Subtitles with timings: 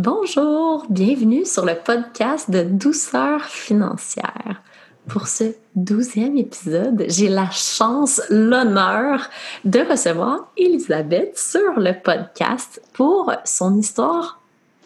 [0.00, 4.62] Bonjour, bienvenue sur le podcast de Douceur financière.
[5.08, 9.28] Pour ce douzième épisode, j'ai la chance, l'honneur
[9.64, 14.40] de recevoir Elisabeth sur le podcast pour son histoire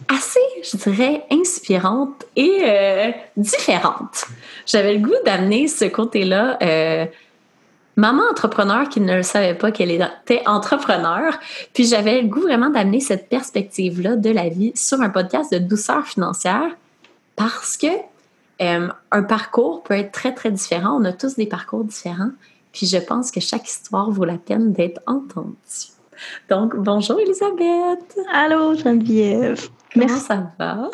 [0.09, 4.25] assez, je dirais, inspirante et euh, différente.
[4.65, 6.57] J'avais le goût d'amener ce côté-là.
[6.63, 7.05] Euh,
[7.97, 11.39] maman entrepreneur qui ne le savait pas qu'elle était entrepreneur.
[11.75, 15.59] Puis j'avais le goût vraiment d'amener cette perspective-là de la vie sur un podcast de
[15.59, 16.77] douceur financière
[17.37, 17.87] parce que
[18.61, 20.99] euh, un parcours peut être très, très différent.
[21.01, 22.31] On a tous des parcours différents.
[22.73, 25.55] Puis je pense que chaque histoire vaut la peine d'être entendue.
[26.49, 28.17] Donc, bonjour Elisabeth.
[28.33, 29.69] Allô Geneviève.
[29.93, 30.91] Comment ça va?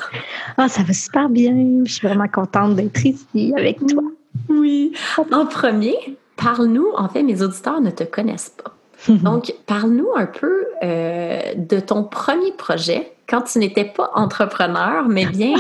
[0.57, 1.85] Ah, ça va super bien.
[1.85, 4.03] Je suis vraiment contente d'être ici avec toi.
[4.49, 4.93] Oui.
[5.31, 8.75] En premier, parle-nous, en fait, mes auditeurs ne te connaissent pas.
[9.13, 15.27] Donc, parle-nous un peu euh, de ton premier projet quand tu n'étais pas entrepreneur, mais
[15.33, 15.55] bien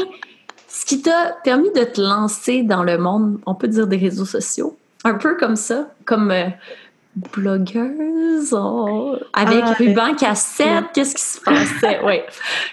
[0.68, 4.26] ce qui t'a permis de te lancer dans le monde, on peut dire des réseaux
[4.26, 6.48] sociaux, un peu comme ça, comme euh,
[7.32, 10.85] blogueuse oh, avec ah, ruban cassette.
[10.95, 12.01] Qu'est-ce qui se passait?
[12.04, 12.20] oui.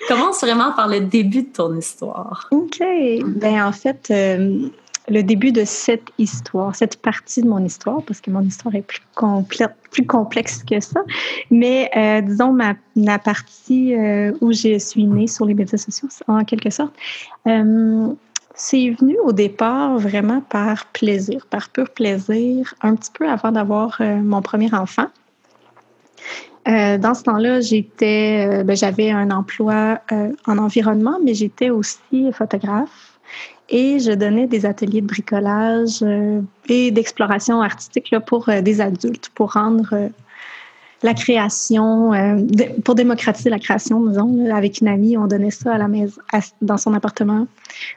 [0.08, 2.48] Commence vraiment par le début de ton histoire.
[2.52, 2.80] OK.
[3.26, 4.68] Ben, en fait, euh,
[5.08, 8.82] le début de cette histoire, cette partie de mon histoire, parce que mon histoire est
[8.82, 11.02] plus, complète, plus complexe que ça,
[11.52, 16.10] mais euh, disons ma, ma partie euh, où je suis née sur les médias sociaux,
[16.28, 16.94] en quelque sorte,
[17.48, 18.08] euh,
[18.56, 24.02] c'est venu au départ vraiment par plaisir, par pur plaisir, un petit peu avant d'avoir
[24.02, 25.08] mon premier enfant.
[26.66, 30.00] dans ce temps-là, j'étais, ben, j'avais un emploi
[30.48, 33.05] en environnement, mais j'étais aussi photographe
[33.70, 38.82] et je donnais des ateliers de bricolage euh, et d'exploration artistique là, pour euh, des
[38.82, 40.10] adultes, pour rendre euh,
[41.04, 42.14] la création,
[42.84, 44.50] pour démocratiser la création, disons.
[44.52, 46.20] avec une amie, on donnait ça à la maison,
[46.62, 47.48] dans son appartement,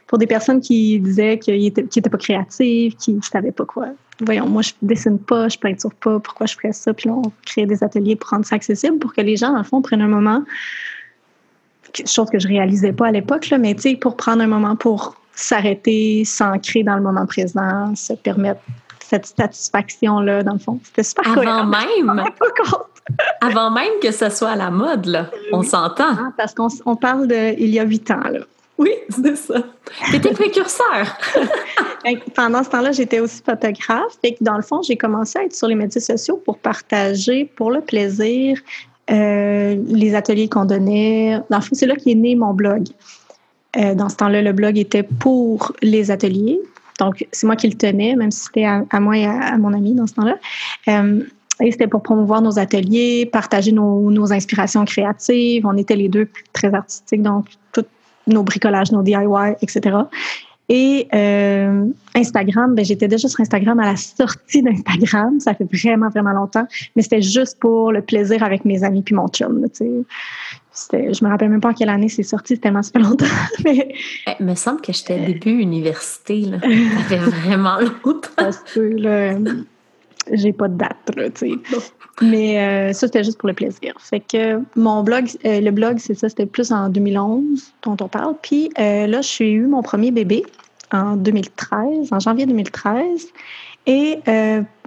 [0.06, 3.86] pour des personnes qui disaient qu'ils n'étaient pas créatives, qui ne savaient pas quoi.
[4.20, 6.92] Voyons, moi, je dessine pas, je peinture pas, pourquoi je ferais ça?
[6.92, 9.62] Puis là, on créait des ateliers pour rendre ça accessible, pour que les gens, le
[9.62, 10.42] fond, prennent un moment
[12.04, 15.16] chose que je réalisais pas à l'époque, mais tu sais, pour prendre un moment pour
[15.38, 18.60] s'arrêter, s'ancrer dans le moment présent, se permettre
[19.00, 20.80] cette satisfaction-là, dans le fond.
[20.84, 22.24] C'était super Avant même?
[23.40, 25.30] avant même que ce soit à la mode, là.
[25.52, 26.10] On s'entend.
[26.10, 28.40] Ah, parce qu'on parle de il y a huit ans, là.
[28.78, 29.62] Oui, c'est ça.
[30.10, 31.18] T'étais précurseur.
[32.34, 34.18] Pendant ce temps-là, j'étais aussi photographe.
[34.22, 37.72] Et dans le fond, j'ai commencé à être sur les médias sociaux pour partager, pour
[37.72, 38.58] le plaisir,
[39.10, 41.40] euh, les ateliers qu'on donnait.
[41.50, 42.86] Dans le fond, c'est là qu'est né mon blog.
[43.78, 46.60] Euh, dans ce temps-là, le blog était pour les ateliers.
[46.98, 49.94] Donc, c'est moi qui le tenais, même si c'était à, moi et à, mon ami
[49.94, 50.36] dans ce temps-là.
[50.88, 51.22] Euh,
[51.60, 55.66] et c'était pour promouvoir nos ateliers, partager nos, inspirations créatives.
[55.66, 57.84] On était les deux très artistiques, donc tous
[58.26, 59.96] nos bricolages, nos DIY, etc.
[60.68, 65.40] Et euh, Instagram, ben, j'étais déjà sur Instagram à la sortie d'Instagram.
[65.40, 66.66] Ça fait vraiment, vraiment longtemps.
[66.94, 69.66] Mais c'était juste pour le plaisir avec mes amis puis mon chum.
[70.92, 73.26] Je me rappelle même pas en quelle année c'est sorti, c'était tellement super longtemps.
[73.64, 73.94] mais...
[74.26, 76.40] Eh, il me semble que j'étais début université.
[76.42, 76.58] Là.
[76.62, 78.28] Ça fait vraiment longtemps.
[78.36, 79.34] Parce que là,
[80.32, 80.96] j'ai pas de date.
[81.16, 81.28] Là,
[82.20, 83.94] mais euh, ça, c'était juste pour le plaisir.
[83.98, 88.08] Fait que mon blog, euh, le blog, c'est ça, c'était plus en 2011 dont on
[88.08, 88.34] parle.
[88.42, 90.44] Puis euh, là, je suis eu mon premier bébé
[90.92, 93.28] en 2013, en janvier 2013.
[93.88, 94.20] Et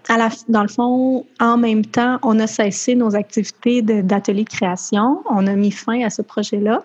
[0.10, 4.50] à la, dans le fond, en même temps, on a cessé nos activités d'atelier de,
[4.50, 5.22] création.
[5.30, 6.84] On a mis fin à ce projet-là.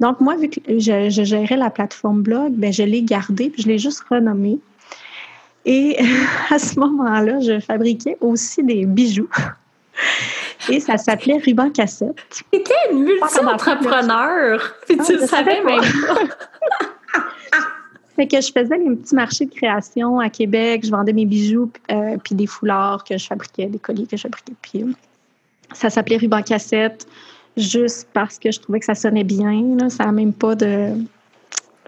[0.00, 3.62] Donc, moi, vu que je, je gérais la plateforme blog, ben, je l'ai gardé, puis
[3.62, 4.58] je l'ai juste renommé.
[5.64, 5.98] Et
[6.50, 9.28] à ce moment-là, je fabriquais aussi des bijoux.
[10.70, 12.16] Et ça s'appelait Ruban Cassette.
[12.30, 14.58] C'était une multi-entrepreneur.
[14.86, 16.86] Puis tu le savais même pas.
[18.16, 20.82] Fait que je faisais les petits marchés de création à Québec.
[20.84, 24.22] Je vendais mes bijoux, euh, puis des foulards que je fabriquais, des colliers que je
[24.22, 24.54] fabriquais.
[24.62, 24.84] Puis
[25.72, 27.06] ça s'appelait Ruban Cassette
[27.56, 29.76] juste parce que je trouvais que ça sonnait bien.
[29.78, 29.90] Là.
[29.90, 30.94] Ça n'a même pas de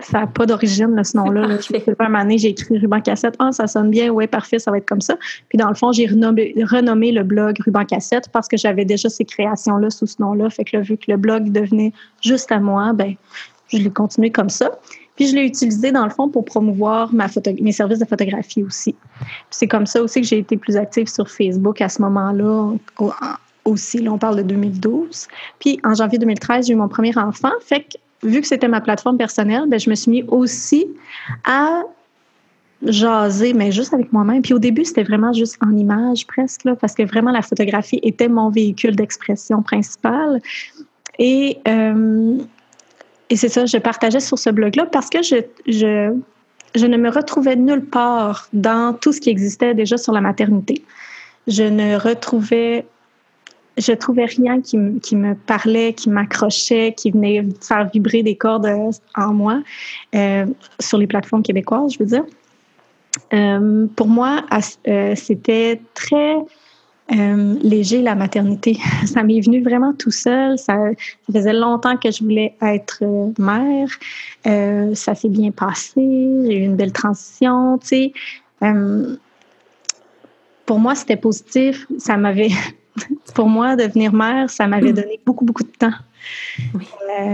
[0.01, 1.59] ça n'a pas d'origine, ce nom-là.
[1.99, 3.35] Un moment donné, j'ai écrit Ruban Cassette.
[3.39, 5.17] Ah, ça sonne bien, ouais, parfait, ça va être comme ça.
[5.49, 9.09] Puis dans le fond, j'ai renommé, renommé, le blog Ruban Cassette parce que j'avais déjà
[9.09, 10.51] ces créations-là sous ce nom-là.
[10.51, 11.93] Fait que là, vu que le blog devenait
[12.23, 13.15] juste à moi, ben,
[13.69, 14.71] je l'ai continué comme ça.
[15.17, 18.63] Puis je l'ai utilisé dans le fond pour promouvoir ma photo mes services de photographie
[18.63, 18.95] aussi.
[19.51, 22.75] c'est comme ça aussi que j'ai été plus active sur Facebook à ce moment-là
[23.65, 23.99] aussi.
[23.99, 25.27] Là, on parle de 2012.
[25.59, 27.53] Puis en janvier 2013, j'ai eu mon premier enfant.
[27.61, 30.87] Fait que vu que c'était ma plateforme personnelle, ben, je me suis mis aussi
[31.45, 31.83] à
[32.83, 34.43] jaser, mais juste avec moi-même.
[34.43, 38.01] Puis au début, c'était vraiment juste en image presque, là, parce que vraiment la photographie
[38.03, 40.41] était mon véhicule d'expression principal.
[41.19, 42.39] Et euh,
[43.31, 45.37] et c'est ça, je partageais sur ce blog-là parce que je,
[45.67, 46.15] je,
[46.75, 50.85] je ne me retrouvais nulle part dans tout ce qui existait déjà sur la maternité.
[51.47, 52.85] Je ne retrouvais
[53.79, 58.67] je trouvais rien qui, qui me parlait, qui m'accrochait, qui venait faire vibrer des cordes
[59.17, 59.63] en moi
[60.15, 60.47] euh,
[60.81, 62.25] sur les plateformes québécoises, je veux dire.
[63.33, 64.45] Euh, pour moi,
[64.89, 66.37] euh, c'était très
[67.13, 68.79] euh, léger la maternité.
[69.07, 70.59] Ça m'est venu vraiment tout seul.
[70.59, 73.89] Ça, ça, faisait longtemps que je voulais être euh, mère.
[74.47, 75.93] Euh, ça s'est bien passé.
[75.97, 77.79] J'ai eu une belle transition.
[77.79, 78.13] Tu sais.
[78.63, 79.17] Euh,
[80.65, 81.87] pour moi, c'était positif.
[81.99, 82.51] Ça m'avait,
[83.35, 85.95] pour moi, devenir mère, ça m'avait donné beaucoup, beaucoup de temps.
[86.75, 86.87] Oui.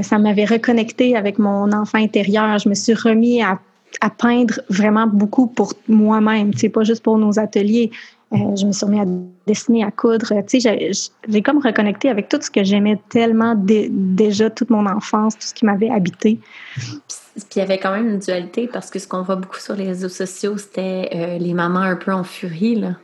[0.02, 2.58] Ça m'avait reconnecté avec mon enfant intérieur.
[2.58, 3.58] Je me suis remis à,
[4.02, 6.52] à peindre vraiment beaucoup pour moi-même.
[6.54, 7.90] C'est pas juste pour nos ateliers.
[8.32, 9.04] Euh, je me suis remis à
[9.46, 10.32] dessiner, à coudre.
[10.46, 10.90] Tu sais,
[11.28, 15.54] j'ai comme reconnecté avec tout ce que j'aimais tellement déjà toute mon enfance, tout ce
[15.54, 16.38] qui m'avait habité.
[16.74, 19.74] Puis il y avait quand même une dualité parce que ce qu'on voit beaucoup sur
[19.74, 22.96] les réseaux sociaux, c'était euh, les mamans un peu en furie, là.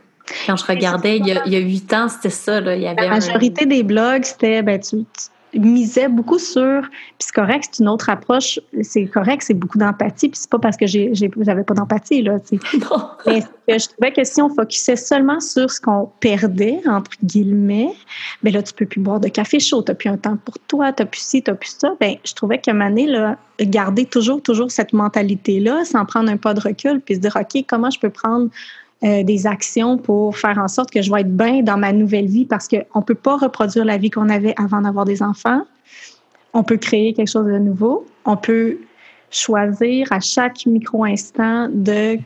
[0.46, 2.60] Quand je regardais, il y a huit ans, c'était ça.
[2.60, 2.76] Là.
[2.76, 3.68] Il y avait La majorité un...
[3.68, 5.04] des blogs, c'était ben, tu, tu
[5.54, 10.28] misais beaucoup sur, puis c'est correct, c'est une autre approche, c'est correct, c'est beaucoup d'empathie,
[10.28, 12.78] puis c'est pas parce que j'ai, j'avais pas d'empathie, là, tu sais.
[13.68, 17.92] Mais je trouvais que si on focusait seulement sur ce qu'on perdait, entre guillemets,
[18.42, 20.92] ben là, tu peux plus boire de café chaud, t'as plus un temps pour toi,
[20.92, 24.70] t'as plus ci, t'as plus ça, ben je trouvais que Mané, là, garder toujours, toujours
[24.70, 28.10] cette mentalité-là, sans prendre un pas de recul, puis se dire, OK, comment je peux
[28.10, 28.48] prendre
[29.04, 32.26] euh, des actions pour faire en sorte que je vais être bien dans ma nouvelle
[32.26, 35.62] vie parce qu'on ne peut pas reproduire la vie qu'on avait avant d'avoir des enfants.
[36.52, 38.06] On peut créer quelque chose de nouveau.
[38.24, 38.78] On peut
[39.30, 42.18] choisir à chaque micro-instant de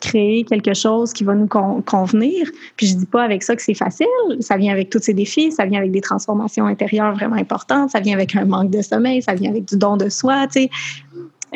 [0.00, 2.48] créer quelque chose qui va nous con convenir.
[2.76, 4.06] Puis je dis pas avec ça que c'est facile.
[4.40, 8.00] Ça vient avec tous ces défis, ça vient avec des transformations intérieures vraiment importantes, ça
[8.00, 10.46] vient avec un manque de sommeil, ça vient avec du don de soi.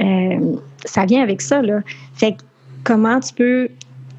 [0.01, 1.81] Euh, ça vient avec ça, là.
[2.15, 2.37] Fait
[2.85, 3.69] comment tu peux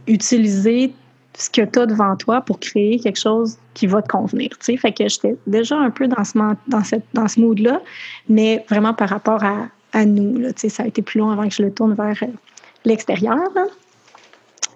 [0.09, 0.93] utiliser
[1.37, 4.49] ce que tu as devant toi pour créer quelque chose qui va te convenir.
[4.59, 7.81] Tu sais, fait que j'étais déjà un peu dans ce, dans cette, dans ce mood-là,
[8.27, 10.37] mais vraiment par rapport à, à nous.
[10.39, 12.27] Là, ça a été plus long avant que je le tourne vers euh,
[12.83, 13.37] l'extérieur.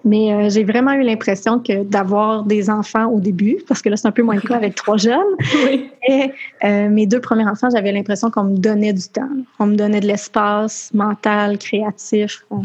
[0.06, 3.98] Mais euh, j'ai vraiment eu l'impression que d'avoir des enfants au début, parce que là,
[3.98, 5.18] c'est un peu moins le cas avec trois jeunes.
[5.66, 5.90] Oui.
[6.10, 6.32] Et
[6.66, 9.30] euh, mes deux premiers enfants, j'avais l'impression qu'on me donnait du temps.
[9.60, 12.46] On me donnait de l'espace mental, créatif.
[12.52, 12.64] On,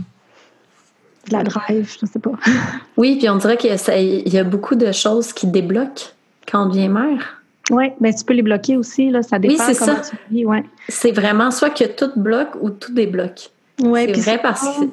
[1.28, 2.32] de la drive, je sais pas.
[2.96, 6.12] Oui, puis on dirait qu'il y, y, a beaucoup de choses qui débloquent
[6.50, 7.38] quand on devient mère.
[7.70, 9.54] Oui, mais tu peux les bloquer aussi, là, ça dépend.
[9.54, 10.00] Oui, c'est ça.
[10.32, 10.64] Ouais.
[10.88, 13.50] C'est vraiment soit que tout bloque ou tout débloque.
[13.80, 14.84] Oui, c'est vrai parce que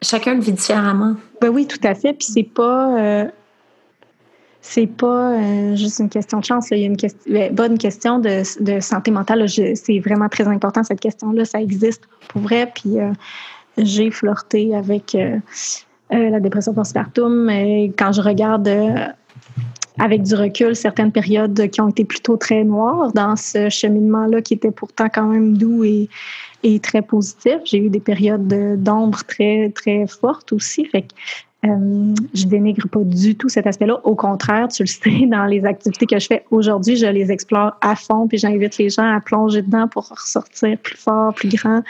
[0.00, 1.16] chacun le vit différemment.
[1.40, 2.14] Ben oui, tout à fait.
[2.14, 2.98] Puis c'est pas.
[2.98, 3.24] Euh,
[4.60, 6.70] c'est pas euh, juste une question de chance.
[6.70, 6.76] Là.
[6.76, 9.46] Il y a une question, ben, bonne question de, de santé mentale.
[9.48, 11.44] C'est vraiment très important, cette question-là.
[11.44, 12.70] Ça existe pour vrai.
[12.74, 12.98] Puis.
[12.98, 13.12] Euh,
[13.78, 15.38] j'ai flirté avec euh,
[16.12, 17.50] euh, la dépression postpartum.
[17.96, 19.06] Quand je regarde euh,
[19.98, 24.54] avec du recul certaines périodes qui ont été plutôt très noires dans ce cheminement-là qui
[24.54, 26.08] était pourtant quand même doux et,
[26.80, 27.56] très positif.
[27.64, 28.46] J'ai eu des périodes
[28.82, 30.84] d'ombre très, très fortes aussi.
[30.86, 31.08] Fait que,
[31.64, 34.00] je dénigre pas du tout cet aspect-là.
[34.04, 37.76] Au contraire, tu le sais, dans les activités que je fais aujourd'hui, je les explore
[37.80, 41.82] à fond, puis j'invite les gens à plonger dedans pour ressortir plus fort, plus grand.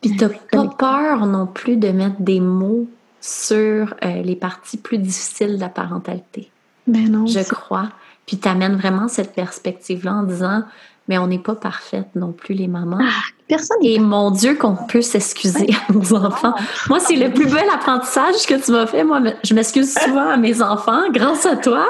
[0.00, 2.86] Puis t'as pas peur non plus de mettre des mots
[3.20, 6.50] sur euh, les parties plus difficiles de la parentalité.
[6.86, 7.26] Ben non.
[7.26, 7.90] Je crois.
[8.26, 10.62] Puis t'amènes vraiment cette perspective-là en disant,
[11.08, 12.98] mais on n'est pas parfaite non plus les mamans.
[13.00, 13.78] Ah, personne.
[13.82, 16.54] Et mon Dieu qu'on peut s'excuser à nos enfants.
[16.88, 19.02] Moi, c'est le plus bel apprentissage que tu m'as fait.
[19.02, 21.84] Moi, je m'excuse souvent à mes enfants grâce à toi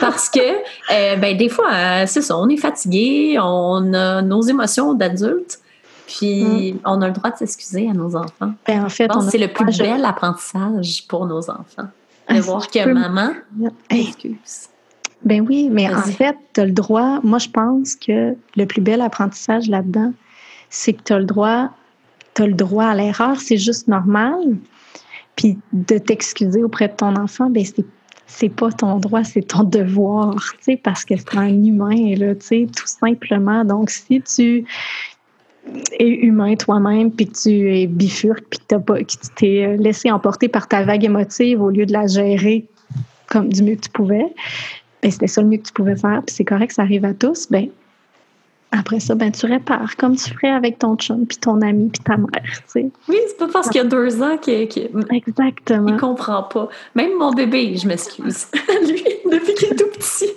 [0.00, 4.42] parce que, euh, ben des fois, euh, c'est ça, on est fatigué, on a nos
[4.42, 5.60] émotions d'adultes.
[6.06, 6.80] Puis, mm.
[6.84, 8.52] on a le droit de s'excuser à nos enfants.
[8.66, 11.88] Ben, en fait, c'est le plus bel apprentissage pour nos enfants.
[12.28, 13.32] De ah, voir que maman
[13.90, 14.68] excuse.
[15.24, 17.20] Ben oui, mais en fait, tu as le droit.
[17.22, 20.12] Moi, je pense que le plus bel apprentissage là-dedans,
[20.70, 21.70] c'est que tu as le droit,
[22.34, 24.56] tu as le droit à l'erreur, c'est juste normal.
[25.36, 27.84] Puis de t'excuser auprès de ton enfant, ben c'est
[28.26, 32.34] c'est pas ton droit, c'est ton devoir, tu sais, parce que c'est un humain, là,
[32.34, 33.64] tu sais, tout simplement.
[33.64, 34.64] Donc, si tu
[35.98, 40.68] es humain toi-même, puis que tu es bifurque, puis que, tu t'es laissé emporter par
[40.68, 42.66] ta vague émotive au lieu de la gérer
[43.28, 44.26] comme du mieux que tu pouvais,
[45.02, 47.14] ben, c'était ça le mieux que tu pouvais faire, puis c'est correct, ça arrive à
[47.14, 47.68] tous, ben
[48.76, 52.02] après ça, ben tu répares comme tu ferais avec ton chum, puis ton ami, puis
[52.02, 52.28] ta mère.
[52.66, 52.90] sais.
[53.08, 54.80] Oui, c'est pas parce qu'il y a deux ans qu'il qu
[55.12, 55.88] Exactement.
[55.88, 56.68] Il comprend pas.
[56.96, 58.46] Même mon bébé, je m'excuse.
[58.88, 60.30] Lui, depuis qu'il est tout petit.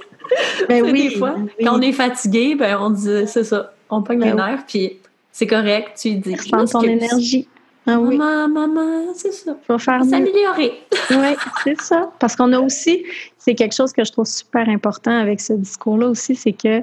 [0.69, 4.19] Ben oui, des fois, quand on est fatigué, ben on dit c'est ça, on pogne
[4.19, 4.99] ben les nerfs, puis
[5.37, 6.35] C'est correct, tu dis.
[6.51, 7.47] Prends ton énergie.
[7.85, 8.17] Ah oui.
[8.17, 9.55] Maman, maman, c'est ça.
[9.67, 10.73] Faut faire s'améliorer.
[11.11, 12.09] oui, c'est ça.
[12.17, 13.05] Parce qu'on a aussi,
[13.37, 16.81] c'est quelque chose que je trouve super important avec ce discours-là aussi, c'est que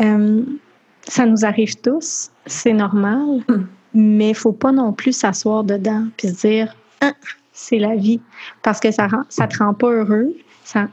[0.00, 0.42] euh,
[1.06, 3.64] ça nous arrive tous, c'est normal, hmm.
[3.94, 7.12] mais il faut pas non plus s'asseoir dedans puis se dire, ah,
[7.52, 8.20] c'est la vie,
[8.64, 10.34] parce que ça ne ça te rend pas heureux,
[10.64, 10.88] ça,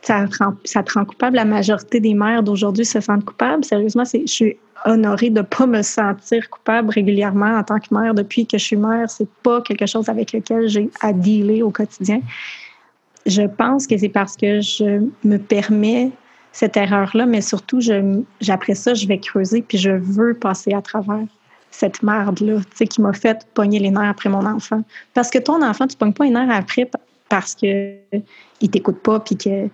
[0.00, 1.36] ça, te rend, ça te rend coupable.
[1.36, 3.62] La majorité des mères d'aujourd'hui se sentent coupables.
[3.62, 8.14] Sérieusement, je suis honorée de ne pas me sentir coupable régulièrement en tant que mère
[8.14, 9.10] depuis que je suis mère.
[9.10, 12.20] C'est pas quelque chose avec lequel j'ai à dealer au quotidien.
[13.26, 16.10] Je pense que c'est parce que je me permets
[16.52, 20.82] cette erreur-là, mais surtout, je, après ça, je vais creuser puis je veux passer à
[20.82, 21.26] travers
[21.70, 24.82] cette merde-là, tu sais, qui m'a fait pogner les nerfs après mon enfant.
[25.14, 26.90] Parce que ton enfant, tu pognes pas les nerfs après
[27.28, 29.70] parce qu'il ne t'écoute pas puis qu'il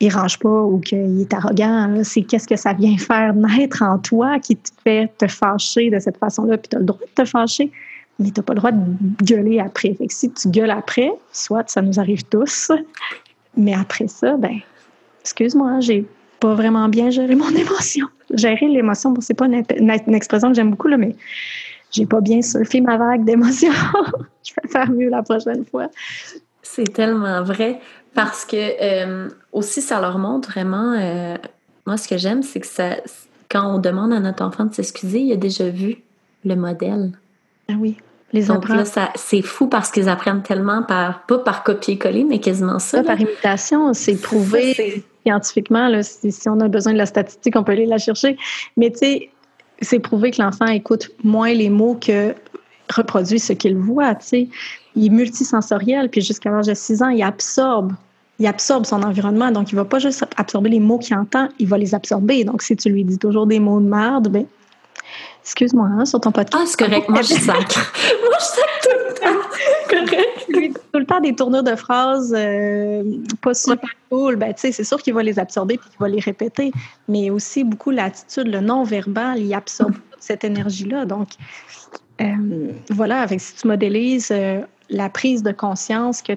[0.00, 2.00] ne range pas ou qu'il est arrogant.
[2.02, 5.98] C'est qu'est-ce que ça vient faire naître en toi qui te fait te fâcher de
[5.98, 6.58] cette façon-là.
[6.58, 7.70] Puis tu as le droit de te fâcher,
[8.18, 9.94] mais tu n'as pas le droit de gueuler après.
[9.94, 12.70] Fait que si tu gueules après, soit ça nous arrive tous,
[13.56, 14.58] mais après ça, ben,
[15.20, 16.06] excuse-moi, j'ai
[16.40, 18.06] pas vraiment bien géré mon émotion.
[18.32, 21.14] Gérer l'émotion, bon, c'est pas une, une, expression que j'aime beaucoup, là, mais
[21.90, 23.72] j'ai pas bien surfé ma vague d'émotion.
[24.44, 25.88] je vais faire mieux la prochaine fois.
[26.62, 27.78] C'est tellement vrai
[28.14, 30.92] parce que euh, aussi ça leur montre vraiment.
[30.92, 31.36] Euh,
[31.86, 32.96] moi, ce que j'aime, c'est que ça,
[33.50, 35.98] quand on demande à notre enfant de s'excuser, il a déjà vu
[36.44, 37.12] le modèle.
[37.68, 37.96] Ah oui.
[38.32, 38.82] Les Donc là,
[39.14, 43.04] c'est fou parce qu'ils apprennent tellement par, pas par copier-coller, mais quasiment ça.
[43.04, 45.86] par imitation, c'est prouvé scientifiquement.
[45.86, 48.36] Là, si, on a besoin de la statistique, on peut aller la chercher.
[48.76, 49.30] Mais tu sais,
[49.80, 52.34] c'est prouvé que l'enfant écoute moins les mots que
[52.92, 54.16] reproduit ce qu'il voit.
[54.16, 54.48] Tu sais
[54.96, 57.92] il est multisensoriel, puis jusqu'à l'âge de 6 ans, il absorbe.
[58.38, 61.68] Il absorbe son environnement, donc il va pas juste absorber les mots qu'il entend, il
[61.68, 62.44] va les absorber.
[62.44, 64.46] Donc, si tu lui dis toujours des mots de merde, ben,
[65.44, 66.64] excuse-moi, hein, sur ton podcast.
[66.64, 67.92] Ah, c'est correct, moi je sacre.
[68.24, 69.48] moi je sacre tout le temps.
[69.88, 70.46] correct.
[70.48, 73.02] Lui, tout le temps des tournures de phrases euh,
[73.40, 76.08] pas super cool, ben, tu sais, c'est sûr qu'il va les absorber puis qu'il va
[76.08, 76.72] les répéter.
[77.08, 81.04] Mais aussi beaucoup l'attitude, le non-verbal, il absorbe cette énergie-là.
[81.04, 81.28] Donc,
[82.20, 84.60] euh, voilà, avec, si tu modélises euh,
[84.90, 86.32] la prise de conscience que,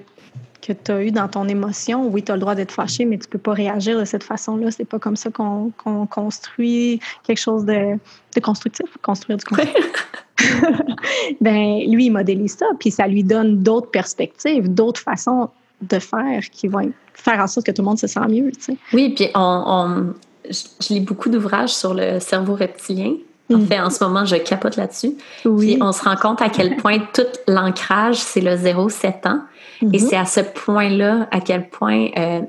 [0.62, 3.18] que tu as eue dans ton émotion, oui, tu as le droit d'être fâché, mais
[3.18, 4.70] tu ne peux pas réagir de cette façon-là.
[4.70, 5.72] C'est pas comme ça qu'on
[6.10, 7.94] construit quelque chose de,
[8.34, 10.06] de constructif, construire du constructif.
[11.40, 15.50] ben, lui, il modélise ça, puis ça lui donne d'autres perspectives, d'autres façons
[15.82, 18.50] de faire qui vont faire en sorte que tout le monde se sent mieux.
[18.52, 18.76] Tu sais.
[18.92, 20.12] Oui, puis on,
[20.50, 23.14] je lis beaucoup d'ouvrages sur le cerveau reptilien.
[23.52, 25.12] En fait, en ce moment, je capote là-dessus.
[25.42, 29.40] Puis on se rend compte à quel point tout l'ancrage, c'est le 0-7 ans.
[29.80, 29.98] Et mhm.
[29.98, 32.40] c'est à ce point-là, à quel point euh,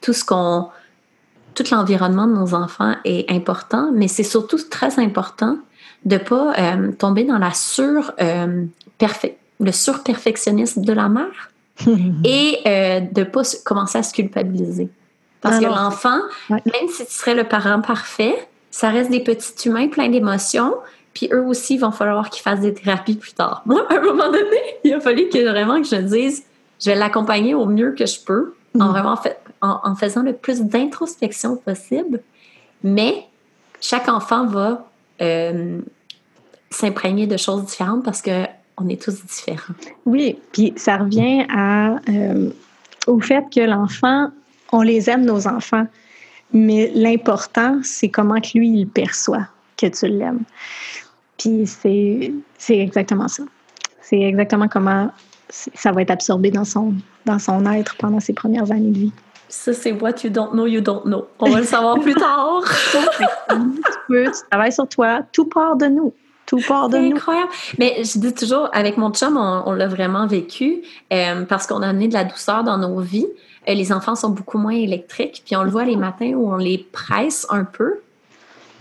[0.00, 0.68] tout ce qu'on.
[1.54, 5.58] Tout l'environnement de nos enfants est important, mais c'est surtout très important
[6.06, 8.64] de ne pas euh, tomber dans la sur, euh,
[9.60, 11.50] le surperfectionnisme de la mère
[12.24, 14.88] et de ne pas commencer à se culpabiliser.
[15.42, 19.86] Parce que l'enfant, même si tu serais le parent parfait, ça reste des petits humains
[19.86, 20.74] pleins d'émotions.
[21.14, 23.62] Puis eux aussi, il va falloir qu'ils fassent des thérapies plus tard.
[23.66, 26.42] Moi, à un moment donné, il a fallu que vraiment que je me dise,
[26.80, 28.90] je vais l'accompagner au mieux que je peux, en mm.
[28.90, 32.20] vraiment fait, en, faisant le plus d'introspection possible.
[32.82, 33.26] Mais
[33.80, 34.88] chaque enfant va
[35.20, 35.78] euh,
[36.70, 38.46] s'imprégner de choses différentes parce que
[38.78, 39.74] on est tous différents.
[40.06, 42.50] Oui, puis ça revient à, euh,
[43.06, 44.30] au fait que l'enfant,
[44.72, 45.86] on les aime, nos enfants.
[46.52, 50.44] Mais l'important, c'est comment que lui, il perçoit que tu l'aimes.
[51.38, 52.32] Puis c'est,
[52.68, 53.42] exactement ça.
[54.00, 55.10] C'est exactement comment
[55.48, 56.94] ça va être absorbé dans son,
[57.26, 59.12] dans son être pendant ses premières années de vie.
[59.48, 61.26] Ça, c'est what you don't know, you don't know.
[61.38, 62.62] On va le savoir plus tard.
[63.50, 63.58] tu
[64.08, 65.20] peux, tu travailles sur toi.
[65.30, 66.14] Tout part de nous.
[66.46, 67.16] Tout part de nous.
[67.16, 67.50] incroyable.
[67.78, 70.82] Mais je dis toujours, avec mon chum, on, l'a vraiment vécu
[71.12, 73.26] euh, parce qu'on a amené de la douceur dans nos vies.
[73.68, 75.42] Euh, les enfants sont beaucoup moins électriques.
[75.44, 78.00] Puis on le voit les matins où on les presse un peu.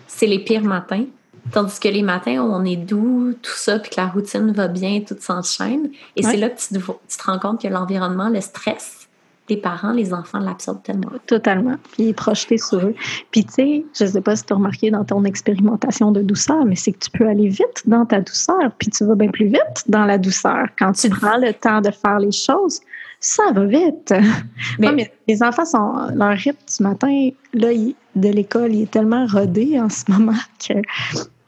[0.08, 1.06] C'est les pires matins.
[1.52, 4.68] Tandis que les matins où on est doux, tout ça, puis que la routine va
[4.68, 5.90] bien, tout s'enchaîne.
[6.16, 9.10] Et c'est là que tu, te rends compte que l'environnement, le stress,
[9.50, 11.10] les parents, les enfants l'absorbent tellement.
[11.26, 11.76] Totalement.
[11.94, 12.96] Puis projeté sur eux.
[13.32, 16.22] Puis tu sais, je ne sais pas si tu as remarqué dans ton expérimentation de
[16.22, 19.30] douceur, mais c'est que tu peux aller vite dans ta douceur, puis tu vas bien
[19.30, 20.68] plus vite dans la douceur.
[20.78, 22.80] Quand tu prends le temps de faire les choses,
[23.22, 24.14] ça va vite.
[24.80, 27.70] Mais, les enfants sont leur rythme ce matin là
[28.16, 30.34] de l'école, il est tellement rodé en ce moment
[30.68, 30.74] que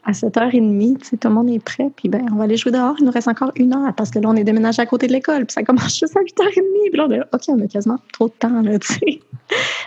[0.06, 2.94] à 7h30, tout le monde est prêt, puis ben, on va aller jouer dehors.
[2.98, 5.12] Il nous reste encore une heure parce que là, on est déménagé à côté de
[5.12, 6.90] l'école, puis ça commence juste à 8h30.
[6.90, 9.20] Puis là, on est OK, on a quasiment trop de temps, là, tu sais.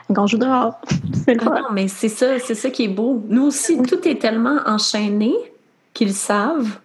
[0.09, 0.79] Donc, on joue dehors.
[1.25, 3.23] c'est ah non, mais c'est ça, c'est ça qui est beau.
[3.29, 5.33] Nous aussi, tout est tellement enchaîné
[5.93, 6.79] qu'ils savent.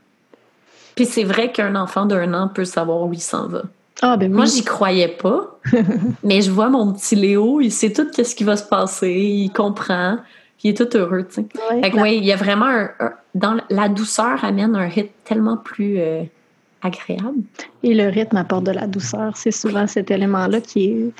[0.95, 3.63] Puis c'est vrai qu'un enfant d'un an peut savoir où il s'en va.
[4.01, 4.37] Ah, ben oui.
[4.37, 5.59] Moi, j'y croyais pas,
[6.25, 9.51] mais je vois mon petit Léo, il sait tout ce qui va se passer, il
[9.53, 10.17] comprend,
[10.59, 11.47] puis il est tout heureux, tu sais.
[11.71, 14.89] Ouais, Fait que, oui, il y a vraiment un, un- dans la douceur amène un
[14.89, 16.23] rythme tellement plus euh,
[16.83, 17.43] agréable,
[17.85, 19.37] Et le rythme apporte de la douceur.
[19.37, 21.13] C'est souvent cet élément-là qui est.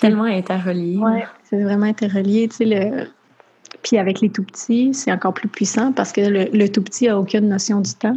[0.00, 0.96] tellement interrelié.
[0.98, 2.48] Ouais, c'est vraiment interrelié.
[2.48, 3.08] Tu sais, le...
[3.82, 7.08] Puis avec les tout petits, c'est encore plus puissant parce que le, le tout petit
[7.08, 8.16] a aucune notion du temps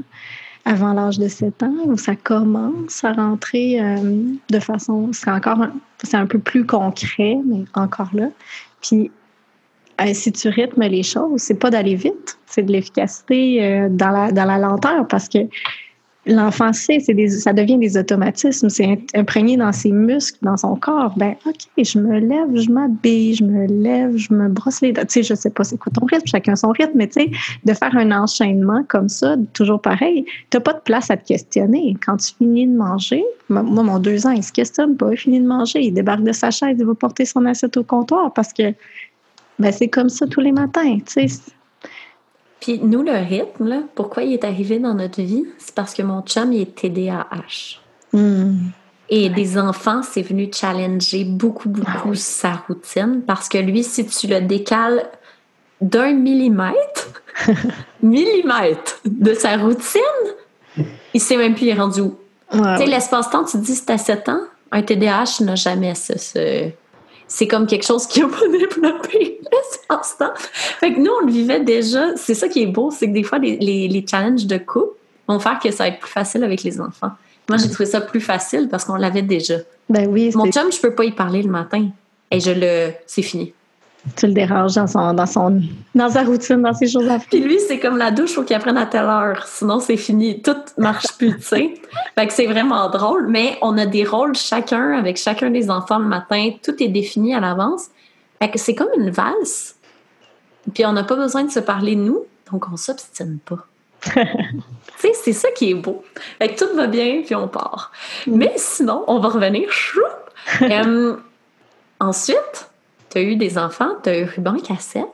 [0.65, 5.09] avant l'âge de 7 ans où ça commence à rentrer euh, de façon.
[5.11, 8.29] C'est encore un, c'est un peu plus concret, mais encore là.
[8.81, 9.11] Puis
[10.13, 14.31] si tu rythmes les choses, c'est pas d'aller vite, c'est de l'efficacité euh, dans, la,
[14.31, 15.39] dans la lenteur parce que
[16.25, 20.75] l'enfant sait, c'est des, ça devient des automatismes, c'est imprégné dans ses muscles, dans son
[20.75, 21.13] corps.
[21.17, 25.01] Ben, OK, je me lève, je m'habille, je me lève, je me brosse les dents.
[25.01, 27.31] Tu sais, je sais pas c'est quoi ton rythme, chacun son rythme, mais tu sais,
[27.65, 31.95] de faire un enchaînement comme ça, toujours pareil, t'as pas de place à te questionner.
[32.05, 35.39] Quand tu finis de manger, moi, mon deux ans, il se questionne pas, il finit
[35.39, 38.53] de manger, il débarque de sa chaise, il va porter son assiette au comptoir parce
[38.53, 38.73] que
[39.59, 41.41] ben, c'est comme ça tous les matins, tu sais.
[42.61, 46.03] Puis nous, le rythme, là, pourquoi il est arrivé dans notre vie, c'est parce que
[46.03, 47.79] mon chum, il est TDAH.
[48.13, 48.55] Hmm.
[49.09, 54.27] Et des enfants, c'est venu challenger beaucoup, beaucoup sa routine parce que lui, si tu
[54.27, 55.03] le décales
[55.81, 57.09] d'un millimètre,
[58.01, 60.01] millimètre de sa routine,
[61.13, 62.15] il sait même plus il est rendu où.
[62.53, 62.85] Ouais, Tu sais, ouais.
[62.87, 64.41] l'espace-temps, tu te dis c'est à 7 ans,
[64.71, 66.17] un TDAH n'a jamais ça.
[66.17, 66.69] ce-
[67.33, 70.33] C'est comme quelque chose qui n'a pas développé l'espace-temps.
[70.35, 72.17] Fait que nous, on le vivait déjà.
[72.17, 74.97] C'est ça qui est beau, c'est que des fois, les, les, les challenges de couple
[75.29, 77.11] vont faire que ça va être plus facile avec les enfants.
[77.47, 79.55] Moi, j'ai trouvé ça plus facile parce qu'on l'avait déjà.
[79.89, 81.87] Ben oui, Mon chum, je peux pas y parler le matin.
[82.31, 82.91] Et je le.
[83.07, 83.53] C'est fini.
[84.15, 85.61] Tu le déranges dans, son, dans, son,
[85.93, 87.29] dans sa routine, dans ses choses à faire.
[87.29, 89.45] Puis lui, c'est comme la douche, faut qu'il apprenne à telle heure.
[89.45, 90.41] Sinon, c'est fini.
[90.41, 91.73] Tout marche plus, tu sais.
[92.17, 93.27] Fait que c'est vraiment drôle.
[93.27, 96.51] Mais on a des rôles chacun avec chacun des enfants le matin.
[96.63, 97.85] Tout est défini à l'avance.
[98.41, 99.75] Fait que c'est comme une valse.
[100.73, 102.25] Puis on n'a pas besoin de se parler nous.
[102.51, 103.67] Donc on s'obstine pas.
[104.03, 104.19] tu
[104.97, 106.03] sais, c'est ça qui est beau.
[106.39, 107.91] Fait que tout va bien, puis on part.
[108.25, 109.69] Mais sinon, on va revenir.
[110.63, 111.17] Euh,
[111.99, 112.70] ensuite,
[113.11, 115.05] tu as eu des enfants, tu as eu ruban cassette,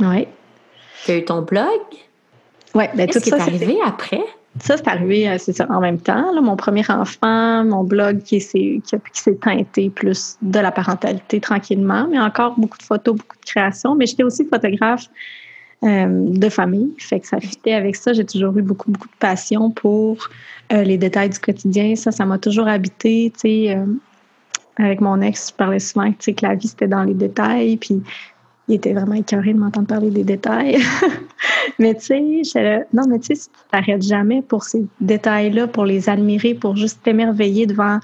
[0.00, 0.26] Oui.
[1.04, 1.66] tu as eu ton blog?
[2.74, 4.22] Ouais, ben tout Qu'est-ce qui est ça, c'est arrivé après?
[4.60, 6.32] ça, c'est arrivé euh, c'est ça, en même temps.
[6.32, 6.40] là.
[6.40, 8.80] mon premier enfant, mon blog qui s'est
[9.12, 13.94] qui teinté plus de la parentalité tranquillement, mais encore beaucoup de photos, beaucoup de créations.
[13.94, 15.06] Mais j'étais aussi photographe
[15.84, 18.12] euh, de famille, fait que ça fitait avec ça.
[18.12, 20.28] J'ai toujours eu beaucoup, beaucoup de passion pour
[20.72, 21.96] euh, les détails du quotidien.
[21.96, 23.74] Ça, ça m'a toujours habité, tu sais.
[23.76, 23.84] euh,
[24.76, 28.02] avec mon ex, je parlais souvent sais, que la vie, c'était dans les détails, puis
[28.68, 30.78] il était vraiment écœuré de m'entendre parler des détails.
[31.78, 35.84] mais tu sais, non, mais tu sais, si tu t'arrêtes jamais pour ces détails-là, pour
[35.84, 37.98] les admirer, pour juste t'émerveiller devant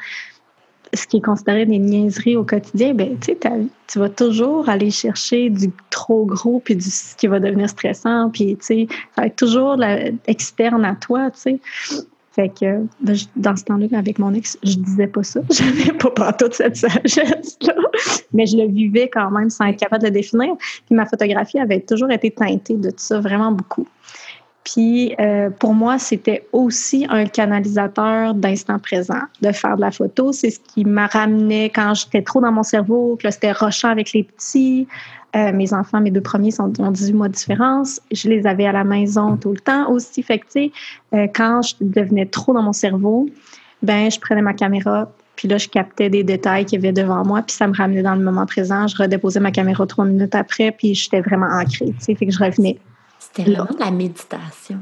[0.94, 3.38] ce qui est considéré des niaiseries au quotidien, ben tu sais,
[3.86, 8.30] tu vas toujours aller chercher du trop gros puis du ce qui va devenir stressant,
[8.30, 9.76] puis tu sais, ça va être toujours
[10.26, 11.60] externe à toi, tu sais.
[12.38, 15.40] Fait que ben, dans ce temps-là, avec mon ex, je disais pas ça.
[15.50, 17.74] J'avais pas toute cette sagesse-là.
[18.32, 20.54] Mais je le vivais quand même sans être capable de le définir.
[20.86, 23.88] Puis ma photographie avait toujours été teintée de tout ça, vraiment beaucoup.
[24.62, 30.30] Puis euh, pour moi, c'était aussi un canalisateur d'instant présent, de faire de la photo.
[30.30, 34.12] C'est ce qui m'a ramené quand j'étais trop dans mon cerveau, que c'était rochant avec
[34.12, 34.86] les petits.
[35.36, 38.00] Euh, mes enfants, mes deux premiers sont, ont 18 mois de différence.
[38.10, 40.22] Je les avais à la maison tout le temps aussi.
[40.22, 40.72] Fait que, tu sais,
[41.14, 43.28] euh, quand je devenais trop dans mon cerveau,
[43.82, 47.24] ben je prenais ma caméra, puis là, je captais des détails qu'il y avait devant
[47.24, 48.86] moi, puis ça me ramenait dans le moment présent.
[48.88, 52.32] Je redéposais ma caméra trois minutes après, puis j'étais vraiment ancrée, tu sais, fait que
[52.32, 52.78] je revenais
[53.18, 53.64] C'était Là.
[53.64, 54.78] vraiment de la méditation.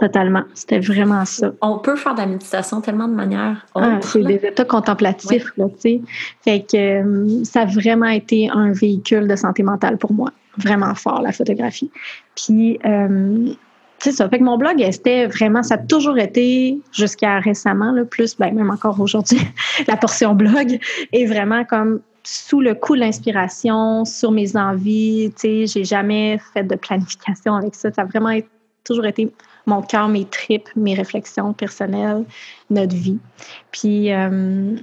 [0.00, 0.42] Totalement.
[0.54, 1.52] C'était vraiment ça.
[1.60, 5.66] On peut faire de la méditation tellement de manières Ah, c'est des états contemplatifs, là,
[5.68, 6.00] tu sais.
[6.42, 10.30] Fait que euh, ça a vraiment été un véhicule de santé mentale pour moi.
[10.56, 11.90] Vraiment fort, la photographie.
[12.34, 13.50] Puis, euh,
[13.98, 14.28] c'est ça.
[14.28, 18.54] Fait que mon blog, c'était vraiment, ça a toujours été, jusqu'à récemment, là, plus, ben,
[18.54, 19.40] même encore aujourd'hui,
[19.86, 20.78] la portion blog
[21.12, 25.32] est vraiment comme sous le coup de l'inspiration, sur mes envies.
[25.38, 27.92] Tu sais, j'ai jamais fait de planification avec ça.
[27.92, 28.48] Ça a vraiment été-
[28.84, 29.30] toujours été
[29.66, 32.24] mon cœur, mes tripes, mes réflexions personnelles,
[32.70, 33.18] notre vie.
[33.72, 34.74] Puis, euh,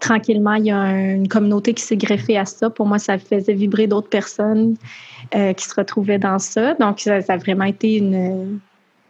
[0.00, 2.70] tranquillement, il y a un- une communauté qui s'est greffée à ça.
[2.70, 4.76] Pour moi, ça faisait vibrer d'autres personnes
[5.34, 6.74] euh, qui se retrouvaient dans ça.
[6.74, 8.60] Donc, ça, a vraiment été une,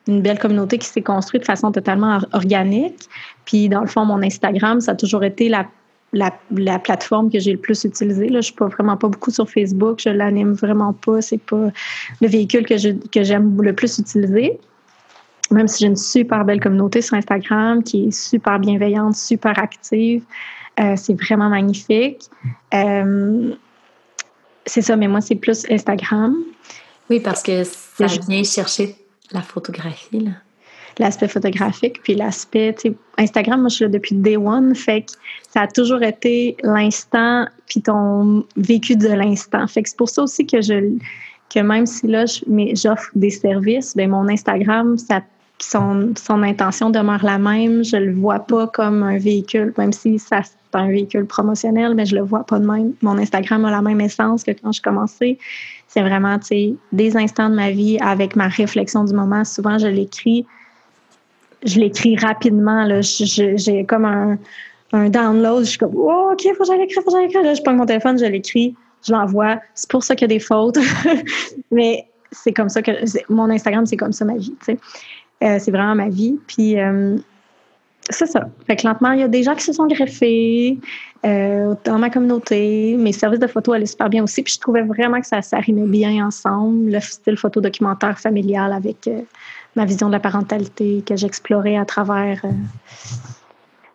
[0.08, 3.08] belle communauté qui s'est construite de façon totalement or- organique.
[3.44, 5.66] Puis, dans le fond, mon Instagram, ça a toujours été la,
[6.14, 8.30] la, la plateforme que j'ai le plus utilisée.
[8.30, 8.40] Là.
[8.40, 10.00] Je ne suis vraiment pas beaucoup sur Facebook.
[10.02, 11.20] Je l'anime vraiment pas.
[11.20, 11.68] C'est pas
[12.22, 14.58] le véhicule que j'aime le plus utiliser.
[15.50, 20.22] Même si j'ai une super belle communauté sur Instagram qui est super bienveillante, super active,
[20.80, 22.22] euh, c'est vraiment magnifique.
[22.74, 23.54] Euh,
[24.66, 26.36] c'est ça, mais moi, c'est plus Instagram.
[27.10, 28.96] Oui, parce que ça vient chercher
[29.32, 30.30] la photographie, là.
[30.98, 32.74] L'aspect photographique, puis l'aspect,
[33.18, 35.12] Instagram, moi, je suis là depuis day one, fait que
[35.48, 39.64] ça a toujours été l'instant, puis ton vécu de l'instant.
[39.68, 40.98] Fait que c'est pour ça aussi que je,
[41.54, 45.22] que même si là, j'offre des services, ben mon Instagram, ça
[45.60, 47.84] son, intention demeure la même.
[47.84, 52.06] Je le vois pas comme un véhicule, même si ça c'est un véhicule promotionnel, mais
[52.06, 52.92] je le vois pas de même.
[53.02, 55.38] Mon Instagram a la même essence que quand je commençais.
[55.88, 59.44] C'est vraiment, tu sais, des instants de ma vie avec ma réflexion du moment.
[59.44, 60.44] Souvent, je l'écris,
[61.64, 62.86] je l'écris rapidement.
[63.00, 64.38] J'ai comme un,
[64.92, 65.64] un, download.
[65.64, 68.18] Je suis comme, oh, OK, faut que j'aille faut que j'aille je prends mon téléphone,
[68.18, 69.60] je l'écris, je l'envoie.
[69.74, 70.78] C'est pour ça qu'il y a des fautes.
[71.70, 72.92] mais c'est comme ça que
[73.32, 74.54] mon Instagram, c'est comme ça ma vie.
[74.60, 74.78] Tu sais.
[75.42, 76.38] Euh, c'est vraiment ma vie.
[76.46, 77.16] Puis euh,
[78.10, 78.48] c'est ça.
[78.66, 80.78] Fait que lentement, il y a des gens qui se sont greffés
[81.24, 82.96] euh, dans ma communauté.
[82.96, 84.42] Mes services de photo allaient super bien aussi.
[84.42, 86.90] Puis je trouvais vraiment que ça, ça bien ensemble.
[86.90, 89.08] Le style photo documentaire familial avec
[89.76, 92.42] ma vision de la parentalité que j'explorais à travers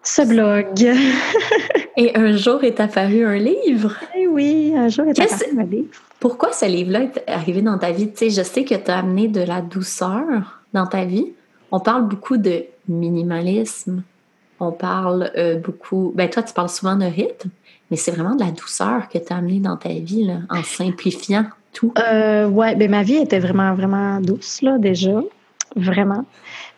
[0.04, 0.68] ce blog.
[1.98, 3.96] Et un jour est apparu un livre.
[4.18, 6.02] Eh oui, un jour est apparu un livre.
[6.20, 8.10] Pourquoi ce livre-là est arrivé dans ta vie?
[8.12, 11.34] Tu sais, je sais que tu as amené de la douceur dans ta vie.
[11.72, 14.04] On parle beaucoup de minimalisme.
[14.60, 16.14] On parle euh, beaucoup.
[16.16, 17.50] Ben, toi, tu parles souvent de rythme,
[17.90, 20.64] mais c'est vraiment de la douceur que tu as amené dans ta vie, là, en
[20.64, 21.92] simplifiant tout.
[21.98, 25.22] Euh, ouais, ben, ma vie était vraiment, vraiment douce, là, déjà.
[25.76, 26.26] Vraiment.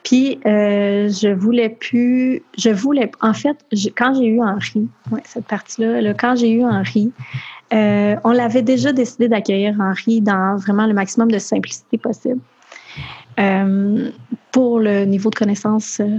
[0.03, 2.43] Puis, euh, je voulais plus.
[2.57, 3.11] Je voulais.
[3.19, 3.57] En fait,
[3.97, 7.11] quand j'ai eu Henri, ouais, cette partie-là, là, quand j'ai eu Henri,
[7.71, 12.39] on l'avait déjà décidé d'accueillir Henri dans vraiment le maximum de simplicité possible.
[13.39, 14.11] Euh,
[14.51, 16.17] pour le niveau de connaissance euh,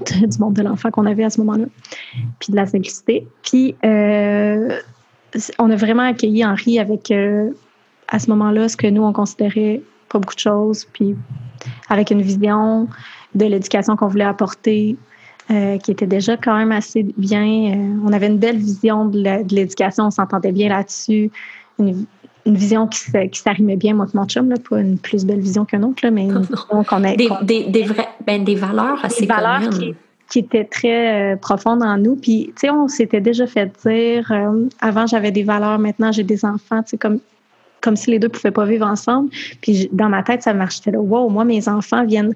[0.26, 1.66] du monde de l'enfant qu'on avait à ce moment-là,
[2.40, 3.26] puis de la simplicité.
[3.42, 4.76] Puis, euh,
[5.58, 7.12] on a vraiment accueilli Henri avec,
[8.08, 11.14] à ce moment-là, ce que nous, on considérait pas beaucoup de choses, puis
[11.88, 12.88] avec une vision
[13.34, 14.96] de l'éducation qu'on voulait apporter,
[15.48, 17.98] qui était déjà quand même assez bien.
[18.04, 19.18] on avait une belle vision de
[19.54, 21.30] l'éducation, on s'entendait bien là-dessus.
[22.46, 25.40] Une vision qui, qui s'arrimait bien, moi, avec mon chum, là, pas une plus belle
[25.40, 27.16] vision qu'un autre, mais une vision qu'on a.
[27.16, 29.94] Des, des, des, vrais, ben, des valeurs assez des valeurs qui,
[30.30, 32.16] qui, étaient très euh, profondes en nous.
[32.16, 36.24] Puis, tu sais, on s'était déjà fait dire, euh, avant, j'avais des valeurs, maintenant, j'ai
[36.24, 37.20] des enfants, tu sais, comme
[37.82, 39.30] comme si les deux pouvaient pas vivre ensemble.
[39.60, 40.98] Puis dans ma tête, ça marchait là.
[40.98, 42.34] Wow, moi, mes enfants viennent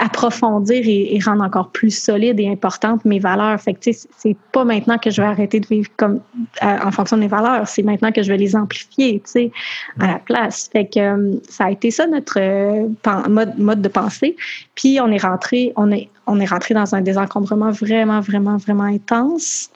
[0.00, 3.60] approfondir et, rendre encore plus solide et importante mes valeurs.
[3.60, 6.20] Fait que, c'est pas maintenant que je vais arrêter de vivre comme
[6.62, 9.52] en fonction de mes valeurs, c'est maintenant que je vais les amplifier, tu sais,
[10.00, 10.68] à la place.
[10.72, 12.88] Fait que euh, ça a été ça notre euh,
[13.28, 14.36] mode, mode de pensée.
[14.74, 18.84] Puis on est rentré, on est, on est rentré dans un désencombrement vraiment, vraiment, vraiment
[18.84, 19.70] intense.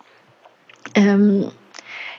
[0.99, 1.45] Euh,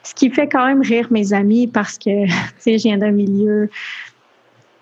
[0.03, 3.11] ce qui fait quand même rire mes amis parce que, tu sais, je viens d'un
[3.11, 3.69] milieu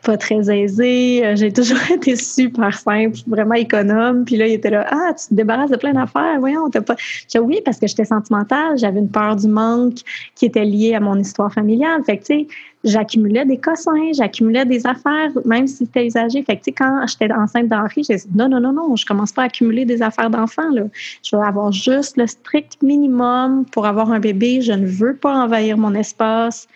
[0.03, 1.25] pas très aisée.
[1.25, 4.25] Euh, j'ai toujours été super simple, vraiment économe.
[4.25, 6.39] Puis là, il était là, ah, tu te débarrasses de plein d'affaires.
[6.39, 6.95] Voyons, t'as pas.
[7.33, 8.77] Je oui, parce que j'étais sentimentale.
[8.77, 9.99] J'avais une peur du manque
[10.35, 12.03] qui était liée à mon histoire familiale.
[12.05, 12.47] Fait que, tu sais,
[12.83, 16.43] j'accumulais des cossins, j'accumulais des affaires, même si c'était usagé.
[16.43, 19.05] Fait que, tu sais, quand j'étais enceinte d'Henri, j'ai dit, non, non, non, non, je
[19.05, 20.83] commence pas à accumuler des affaires d'enfant, là.
[21.23, 24.61] Je veux avoir juste le strict minimum pour avoir un bébé.
[24.61, 26.67] Je ne veux pas envahir mon espace.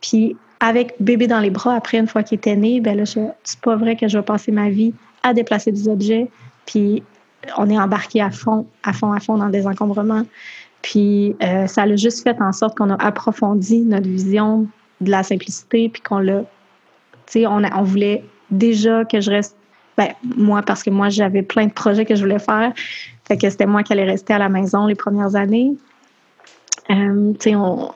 [0.00, 3.60] Puis, avec bébé dans les bras après une fois qu'il était né, ben là, c'est
[3.60, 6.30] pas vrai que je vais passer ma vie à déplacer des objets.
[6.64, 7.02] Puis
[7.58, 10.24] on est embarqué à fond, à fond, à fond dans des encombrements.
[10.80, 14.66] Puis euh, ça a juste fait en sorte qu'on a approfondi notre vision
[15.02, 16.40] de la simplicité, puis qu'on l'a,
[17.26, 19.56] tu sais, on, voulait déjà que je reste,
[19.98, 22.72] ben moi parce que moi j'avais plein de projets que je voulais faire,
[23.28, 25.74] fait que c'était moi qui allais rester à la maison les premières années.
[26.90, 27.92] Euh, tu sais, on,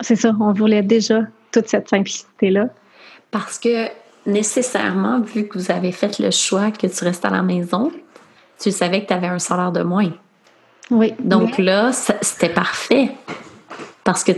[0.00, 2.68] c'est ça, on voulait déjà toute cette simplicité-là?
[3.30, 3.88] Parce que
[4.26, 7.92] nécessairement, vu que vous avez fait le choix que tu restes à la maison,
[8.60, 10.12] tu savais que tu avais un salaire de moins.
[10.90, 11.14] Oui.
[11.18, 13.12] Donc là, c'était parfait.
[14.04, 14.32] Parce que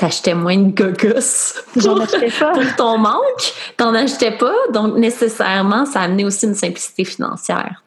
[0.00, 2.06] t'achetais moins de gogos pour,
[2.38, 2.52] pas.
[2.52, 7.82] pour ton manque, t'en achetais pas, donc nécessairement, ça a amené aussi une simplicité financière.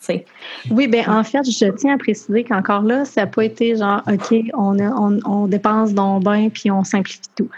[0.70, 4.02] Oui, bien en fait, je tiens à préciser qu'encore là, ça n'a pas été genre,
[4.08, 7.50] OK, on, on, on dépense dans le bain puis on simplifie tout.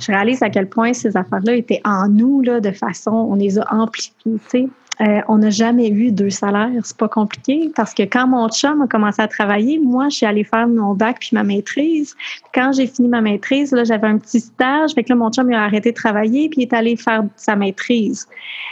[0.00, 3.60] Je réalise à quel point ces affaires-là étaient en nous là, de façon, on les
[3.60, 4.12] a amplifiées.
[4.48, 4.66] sais.
[5.00, 6.70] Euh, on n'a jamais eu deux salaires.
[6.84, 10.26] C'est pas compliqué parce que quand mon chum a commencé à travailler, moi, je suis
[10.26, 12.14] allée faire mon bac puis ma maîtrise.
[12.54, 14.92] Quand j'ai fini ma maîtrise, là, j'avais un petit stage.
[14.94, 17.24] Fait que là, mon chum il a arrêté de travailler puis il est allé faire
[17.36, 18.28] sa maîtrise.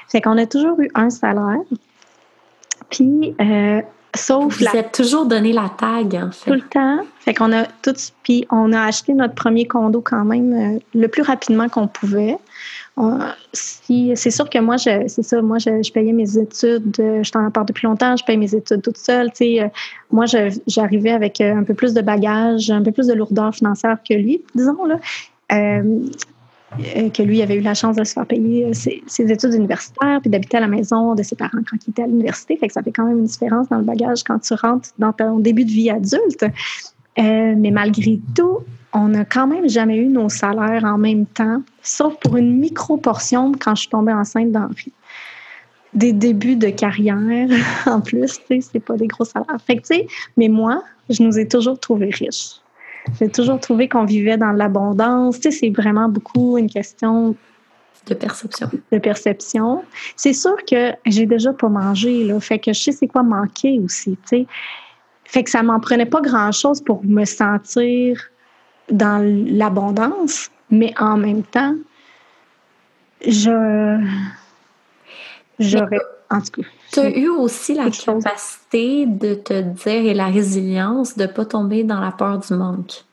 [0.09, 1.61] Fait qu'on a toujours eu un salaire.
[2.91, 3.81] Puis, euh,
[4.15, 6.51] sauf Vous êtes toujours donné la tag, en fait.
[6.51, 7.01] tout le temps.
[7.21, 11.09] Fait qu'on a tout, puis on a acheté notre premier condo quand même euh, le
[11.09, 12.37] plus rapidement qu'on pouvait.
[13.53, 17.31] Si, c'est sûr que moi, c'est ça, moi, je, je payais mes études, euh, je
[17.31, 19.31] t'en parle depuis longtemps, je paye mes études toute seule.
[19.41, 19.69] Euh,
[20.11, 20.27] moi,
[20.67, 24.15] j'arrivais avec euh, un peu plus de bagages, un peu plus de lourdeur financière que
[24.15, 24.77] lui, disons,
[25.49, 30.59] que lui avait eu la chance de se faire payer ses, études universitaires, puis d'habiter
[30.59, 32.57] à la maison de ses parents quand il était à l'université.
[32.57, 35.39] Fait ça fait quand même une différence dans le bagage quand tu rentres dans ton
[35.39, 36.45] début de vie adulte.
[37.17, 38.61] Mais malgré tout,
[38.93, 43.53] on n'a quand même jamais eu nos salaires en même temps, sauf pour une micro-portion
[43.53, 44.93] quand je suis tombée enceinte d'Henri.
[45.95, 47.49] Des débuts de carrière,
[47.87, 49.59] en plus, tu sais, c'est pas des gros salaires.
[49.67, 52.61] Fait que, tu sais, mais moi, je nous ai toujours trouvés riches.
[53.19, 55.41] J'ai toujours trouvé qu'on vivait dans l'abondance.
[55.41, 57.35] Tu sais, c'est vraiment beaucoup une question
[58.07, 58.71] De perception.
[58.93, 59.83] de perception.
[60.17, 62.41] C'est sûr que j'ai déjà pas mangé, là.
[62.41, 64.47] Fait que je sais c'est quoi manquer aussi, tu sais.
[65.25, 68.32] Fait que ça m'en prenait pas grand-chose pour me sentir
[68.91, 71.75] dans l'abondance, mais en même temps,
[73.27, 73.99] je...
[75.59, 76.01] J'aurais...
[76.31, 76.69] En tout cas...
[76.93, 78.23] Tu as eu aussi la chose.
[78.23, 82.53] capacité de te dire et la résilience de ne pas tomber dans la peur du
[82.55, 83.05] manque.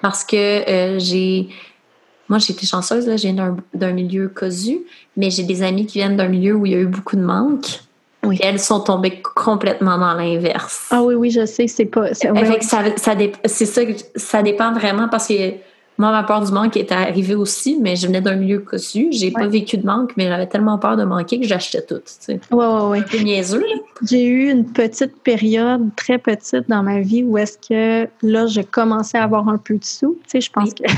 [0.00, 1.48] Parce que euh, j'ai.
[2.28, 4.80] Moi, j'ai été chanceuse, là, j'ai d'un d'un milieu cosu,
[5.16, 7.22] mais j'ai des amis qui viennent d'un milieu où il y a eu beaucoup de
[7.22, 7.80] manque.
[8.24, 8.38] Oui.
[8.42, 10.88] Elles sont tombées complètement dans l'inverse.
[10.90, 12.12] Ah oui, oui, je sais, c'est pas...
[12.12, 13.82] c'est- ouais, que ça, ça ça,
[14.16, 15.52] ça dépend vraiment parce que
[15.98, 19.08] moi, ma peur du manque est arrivée aussi, mais je venais d'un milieu cosu.
[19.12, 21.96] J'ai pas vécu de manque, mais j'avais tellement peur de manquer que j'achetais tout.
[21.98, 22.40] tu sais.
[22.50, 23.22] ouais, ouais, ouais.
[23.22, 23.64] Niaiseux.
[24.06, 28.60] J'ai eu une petite période, très petite dans ma vie, où est-ce que là, je
[28.60, 30.18] commençais à avoir un peu de sous.
[30.24, 30.74] Tu sais, je pense Oui.
[30.74, 30.92] que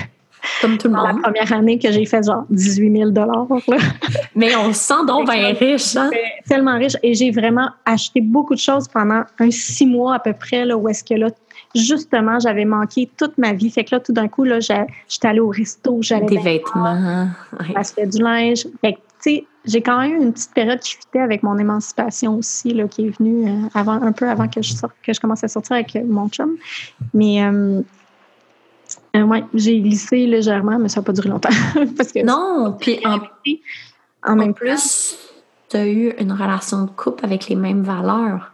[0.60, 1.22] Comme tout le dans la monde.
[1.22, 3.46] première année que j'ai fait genre 18 000 là.
[4.34, 6.10] Mais on se sent donc bien riche, hein?
[6.48, 10.32] tellement riche et j'ai vraiment acheté beaucoup de choses pendant un six mois à peu
[10.32, 11.28] près là où est-ce que là
[11.74, 14.86] justement j'avais manqué toute ma vie fait que là tout d'un coup là j'étais
[15.28, 17.26] allée au resto j'allais Des vêtements.
[17.60, 17.76] ouais.
[17.76, 20.94] acheter du linge fait que tu sais j'ai quand même eu une petite période qui
[20.94, 24.62] fitait avec mon émancipation aussi là qui est venue euh, avant un peu avant que
[24.62, 26.56] je sorte que je commence à sortir avec mon chum
[27.12, 27.82] mais euh,
[29.18, 31.48] euh, ouais, j'ai glissé légèrement, mais ça n'a pas duré longtemps.
[31.96, 35.16] Parce que Non, puis en, même temps, plus,
[35.68, 38.52] tu as eu une relation de couple avec les mêmes valeurs.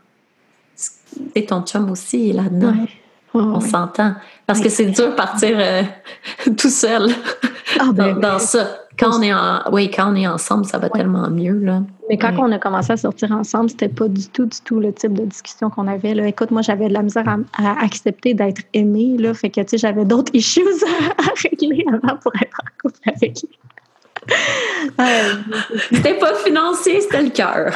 [1.35, 2.73] Et ton chum aussi est là-dedans.
[2.73, 2.89] ouais.
[3.37, 3.69] On ouais.
[3.69, 4.15] s'entend.
[4.47, 4.67] Parce Ouais.
[4.67, 5.83] que c'est dur de partir euh,
[6.57, 7.11] tout seul
[7.81, 8.79] Ah, dans, ben, dans ça.
[8.99, 11.01] Quand on, est en, oui, quand on est ensemble, ça va Ouais.
[11.01, 11.59] tellement mieux.
[11.59, 11.83] Là.
[12.09, 12.39] Mais quand Ouais.
[12.41, 15.25] on a commencé à sortir ensemble, c'était pas du tout, du tout le type de
[15.25, 16.15] discussion qu'on avait.
[16.15, 16.27] Là.
[16.29, 19.17] Écoute, moi, j'avais de la misère à, à accepter d'être aimée.
[19.19, 20.63] Là, fait que, tu sais, j'avais d'autres issues
[21.19, 23.59] à régler avant pour être en couple avec lui.
[25.01, 25.35] Euh,
[25.93, 27.75] C'était pas financier, c'était le cœur.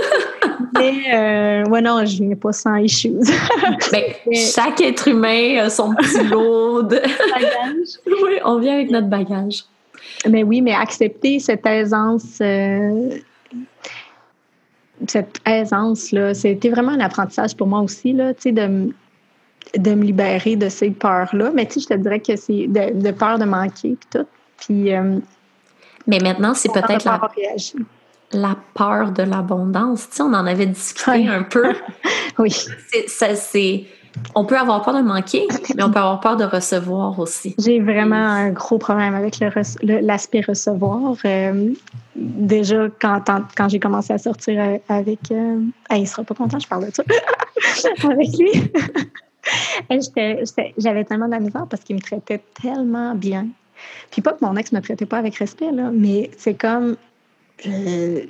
[0.74, 3.12] mais, euh, ouais, non, je viens pas sans issues.
[3.92, 4.02] Ben,
[4.34, 7.00] chaque être humain a son petit lot de.
[8.06, 9.64] oui, on vient avec notre bagage.
[10.28, 13.10] Mais oui, mais accepter cette aisance, euh,
[15.06, 18.90] cette aisance-là, c'était vraiment un apprentissage pour moi aussi, là, tu sais, de,
[19.76, 21.50] de me libérer de ces peurs-là.
[21.54, 24.26] Mais tu sais, je te dirais que c'est de, de peur de manquer, puis tout.
[24.58, 25.18] Puis, euh,
[26.06, 27.20] Mais maintenant, c'est peut-être la,
[28.32, 30.08] la peur de l'abondance.
[30.08, 31.72] Tu sais, on en avait discuté un peu.
[32.38, 32.50] Oui.
[32.50, 33.84] C'est- ça, c'est-
[34.34, 37.54] on peut avoir peur de manquer, mais on peut avoir peur de recevoir aussi.
[37.58, 39.38] J'ai vraiment un gros problème avec
[39.82, 41.16] l'aspect recevoir.
[41.24, 41.72] Euh,
[42.14, 43.22] déjà, quand,
[43.56, 45.30] quand j'ai commencé à sortir euh, avec...
[45.30, 47.02] Euh, hey, il sera pas content, je parle de ça.
[48.10, 48.70] avec lui.
[50.78, 53.46] J'avais tellement de la misère parce qu'il me traitait tellement bien.
[54.10, 56.96] Puis pas que mon ex me traitait pas avec respect, là, mais c'est comme...
[57.66, 58.20] euh,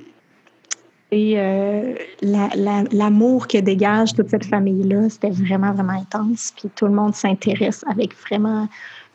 [1.13, 6.53] et euh, la- la- l'amour que dégage toute cette famille-là, c'était vraiment, vraiment intense.
[6.57, 8.69] Puis tout le monde s'intéresse avec vraiment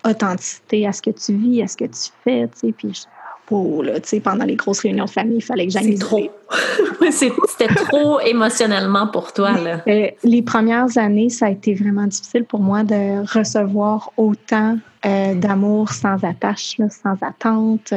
[0.07, 2.71] authenticité à ce que tu vis, à ce que tu fais, tu sais.
[2.71, 5.73] Puis, je- wow, là, tu sais, pendant les grosses réunions de famille, il fallait que
[5.73, 6.21] j'aille C'est trop.
[7.11, 9.81] C'était trop émotionnellement pour toi, là.
[9.87, 15.33] Euh, les premières années, ça a été vraiment difficile pour moi de recevoir autant euh,
[15.35, 17.93] d'amour sans attache, là, sans attente.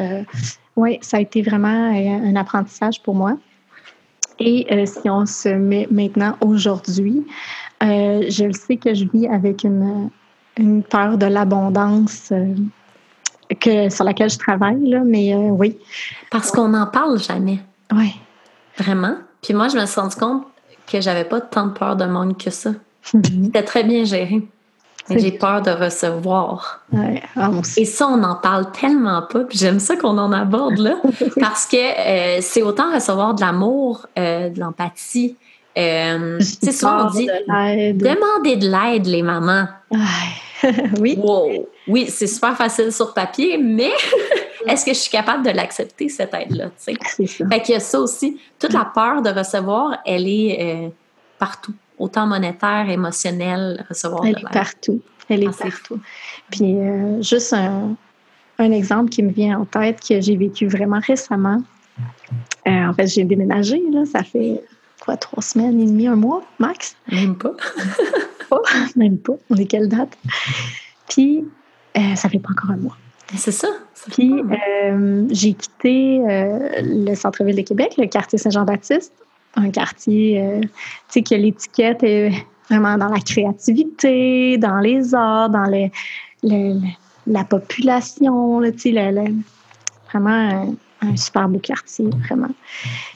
[0.77, 3.37] oui, ça a été vraiment un apprentissage pour moi.
[4.39, 7.27] Et euh, si on se met maintenant aujourd'hui,
[7.83, 10.11] euh, je le sais que je vis avec une,
[10.57, 12.55] une peur de l'abondance euh,
[13.61, 15.79] que, sur laquelle je travaille, là, mais oui.
[16.31, 17.61] Parce qu'on n'en parle jamais.
[17.93, 18.15] Ouais.
[18.79, 19.17] Vraiment.
[19.43, 20.45] Puis moi, je me suis rendu compte
[20.91, 22.71] que j'avais pas tant de peur de manque que ça.
[23.03, 24.43] C'était très bien géré.
[25.11, 26.81] J'ai peur de recevoir.
[26.93, 27.51] Ouais, ah.
[27.77, 29.41] Et ça, on n'en parle tellement pas.
[29.41, 30.97] Puis j'aime ça qu'on en aborde là.
[31.41, 35.37] parce que euh, c'est autant recevoir de l'amour, euh, de l'empathie.
[35.77, 37.99] Euh, c'est souvent on dit De l'aide.
[37.99, 39.67] demander de l'aide, les mamans.
[40.99, 41.19] Oui.
[41.21, 41.69] Wow!
[41.87, 43.91] Oui, c'est super facile sur papier, mais
[44.67, 46.71] est-ce que je suis capable de l'accepter, cette aide-là?
[46.77, 47.45] C'est ça.
[47.51, 48.41] Fait qu'il y a ça aussi.
[48.59, 50.89] Toute la peur de recevoir, elle est euh,
[51.39, 51.75] partout.
[52.05, 54.53] Autant monétaire, émotionnelle, recevoir Elle de l'aide.
[54.53, 55.01] partout.
[55.29, 55.99] Elle est Ah, partout.
[56.51, 57.97] Puis euh, juste un,
[58.59, 61.63] un exemple qui me vient en tête que j'ai vécu vraiment récemment.
[62.67, 64.63] Euh, en fait, j'ai déménagé, là, ça fait
[65.01, 66.97] quoi, trois semaines et demie, un mois, max?
[67.11, 67.53] Même pas.
[68.51, 68.61] Pas,
[68.97, 69.33] même pas.
[69.49, 70.19] On est quelle date?
[71.09, 71.45] Puis,
[71.97, 72.97] euh, ça fait pas encore un mois.
[73.35, 73.69] C'est ça.
[74.13, 74.31] Puis,
[74.85, 76.21] euh, j'ai quitté
[76.83, 79.15] le centre-ville de Québec, le quartier Saint-Jean-Baptiste,
[79.57, 80.69] un quartier, euh, tu
[81.09, 82.31] sais, que l'étiquette est
[82.69, 85.91] vraiment dans la créativité, dans les arts, dans le-
[86.43, 86.81] le-
[87.27, 89.35] la population, tu sais, le-
[90.13, 92.49] vraiment un, un super beau quartier, vraiment.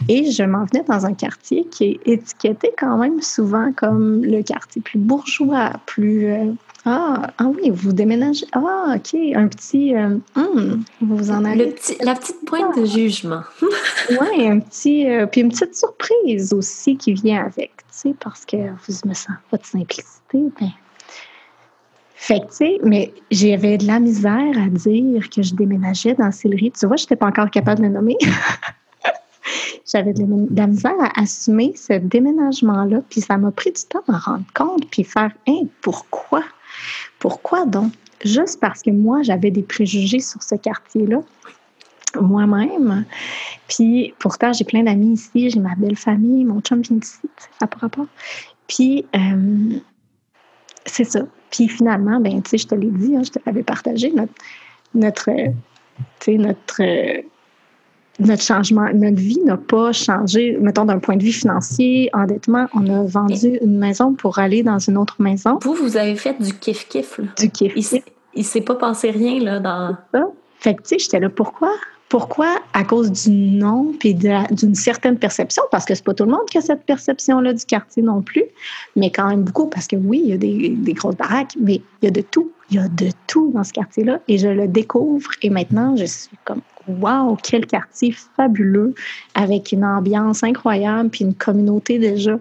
[0.08, 4.42] Et je m'en venais dans un quartier qui est étiqueté quand même souvent comme le
[4.42, 6.26] quartier plus bourgeois, plus...
[6.26, 6.52] euh,
[6.90, 8.46] ah, ah oui, vous déménagez.
[8.52, 9.94] Ah, OK, un petit...
[9.94, 13.42] euh, hum, vous en petit, la petite pointe de jugement.
[14.10, 15.06] Oui, un petit...
[15.06, 19.12] euh, puis une petite surprise aussi qui vient avec, tu sais, parce que vous me
[19.12, 20.70] sens pas de simplicité, ben...
[22.14, 26.32] Fait que, tu sais, mais j'avais de la misère à dire que je déménageais dans
[26.32, 26.72] Sillery.
[26.72, 28.16] Tu vois, je n'étais pas encore capable de le nommer.
[29.90, 30.24] J'avais de
[30.54, 34.44] la- misère à assumer ce déménagement-là, puis ça m'a pris du temps de m'en rendre
[34.54, 36.42] compte, puis faire Hein, pourquoi?
[37.18, 37.92] Pourquoi donc?
[38.24, 41.20] Juste parce que moi, j'avais des préjugés sur ce quartier-là,
[42.20, 43.04] moi-même.
[43.68, 47.20] Puis pourtant, j'ai plein d'amis ici, j'ai ma belle famille, mon chum vient d'ici,
[47.58, 48.06] ça par rapport.
[48.66, 49.78] Puis, euh,
[50.84, 51.20] c'est ça.
[51.50, 55.30] Puis finalement, ben, tu sais, je te l'ai dit, hein, je te partagé, notre,
[56.34, 56.80] notre,
[58.18, 62.66] notre changement, notre vie n'a pas changé, mettons, d'un point de vue financier, endettement.
[62.74, 65.58] On a vendu une maison pour aller dans une autre maison.
[65.62, 67.20] Vous, vous avez fait du kiff-kiff.
[67.20, 67.28] là.
[67.38, 67.72] Du kiff.
[67.76, 68.04] Il s'est-
[68.34, 69.96] il s'est pas passé rien là, dans.
[70.12, 70.26] ça.
[70.60, 71.70] Fait que, tu sais, j'étais là, pourquoi?
[72.08, 72.60] Pourquoi?
[72.72, 76.46] À cause du nom puis d'une certaine perception, parce que c'est pas tout le monde
[76.50, 78.44] qui a cette perception-là du quartier non plus,
[78.96, 81.82] mais quand même beaucoup, parce que oui, il y a des, des grosses baraques, mais
[82.00, 82.50] il y a de tout.
[82.70, 86.04] Il y a de tout dans ce quartier-là et je le découvre et maintenant, je
[86.04, 88.94] suis comme, wow, quel quartier fabuleux
[89.34, 92.38] avec une ambiance incroyable puis une communauté déjà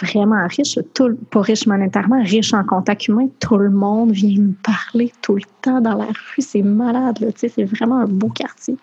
[0.00, 3.28] vraiment riche, tout, pas riche monétairement, riche en contact humain.
[3.40, 6.40] Tout le monde vient me parler tout le temps dans la rue.
[6.40, 7.32] C'est malade, là.
[7.32, 8.76] Tu sais, c'est vraiment un beau quartier.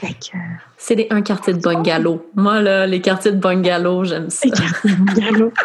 [0.00, 0.06] Que,
[0.76, 2.24] C'est un quartier de bungalow.
[2.34, 4.40] Moi, là, les quartiers de bungalow, j'aime ça.
[4.42, 5.52] c'est quartier bungalow.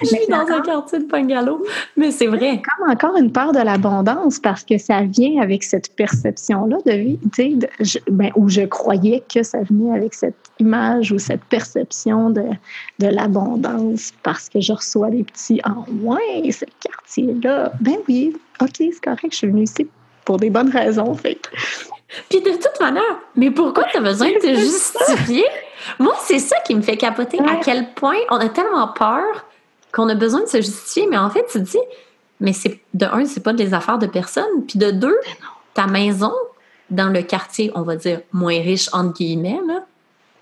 [0.00, 1.64] Je suis dans un quartier de bungalow,
[1.96, 2.60] mais c'est vrai.
[2.60, 7.18] comme encore une part de l'abondance parce que ça vient avec cette perception-là de vie,
[7.22, 11.18] tu sais, de- je- ben, où je croyais que ça venait avec cette image ou
[11.20, 12.42] cette perception de,
[12.98, 17.72] de l'abondance parce que je reçois des petits Ah, ouais, ce quartier-là.
[17.80, 19.86] Ben oui, OK, c'est correct, je suis venue ici
[20.24, 21.14] pour des bonnes raisons.
[21.14, 21.48] Fait que-
[22.30, 23.02] Puis de toute manière,
[23.36, 25.44] mais pourquoi tu as besoin de te justifier?
[25.98, 27.38] Moi, c'est ça qui me fait capoter.
[27.40, 29.22] À quel point on a tellement peur
[29.92, 31.06] qu'on a besoin de se justifier.
[31.06, 31.78] Mais en fait, tu te dis,
[32.40, 34.64] mais c'est de un, c'est pas des affaires de personne.
[34.66, 35.18] Puis de deux,
[35.74, 36.32] ta maison
[36.90, 39.84] dans le quartier, on va dire moins riche, entre guillemets, là,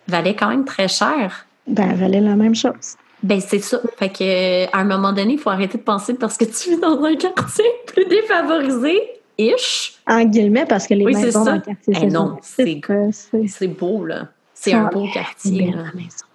[0.09, 1.47] valait quand même très cher.
[1.67, 2.97] Ben, elle valait la même chose.
[3.23, 3.81] Ben, c'est ça.
[3.99, 6.79] Fait que, à un moment donné, il faut arrêter de penser parce que tu vis
[6.81, 9.01] dans un quartier plus défavorisé,
[9.39, 9.95] ish.
[10.07, 14.05] En guillemets, parce que les Oui, maisons dans le quartier, Eh c'est non, c'est beau,
[14.05, 14.29] là.
[14.53, 15.71] C'est un a beau quartier.
[15.73, 15.85] là.
[15.95, 16.27] maison.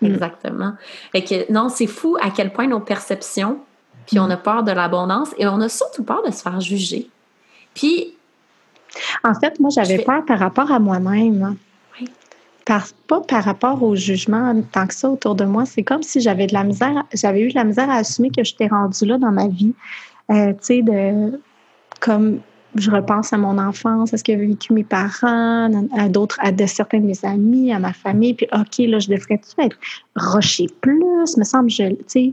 [0.00, 0.06] Mm.
[0.06, 0.72] Exactement.
[1.12, 3.58] Fait que, non, c'est fou à quel point nos perceptions,
[4.06, 7.08] puis on a peur de l'abondance et on a surtout peur de se faire juger.
[7.74, 8.14] Puis,
[9.22, 11.50] En fait, moi, j'avais fais- peur par rapport à moi-même.
[11.50, 11.56] Oui.
[12.68, 15.64] Par, pas par rapport au jugement tant que ça autour de moi.
[15.64, 18.44] C'est comme si j'avais de la misère, j'avais eu de la misère à assumer que
[18.44, 19.74] j'étais rendue là dans ma vie.
[20.30, 21.40] Euh, tu sais, de
[22.00, 22.40] comme
[22.74, 26.66] je repense à mon enfance, à ce qu'avaient vécu mes parents, à d'autres, à de
[26.66, 29.76] certains de mes amis, à ma famille, puis OK, là, je devrais-tu être
[30.14, 31.36] rocher plus?
[31.38, 32.32] Me semble, je, tu sais,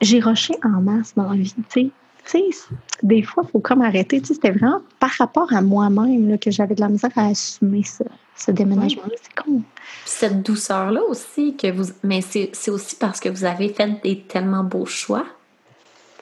[0.00, 1.90] j'ai roché en masse dans la vie, tu sais.
[2.24, 2.66] Tu sais,
[3.02, 4.20] des fois, il faut comme arrêter.
[4.20, 7.82] Tu sais, c'était vraiment par rapport à moi-même que j'avais de la misère à assumer
[7.84, 8.04] ce,
[8.36, 9.14] ce déménagement-là.
[9.20, 9.62] C'est con.
[10.04, 11.90] cette douceur-là aussi, que vous.
[12.04, 15.24] Mais c'est aussi parce que vous avez fait des tellement beaux choix.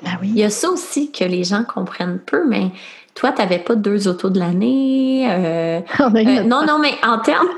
[0.02, 0.38] Ben Il oui.
[0.40, 2.70] y a ça aussi que les gens comprennent peu, mais
[3.14, 5.26] toi, tu n'avais pas deux autos de l'année.
[5.30, 7.48] euh, Euh, non, non, mais en termes.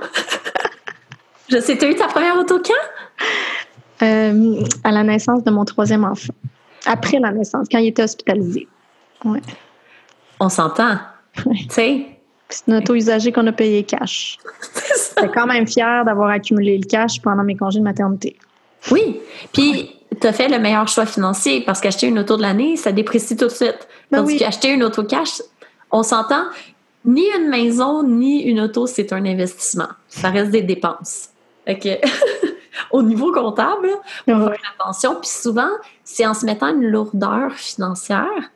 [1.49, 4.05] Je sais, tu as eu ta première auto quand?
[4.05, 6.33] Euh, à la naissance de mon troisième enfant.
[6.87, 8.69] Après la naissance, quand il était hospitalisé.
[9.25, 9.41] Ouais.
[10.41, 10.99] On s'entend.
[11.47, 11.57] Ouais.
[11.57, 12.07] Tu sais,
[12.49, 14.39] C'est une auto usagée qu'on a payé cash.
[15.17, 18.37] J'étais quand même fière d'avoir accumulé le cash pendant mes congés de maternité.
[18.91, 19.21] Oui.
[19.53, 22.93] Puis, tu as fait le meilleur choix financier parce qu'acheter une auto de l'année, ça
[22.93, 23.87] déprécie tout de suite.
[24.11, 24.39] Ben Tandis oui.
[24.39, 25.41] qu'acheter une auto cash,
[25.91, 26.45] on s'entend,
[27.05, 29.89] ni une maison, ni une auto, c'est un investissement.
[30.09, 31.29] Ça reste des dépenses.
[31.67, 31.73] Que,
[32.91, 33.89] au niveau comptable,
[34.29, 34.55] on Ouais.
[34.57, 35.17] fait attention.
[35.21, 35.71] Puis souvent,
[36.05, 38.51] c'est en se mettant une lourdeur financière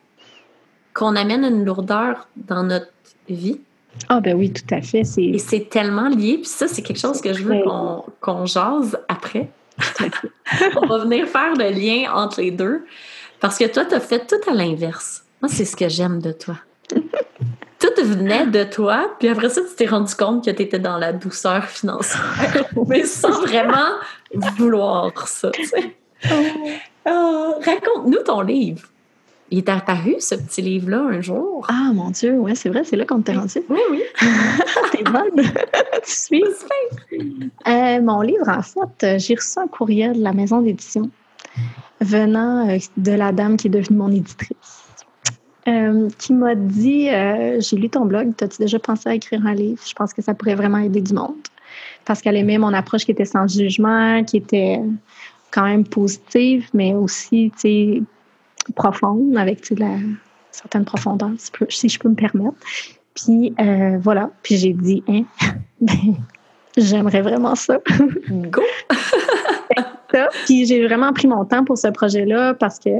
[0.94, 2.90] qu'on amène une lourdeur dans notre
[3.28, 3.60] vie.
[4.08, 5.04] Ah ben oui, tout à fait.
[5.04, 6.38] C'est Et c'est tellement lié.
[6.38, 7.62] Puis ça, c'est quelque chose que je veux
[8.20, 9.50] qu'on jase après.
[10.82, 12.84] On va venir faire le lien entre les deux.
[13.40, 15.24] Parce que toi, tu as fait tout à l'inverse.
[15.42, 16.56] Moi, c'est ce que j'aime de toi.
[17.78, 20.96] Tout venait de toi, puis après ça, tu t'es rendu compte que tu étais dans
[20.96, 23.96] la douceur financière, mais sans vraiment
[24.32, 25.50] vouloir ça.
[25.50, 25.96] tu sais.
[27.04, 28.82] Ah, Raconte-nous ton livre.
[29.50, 31.64] Il est apparu, ce petit livre-là, un jour.
[31.68, 33.62] Ah mon Dieu, ouais, c'est vrai, c'est là qu'on t'est rendu.
[33.68, 34.02] Oui, oui.
[34.92, 35.36] T'es bonne.
[36.04, 36.44] tu suis.
[37.68, 41.10] Euh, mon livre, en fait, euh, j'ai reçu un courriel de la maison d'édition
[42.00, 44.85] venant euh, de la dame qui est devenue mon éditrice.
[45.68, 49.54] Euh, qui m'a dit euh, J'ai lu ton blog, as-tu déjà pensé à écrire un
[49.54, 49.82] livre?
[49.86, 51.34] Je pense que ça pourrait vraiment aider du monde.
[52.04, 54.80] Parce qu'elle aimait mon approche qui était sans jugement, qui était
[55.50, 57.52] quand même positive, mais aussi
[58.74, 59.96] profonde, avec de la
[60.50, 61.30] certaine profondeur,
[61.68, 62.56] si je peux me permettre.
[63.14, 65.24] Puis euh, voilà, puis j'ai dit Hein,
[65.80, 66.14] ben,
[66.76, 67.78] j'aimerais vraiment ça.
[68.30, 68.62] Go!
[70.12, 70.28] ça.
[70.44, 72.90] Puis j'ai vraiment pris mon temps pour ce projet-là parce que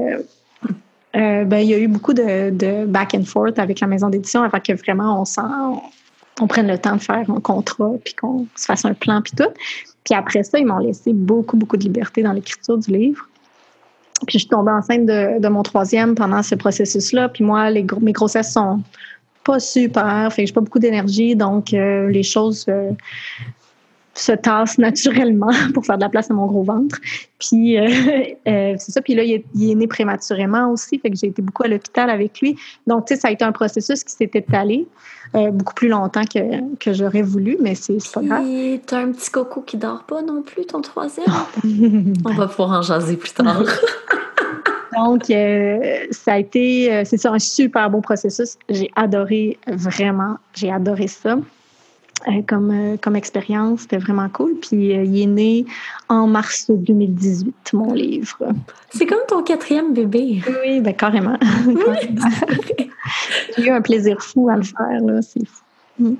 [1.15, 4.43] euh, ben, il y a eu beaucoup de, back and forth avec la maison d'édition
[4.43, 5.25] avant que vraiment on
[6.39, 9.33] on prenne le temps de faire un contrat puis qu'on se fasse un plan puis
[9.35, 9.51] tout.
[10.03, 13.27] Puis après ça, ils m'ont laissé beaucoup, beaucoup de liberté dans l'écriture du livre.
[14.25, 17.29] Puis je suis tombée enceinte de, mon troisième pendant ce processus-là.
[17.29, 18.81] Puis moi, mes grossesses sont
[19.43, 22.91] pas super, fait que j'ai pas beaucoup d'énergie, donc euh, les choses euh,
[24.19, 26.97] se tassent naturellement pour faire de la place à mon gros ventre.
[27.39, 27.85] Puis euh,
[28.47, 29.01] euh, c'est ça.
[29.01, 31.67] Puis là, il est, il est né prématurément aussi, fait que j'ai été beaucoup à
[31.67, 32.55] l'hôpital avec lui.
[32.85, 34.87] Donc, tu sais, ça a été un processus qui s'est étalé
[35.35, 38.43] euh, beaucoup plus longtemps que, que j'aurais voulu, mais c'est pas grave.
[38.43, 41.27] Puis t'as un petit coco qui dort pas non plus, ton troisième?
[42.25, 43.63] On va pouvoir en jaser plus tard.
[44.97, 48.57] Donc, euh, ça a été, euh, c'est ça, un super beau processus.
[48.69, 51.37] J'ai adoré, vraiment, j'ai adoré ça.
[52.27, 54.55] Euh, comme, euh, comme expérience, c'était vraiment cool.
[54.55, 55.65] Puis euh, il est né
[56.09, 58.37] en mars 2018, mon livre.
[58.89, 60.41] C'est comme ton quatrième bébé.
[60.63, 61.37] Oui, ben carrément.
[63.57, 65.63] J'ai eu un plaisir fou à le faire, là, c'est fou.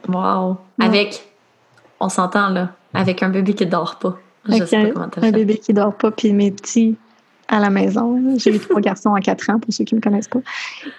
[0.07, 0.57] Wow.
[0.79, 1.23] Avec,
[1.99, 4.17] on s'entend là, avec un bébé qui dort pas.
[4.45, 5.31] Je Avec sais un, pas comment t'as un fait.
[5.31, 6.95] bébé qui dort pas, puis mes petits
[7.47, 8.37] à la maison.
[8.37, 10.41] J'ai eu trois garçons à quatre ans, pour ceux qui ne me connaissent pas.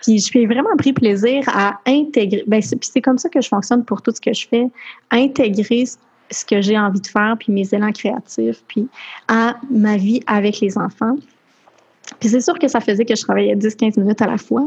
[0.02, 2.44] Puis je fais vraiment pris plaisir à intégrer.
[2.46, 4.66] Ben, c'est, puis c'est comme ça que je fonctionne pour tout ce que je fais.
[5.10, 5.84] Intégrer
[6.30, 8.86] ce- que j'ai envie de faire, puis mes élans créatifs, puis
[9.28, 11.16] à ma vie avec les enfants.
[12.20, 14.64] Puis c'est sûr que ça faisait que je travaillais 10-15 minutes à la fois,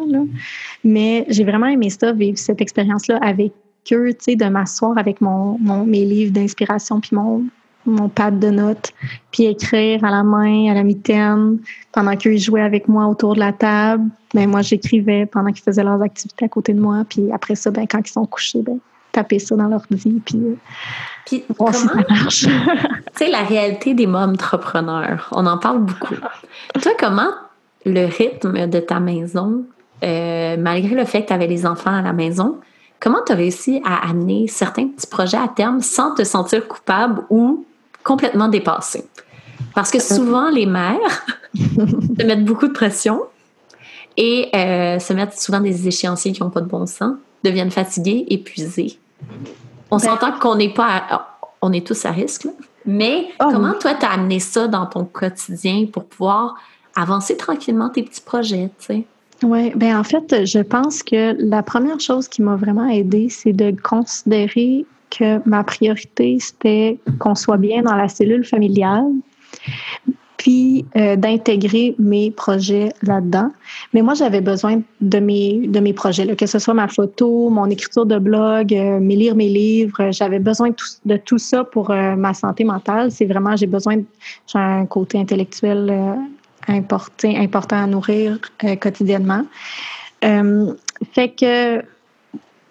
[0.84, 3.52] mais j'ai vraiment aimé ça, vivre cette expérience-là avec
[3.92, 7.44] eux, tu sais, de m'asseoir avec mon, mon- mes livres d'inspiration, puis mon,
[7.86, 8.92] mon pad de notes,
[9.32, 11.60] puis écrire à la main, à la mitaine,
[11.92, 14.10] pendant qu'eux ils jouaient avec moi autour de la table.
[14.34, 17.04] Ben, moi, j'écrivais pendant qu'ils faisaient leurs activités à côté de moi.
[17.10, 18.78] Puis après ça, ben, quand ils sont couchés, ben,
[19.12, 20.56] taper ça dans l'ordi, puis euh,
[21.26, 22.46] Puis voir si comment, ça marche.
[22.46, 22.50] tu
[23.16, 26.16] sais, la réalité des mômes entrepreneurs, on en parle beaucoup.
[26.82, 27.32] Toi, comment
[27.86, 29.66] le rythme de ta maison,
[30.04, 32.60] euh, malgré le fait que tu avais les enfants à la maison,
[33.00, 37.24] comment tu as réussi à amener certains petits projets à terme sans te sentir coupable
[37.30, 37.66] ou
[38.12, 39.06] complètement dépassé?
[39.74, 41.24] Parce que souvent, les mères
[41.56, 43.22] se mettent beaucoup de pression
[44.18, 48.26] et euh, se mettent souvent des échéanciers qui n'ont pas de bon sens, deviennent fatiguées,
[48.30, 49.00] épuisées.
[49.90, 52.52] On Ben- s'entend qu'on n'est pas, à- on est tous à risque, là.
[52.86, 53.80] mais Oh, comment oui.
[53.80, 56.56] toi t'as amené ça dans ton quotidien pour pouvoir
[56.96, 59.04] avancer tranquillement tes petits projets, tu sais?
[59.44, 63.54] Oui, ben en fait, je pense que la première chose qui m'a vraiment aidée, c'est
[63.54, 69.12] de considérer que ma priorité, c'était qu'on soit bien dans la cellule familiale,
[70.42, 73.52] puis euh, d'intégrer mes projets là-dedans.
[73.94, 77.50] Mais moi, j'avais besoin de mes, de mes projets, là, que ce soit ma photo,
[77.52, 80.10] mon écriture de blog, euh, mes lire mes livres.
[80.10, 80.70] J'avais besoin
[81.06, 83.12] de tout, ça pour euh, ma santé mentale.
[83.12, 83.98] C'est vraiment, j'ai besoin,
[84.48, 85.94] j'ai un côté intellectuel
[86.68, 88.40] important, important à nourrir
[88.80, 89.44] quotidiennement.
[90.22, 91.84] Fait que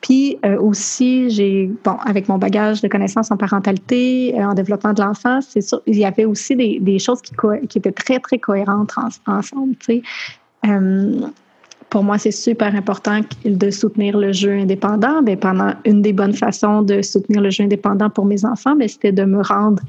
[0.01, 4.92] Puis euh, aussi, j'ai, bon, avec mon bagage de connaissances en parentalité, euh, en développement
[4.92, 7.34] de l'enfant, c'est sûr, il y avait aussi des, des choses qui,
[7.68, 8.92] qui, étaient très, très cohérentes
[9.26, 9.76] ensemble.
[9.76, 10.03] Tu sais.
[10.66, 11.20] Euh,
[11.90, 15.22] pour moi, c'est super important de soutenir le jeu indépendant.
[15.22, 19.12] Bien, pendant une des bonnes façons de soutenir le jeu indépendant pour mes enfants, c'était
[19.12, 19.82] de me rendre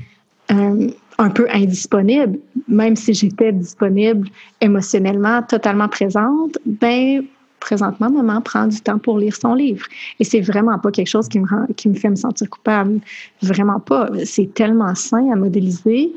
[0.49, 4.27] un peu indisponible, même si j'étais disponible
[4.59, 6.57] émotionnellement, totalement présente.
[6.65, 7.23] Ben,
[7.61, 9.85] présentement, maman prend du temps pour lire son livre.
[10.19, 12.99] Et c'est vraiment pas quelque chose qui me, rend, qui me fait me sentir coupable.
[13.41, 14.09] Vraiment pas.
[14.25, 16.11] C'est tellement sain à modéliser.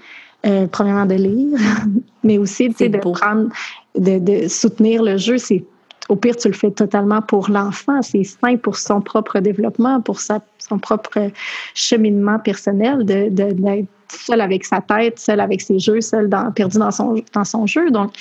[0.45, 1.59] Euh, premièrement, de lire,
[2.25, 3.49] mais aussi de prendre,
[3.97, 5.39] de, de, soutenir le jeu.
[5.39, 5.65] C'est
[6.11, 8.03] au pire, tu le fais totalement pour l'enfant.
[8.03, 11.31] C'est sain pour son propre développement, pour sa, son propre
[11.75, 16.51] cheminement personnel, d'être de, de, seul avec sa tête, seul avec ses jeux, seul dans,
[16.53, 17.91] perdu dans son, dans son jeu.
[17.91, 18.13] Donc,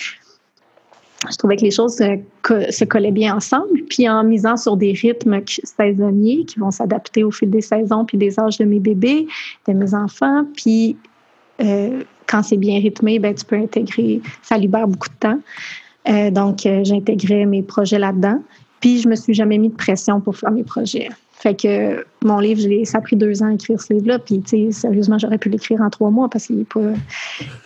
[1.31, 3.83] je trouvais que les choses se, collaient bien ensemble.
[3.89, 8.17] Puis en misant sur des rythmes saisonniers qui vont s'adapter au fil des saisons puis
[8.17, 9.27] des âges de mes bébés,
[9.67, 10.45] de mes enfants.
[10.55, 10.97] Puis
[11.61, 15.39] euh, quand c'est bien rythmé, ben, tu peux intégrer, ça libère beaucoup de temps.
[16.09, 18.41] Euh, donc, euh, j'intégrais mes projets là-dedans.
[18.79, 21.09] Puis je me suis jamais mis de pression pour faire mes projets.
[21.31, 24.19] Fait que mon livre, ça a pris deux ans à écrire ce livre-là.
[24.19, 26.93] Puis, tu sais, sérieusement, j'aurais pu l'écrire en trois mois parce qu'il n'est pas.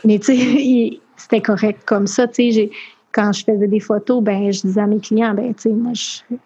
[0.03, 2.27] Mais, tu sais, c'était correct comme ça.
[2.27, 2.69] Tu sais,
[3.17, 5.93] quand je faisais des photos, ben je disais à mes clients, ben tu sais, moi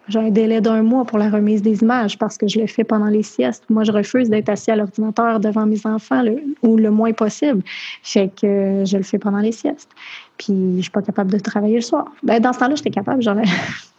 [0.08, 2.82] j'ai un délai d'un mois pour la remise des images parce que je le fais
[2.82, 3.62] pendant les siestes.
[3.68, 6.24] Moi, je refuse d'être assis à l'ordinateur devant mes enfants
[6.62, 7.62] ou le moins possible.
[8.02, 9.90] Fait que je le fais pendant les siestes.
[10.38, 12.06] Puis je suis pas capable de travailler le soir.
[12.22, 13.20] Ben dans ce temps-là, j'étais capable.
[13.22, 13.36] J'en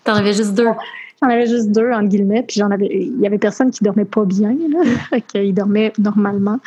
[0.03, 0.67] T'en avais juste deux.
[1.23, 4.03] J'en avais juste deux, entre guillemets, puis j'en avais, il y avait personne qui dormait
[4.03, 5.19] pas bien, là.
[5.31, 6.59] fait dormait normalement.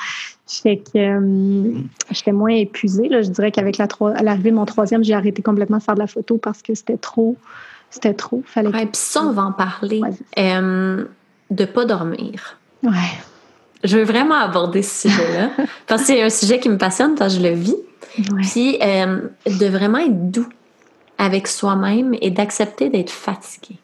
[0.46, 1.72] Fait que euh,
[2.10, 3.20] j'étais moins épuisée, là.
[3.20, 6.00] Je dirais qu'avec la à l'arrivée de mon troisième, j'ai arrêté complètement de faire de
[6.00, 7.36] la photo parce que c'était trop,
[7.90, 8.42] c'était trop.
[8.46, 10.00] Fallait puis ça, on va en parler.
[10.38, 11.04] Euh,
[11.50, 12.58] de pas dormir.
[12.82, 12.92] Ouais.
[13.84, 15.50] Je veux vraiment aborder ce sujet-là
[15.86, 17.76] parce que c'est un sujet qui me passionne quand je le vis.
[18.40, 20.48] Puis euh, de vraiment être doux
[21.18, 23.78] avec soi-même et d'accepter d'être fatigué.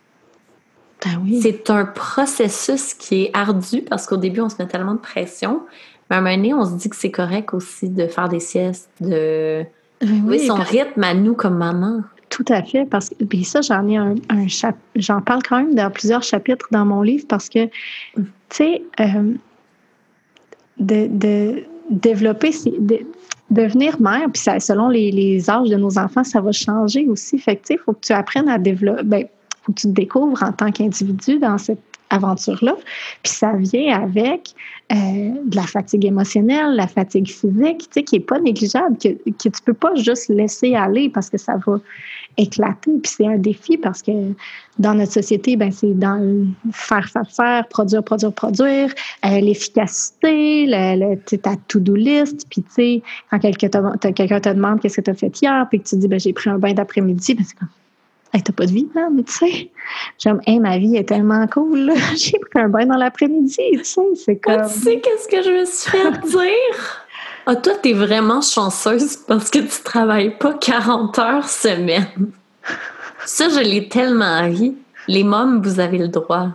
[1.05, 1.41] Ben oui.
[1.43, 5.63] C'est un processus qui est ardu parce qu'au début, on se met tellement de pression.
[6.09, 8.41] Mais à un moment donné, on se dit que c'est correct aussi de faire des
[8.41, 9.65] siestes, de
[10.03, 12.03] oui, son rythme à nous comme maman.
[12.29, 14.47] Tout à fait, parce que puis ça, j'en ai un, un
[14.97, 19.35] j'en parle quand même dans plusieurs chapitres dans mon livre parce que, tu sais, euh,
[20.79, 23.01] de, de, développer, de,
[23.51, 27.39] devenir mère, puis ça, selon les, les, âges de nos enfants, ça va changer aussi.
[27.39, 29.27] Fait que, tu sais, il faut que tu apprennes à développer, ben,
[29.63, 31.81] faut que tu te découvres en tant qu'individu dans cette
[32.13, 32.77] aventure-là.
[33.23, 34.55] Puis ça vient avec
[34.93, 34.97] euh,
[35.45, 39.31] de la fatigue émotionnelle, la fatigue physique, tu sais, qui n'est pas négligeable, que, que
[39.31, 41.79] tu ne peux pas juste laisser aller parce que ça va
[42.37, 42.91] éclater.
[43.03, 44.13] Puis c'est un défi parce que
[44.79, 48.93] dans notre société, ben c'est dans le faire, faire, faire, produire, produire, produire,
[49.25, 52.47] euh, l'efficacité, le, le, ta to-do list.
[52.51, 55.89] Puis tu sais, quand quelqu'un te, demande qu'est-ce que tu as fait hier, puis que
[55.89, 57.69] tu dis, ben j'ai pris un bain d'après-midi, ben c'est comme
[58.33, 59.71] Hey, t'as pas de vie, mais tu sais.
[60.19, 64.01] J'aime, hey, ma vie est tellement cool, J'ai pris un bain dans l'après-midi, tu sais.
[64.15, 64.63] C'est comme.
[64.63, 67.07] Tu sais, qu'est-ce que je me suis fait dire?
[67.45, 72.31] Ah, toi, t'es vraiment chanceuse parce que tu travailles pas 40 heures semaine.
[73.27, 74.77] Ça, je l'ai tellement ri.
[75.09, 76.49] Les mômes, vous avez le droit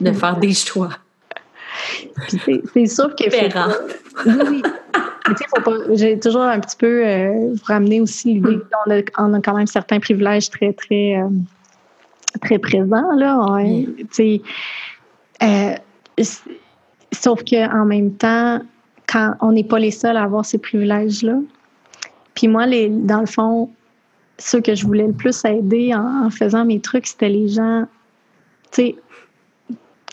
[0.00, 0.90] de faire des choix.
[2.28, 3.24] C'est sûr que.
[4.26, 4.62] Oui,
[5.92, 9.02] j'ai toujours un petit peu euh, ramené aussi l'idée hmm.
[9.14, 11.28] qu'on a, quand même certains privilèges très, très, euh,
[12.42, 13.12] très présents.
[13.16, 13.58] Là.
[15.42, 15.74] Euh,
[17.12, 18.60] sauf qu'en même temps,
[19.08, 21.38] quand on n'est pas les seuls à avoir ces privilèges-là.
[22.34, 23.70] Puis moi, les, dans le fond,
[24.38, 27.86] ceux que je voulais le plus aider en, en faisant mes trucs, c'était les gens,
[28.72, 28.96] tu sais,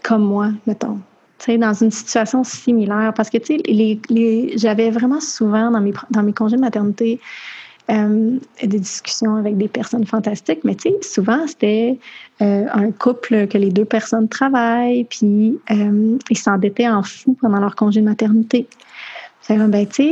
[0.04, 1.00] comme moi, mettons
[1.50, 3.14] dans une situation similaire.
[3.16, 3.38] Parce que,
[4.56, 7.20] j'avais vraiment souvent dans mes, congés de maternité
[7.89, 11.98] euh, des discussions avec des personnes fantastiques, mais souvent, c'était
[12.42, 17.60] euh, un couple que les deux personnes travaillent, puis euh, ils s'endettaient en fou pendant
[17.60, 18.68] leur congé de maternité.
[19.42, 20.04] C'est comme, ben, tu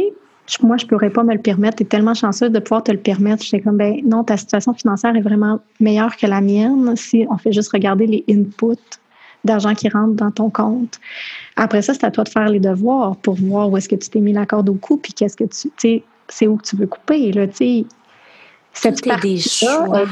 [0.63, 1.77] moi, je ne pourrais pas me le permettre.
[1.77, 3.43] Tu es tellement chanceuse de pouvoir te le permettre.
[3.43, 7.37] J'étais comme, ben non, ta situation financière est vraiment meilleure que la mienne si on
[7.37, 8.99] fait juste regarder les inputs
[9.45, 10.99] d'argent qui rentre dans ton compte.
[11.55, 14.09] Après ça, c'est à toi de faire les devoirs pour voir où est-ce que tu
[14.09, 16.87] t'es mis la corde au cou, puis qu'est-ce que tu, sais, c'est où tu veux
[16.87, 17.85] couper, là, tu sais.
[18.73, 20.05] Cette des choix.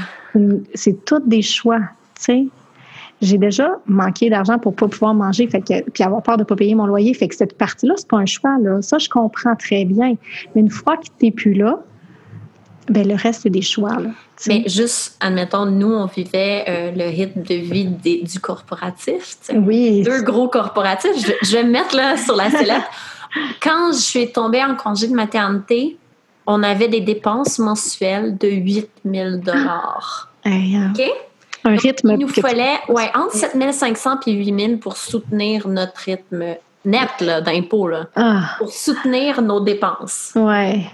[0.74, 2.48] C'est tout des choix, tu sais.
[3.22, 6.56] J'ai déjà manqué d'argent pour pas pouvoir manger, fait que, puis avoir peur de pas
[6.56, 8.82] payer mon loyer, fait que cette partie-là, c'est pas un choix, là.
[8.82, 10.16] Ça, je comprends très bien.
[10.54, 11.80] Mais une fois que tu n'es plus là,
[12.90, 13.98] Ben, le reste, c'est des choix.
[14.00, 14.10] Là,
[14.48, 19.38] mais juste, admettons, nous, on vivait euh, le rythme de vie du corporatif.
[19.54, 20.04] Oui.
[20.04, 21.12] Deux gros corporatifs.
[21.42, 22.84] Je, vais me mettre là sur la sellette.
[23.62, 25.98] Quand je suis tombée en congé de maternité,
[26.46, 31.02] on avait des dépenses mensuelles de 8 000 OK?
[31.66, 32.12] Un rythme.
[32.12, 37.10] il nous fallait ouais, entre 7 500 et 8 000 pour soutenir notre rythme net
[37.20, 38.56] d'impôt, ah.
[38.58, 40.32] pour soutenir nos dépenses.
[40.36, 40.86] Ouais.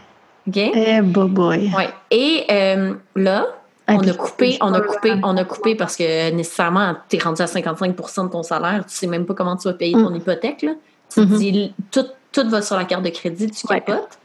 [0.47, 0.57] OK?
[0.57, 1.71] Eh, boy.
[1.75, 1.89] Ouais.
[2.11, 3.47] Et euh, là,
[3.87, 7.41] on a coupé, on a coupé, on a coupé parce que nécessairement, tu es rendu
[7.41, 10.15] à 55 de ton salaire, tu sais même pas comment tu vas payer ton mm.
[10.15, 10.61] hypothèque.
[10.61, 10.73] Là.
[11.09, 11.37] Tu mm-hmm.
[11.37, 14.19] dis, tout, tout va sur la carte de crédit, tu capotes.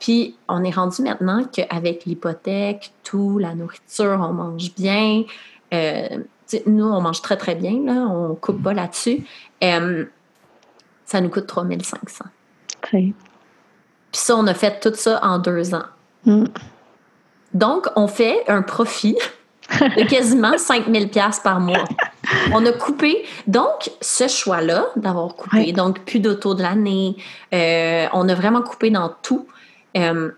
[0.00, 5.22] Puis on est rendu maintenant qu'avec l'hypothèque, tout, la nourriture, on mange bien.
[5.72, 6.18] Euh,
[6.66, 9.24] nous, on mange très, très bien, là, on coupe pas là-dessus.
[9.62, 10.04] Euh,
[11.06, 12.24] ça nous coûte 3500.
[12.78, 13.14] Okay.
[14.12, 15.84] Puis ça, on a fait tout ça en deux ans.
[16.26, 16.44] Mm.
[17.54, 19.16] Donc, on fait un profit
[19.70, 21.84] de quasiment 5000 pièces par mois.
[22.52, 23.24] On a coupé.
[23.46, 27.16] Donc, ce choix-là d'avoir coupé, donc plus d'auto de l'année,
[27.52, 29.46] euh, on a vraiment coupé dans tout.
[29.96, 30.30] Euh,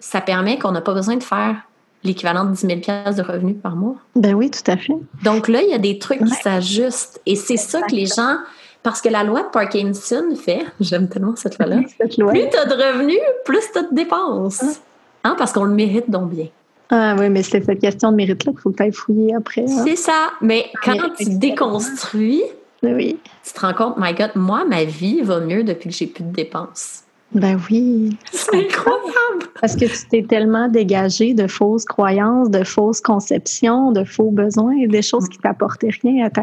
[0.00, 1.56] ça permet qu'on n'a pas besoin de faire
[2.04, 3.94] l'équivalent de 10 000 pièces de revenus par mois.
[4.16, 4.94] Ben oui, tout à fait.
[5.22, 7.20] Donc là, il y a des trucs qui s'ajustent.
[7.26, 8.38] Et c'est ça que les gens
[8.82, 12.22] parce que la loi de Parkinson fait, j'aime tellement cette loi-là, plus tu
[12.56, 14.62] as de revenus, plus tu as de dépenses.
[14.62, 15.30] Ah.
[15.30, 16.48] Hein, parce qu'on le mérite donc bien.
[16.90, 19.62] Ah oui, mais c'est cette question de mérite-là qu'il faut que tu ailles fouiller après.
[19.62, 19.84] Hein.
[19.86, 20.30] C'est ça.
[20.40, 22.42] Mais quand tu déconstruis,
[22.82, 23.18] oui.
[23.44, 26.24] tu te rends compte, my God, moi, ma vie va mieux depuis que j'ai plus
[26.24, 27.04] de dépenses.
[27.32, 28.18] Ben oui.
[28.32, 29.46] C'est incroyable.
[29.60, 34.86] Parce que tu t'es tellement dégagé de fausses croyances, de fausses conceptions, de faux besoins,
[34.86, 36.42] des choses qui t'apportaient rien à ta,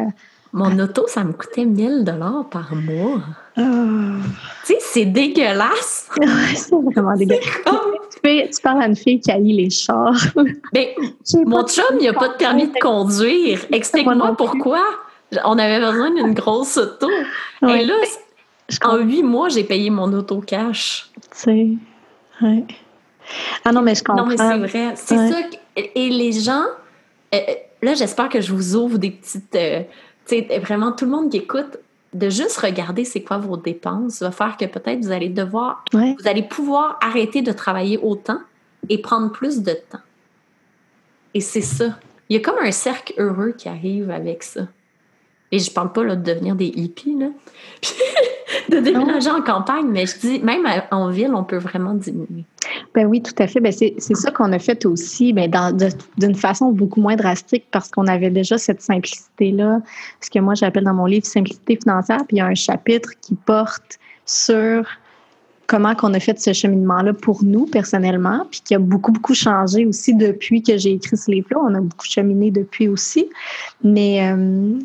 [0.52, 3.20] mon auto, ça me coûtait 1000 dollars par mois.
[3.56, 3.62] Ah.
[4.66, 6.08] Tu sais, c'est dégueulasse.
[6.54, 7.42] c'est vraiment dégueulasse.
[8.22, 10.20] Tu, parles à une fille qui a eu les chars.
[10.72, 10.88] Ben,
[11.46, 13.60] mon chum, il n'a pas de permis de conduire.
[13.72, 14.80] Explique-moi pourquoi.
[15.44, 17.08] On avait besoin d'une grosse auto.
[17.62, 17.94] Et là,
[18.84, 21.10] en huit mois, j'ai payé mon auto cash.
[21.14, 21.68] Tu sais,
[22.42, 22.64] ouais.
[23.64, 24.24] Ah non, mais je comprends.
[24.24, 24.92] Non, mais c'est vrai.
[24.96, 25.36] C'est ça.
[25.76, 26.64] Et les gens,
[27.34, 29.54] euh, euh, là, j'espère que je vous ouvre des petites.
[29.54, 29.82] Euh,
[30.30, 31.78] c'est vraiment tout le monde qui écoute,
[32.12, 36.26] de juste regarder c'est quoi vos dépenses va faire que peut-être vous allez devoir, vous
[36.28, 38.40] allez pouvoir arrêter de travailler autant
[38.88, 40.00] et prendre plus de temps.
[41.34, 41.98] Et c'est ça.
[42.28, 44.68] Il y a comme un cercle heureux qui arrive avec ça.
[45.52, 47.26] Et je parle pas là, de devenir des hippies, là.
[48.68, 52.44] de déménager en campagne, mais je dis, même en ville, on peut vraiment diminuer.
[52.94, 53.60] Ben oui, tout à fait.
[53.60, 55.50] Ben c'est ça qu'on a fait aussi, ben
[56.18, 59.80] d'une façon beaucoup moins drastique parce qu'on avait déjà cette simplicité-là,
[60.20, 63.10] ce que moi j'appelle dans mon livre simplicité financière, puis il y a un chapitre
[63.20, 64.86] qui porte sur
[65.66, 69.86] comment qu'on a fait ce cheminement-là pour nous personnellement, puis qui a beaucoup, beaucoup changé
[69.86, 71.58] aussi depuis que j'ai écrit ce livre-là.
[71.62, 73.28] On a beaucoup cheminé depuis aussi.
[73.84, 74.80] Mais euh,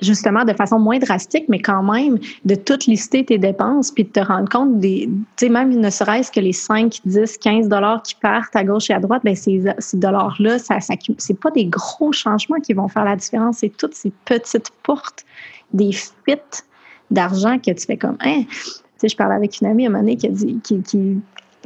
[0.00, 4.10] justement de façon moins drastique, mais quand même de toutes lister tes dépenses puis de
[4.10, 8.02] te rendre compte des, tu sais, même ne serait-ce que les 5, 10, 15 dollars
[8.02, 11.50] qui partent à gauche et à droite, ben ces, ces dollars-là, ça, ça c'est pas
[11.50, 15.24] des gros changements qui vont faire la différence, c'est toutes ces petites portes,
[15.72, 16.64] des fuites
[17.10, 19.92] d'argent que tu fais comme, hein, tu sais, je parlais avec une amie à un
[19.92, 21.20] moment donné qui a dit, qui, qui,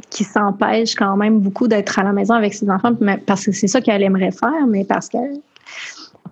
[0.09, 2.93] qui s'empêche quand même beaucoup d'être à la maison avec ses enfants
[3.25, 5.17] parce que c'est ça qu'elle aimerait faire, mais parce que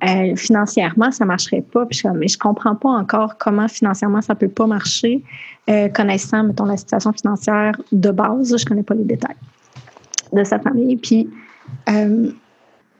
[0.03, 1.85] euh, financièrement, ça marcherait pas.
[1.85, 5.23] Puis je, mais je comprends pas encore comment financièrement ça peut pas marcher,
[5.69, 8.55] euh, connaissant, mettons, la situation financière de base.
[8.57, 9.35] Je connais pas les détails
[10.33, 10.97] de sa famille.
[10.97, 11.29] Puis,
[11.89, 12.31] euh,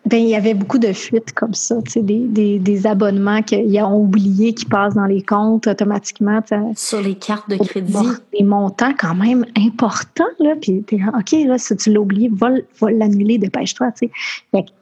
[0.05, 4.01] ben, il y avait beaucoup de fuites comme ça, des, des, des abonnements qu'ils ont
[4.01, 6.41] oubliés qui passent dans les comptes automatiquement.
[6.75, 7.93] Sur les cartes de crédit.
[8.37, 10.23] Des montants quand même importants.
[10.39, 12.49] Là, puis OK, là, si tu l'as oublié, va,
[12.79, 13.91] va l'annuler, dépêche-toi.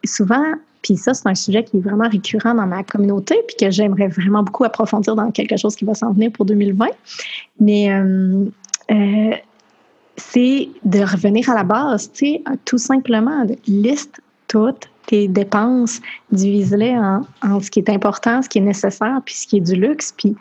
[0.06, 3.70] Souvent, puis ça, c'est un sujet qui est vraiment récurrent dans ma communauté, puis que
[3.70, 6.88] j'aimerais vraiment beaucoup approfondir dans quelque chose qui va s'en venir pour 2020.
[7.60, 8.46] Mais euh,
[8.92, 9.32] euh,
[10.16, 16.02] c'est de revenir à la base, tu sais, tout simplement, liste toutes tes dépenses,
[16.32, 19.62] divise-les en, en, ce qui est important, ce qui est nécessaire, puis ce qui est
[19.62, 20.36] du luxe, puis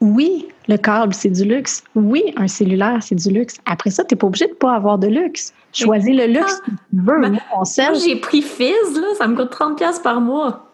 [0.00, 1.82] oui, le câble, c'est du luxe.
[1.94, 3.56] Oui, un cellulaire, c'est du luxe.
[3.66, 5.52] Après ça, tu n'es pas obligé de ne pas avoir de luxe.
[5.72, 7.18] Choisis le luxe que tu veux.
[7.18, 10.66] Moi, j'ai pris Fizz, là, ça me coûte 30$ par mois.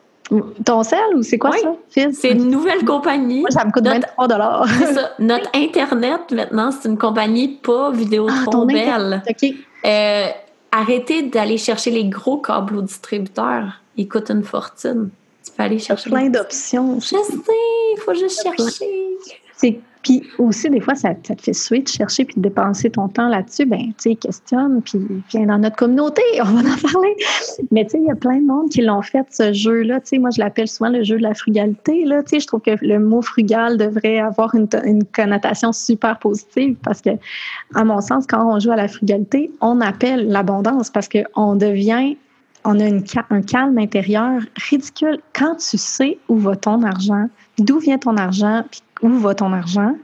[0.65, 1.75] Ton sel ou c'est quoi ça?
[1.89, 2.19] Fizz?
[2.21, 3.41] C'est une nouvelle compagnie.
[3.41, 5.11] Moi, ça me coûte Notre, 23 C'est ça.
[5.19, 9.23] Notre Internet, maintenant, c'est une compagnie pas Vidéotron ah, belle.
[9.29, 9.55] OK.
[9.85, 10.27] Euh,
[10.73, 13.81] arrêtez d'aller chercher les gros câbles aux distributeurs.
[13.97, 15.11] Ils coûtent une fortune.
[15.47, 16.11] Tu peux aller chercher.
[16.11, 16.99] plein d'options.
[17.01, 19.17] Je sais, il faut juste chercher.
[20.07, 23.67] Puis aussi, des fois, ça, te fait switch, chercher puis dépenser ton temps là-dessus.
[23.67, 27.17] Ben, tu sais, questionne, puis viens dans notre communauté, on va en parler.
[27.73, 29.99] Mais tu sais, il y a plein de monde qui l'ont fait, ce jeu-là.
[29.99, 32.05] Tu sais, moi, je l'appelle souvent le jeu de la frugalité.
[32.05, 32.23] Là.
[32.23, 36.77] Tu sais, je trouve que le mot frugal devrait avoir une, une connotation super positive
[36.85, 37.11] parce que,
[37.75, 42.17] à mon sens, quand on joue à la frugalité, on appelle l'abondance parce qu'on devient
[42.67, 45.21] on a une, un calme intérieur ridicule.
[45.33, 49.53] Quand tu sais où va ton argent, d'où vient ton argent, puis où va ton
[49.53, 49.97] argent,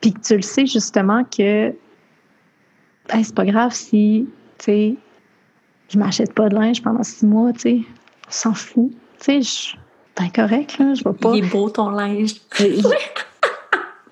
[0.00, 1.74] puis que tu le sais justement que
[3.08, 4.26] ben, c'est pas grave si,
[4.58, 4.94] tu sais,
[5.90, 7.80] je m'achète pas de linge pendant six mois, tu sais,
[8.26, 8.90] on s'en fout.
[9.20, 9.76] Tu sais,
[10.16, 11.34] ben correct, là, je vais pas.
[11.34, 12.34] Il est beau ton linge.
[12.56, 12.82] tu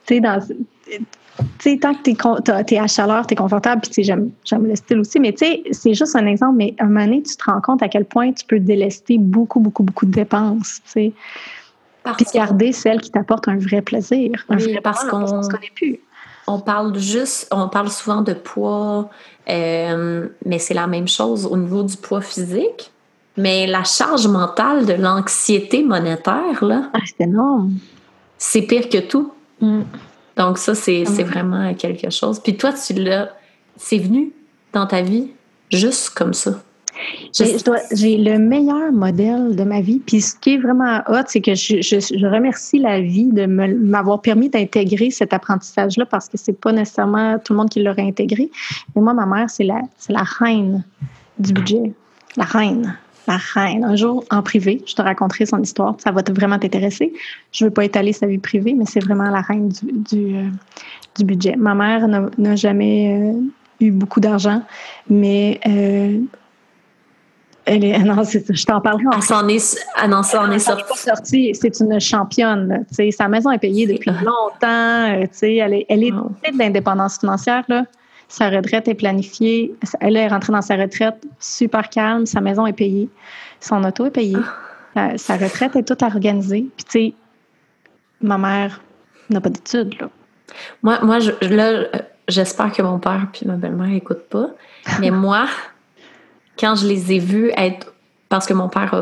[0.06, 0.40] sais, dans
[1.36, 4.76] tu sais, tant que tu es, à chaleur, tu es confortable, puis j'aime, j'aime le
[4.76, 7.36] style aussi, mais tu sais, c'est juste un exemple, mais à un moment donné, tu
[7.36, 10.90] te rends compte à quel point tu peux délester beaucoup, beaucoup, beaucoup de dépenses, tu
[10.90, 11.12] sais.
[12.16, 14.44] Puis garder celles qui t'apportent un vrai plaisir.
[14.50, 16.00] Un oui, parce qu'on ne connaît plus.
[16.46, 19.08] On parle juste, on parle souvent de poids,
[19.48, 22.92] euh, mais c'est la même chose au niveau du poids physique.
[23.36, 26.90] Mais la charge mentale de l'anxiété monétaire, là.
[26.92, 27.72] Ah, c'est énorme.
[28.38, 29.32] C'est pire que tout.
[29.60, 29.80] Mm.
[30.36, 32.40] Donc, ça, c'est vraiment quelque chose.
[32.40, 33.30] Puis toi, tu l'as.
[33.76, 34.32] C'est venu
[34.72, 35.30] dans ta vie
[35.72, 36.62] juste comme ça?
[37.32, 39.98] J'ai le meilleur modèle de ma vie.
[39.98, 44.20] Puis ce qui est vraiment hot, c'est que je, je, remercie la vie de m'avoir
[44.20, 48.48] permis d'intégrer cet apprentissage-là parce que c'est pas nécessairement tout le monde qui l'aurait intégré.
[48.94, 50.84] Mais moi, ma mère, c'est la, la reine
[51.38, 51.92] du budget.
[52.36, 52.96] La reine
[53.26, 53.84] la reine.
[53.84, 55.96] Un jour, en privé, je te raconterai son histoire.
[55.98, 57.12] Ça va vraiment t'intéresser.
[57.52, 60.36] Je ne veux pas étaler sa vie privée, mais c'est vraiment la reine du, du,
[60.36, 61.56] euh, budget.
[61.56, 63.40] Ma mère n'a jamais euh,
[63.80, 64.62] eu beaucoup d'argent,
[65.08, 66.20] mais euh,
[67.64, 69.04] elle est, non, je t'en parlerai.
[69.14, 71.54] Elle s'en est, ah non, ça en est sortie.
[71.54, 72.84] C'est une championne.
[73.10, 75.06] sa maison est payée depuis longtemps.
[75.06, 76.12] elle est, elle est
[76.52, 77.64] d'indépendance financière.
[77.68, 77.84] Là.
[78.34, 79.76] Sa retraite est planifiée.
[80.00, 82.26] Elle est rentrée dans sa retraite super calme.
[82.26, 83.08] Sa maison est payée.
[83.60, 84.36] Son auto est payée.
[84.96, 85.16] Ah.
[85.16, 86.66] Sa, retraite est toute organisée.
[86.76, 87.14] Puis, tu sais,
[88.20, 88.80] ma mère
[89.30, 90.10] n'a pas d'études, là.
[90.82, 91.84] Moi, moi là,
[92.26, 94.48] j'espère que mon père puis ma belle-mère n'écoutent pas.
[94.98, 95.46] Mais moi,
[96.58, 97.93] quand je les ai vus être
[98.34, 98.92] parce que mon père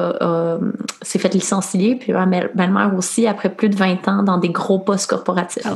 [1.00, 4.78] s'est fait licencier, puis ma belle-mère aussi, après plus de 20 ans dans des gros
[4.78, 5.66] postes corporatifs.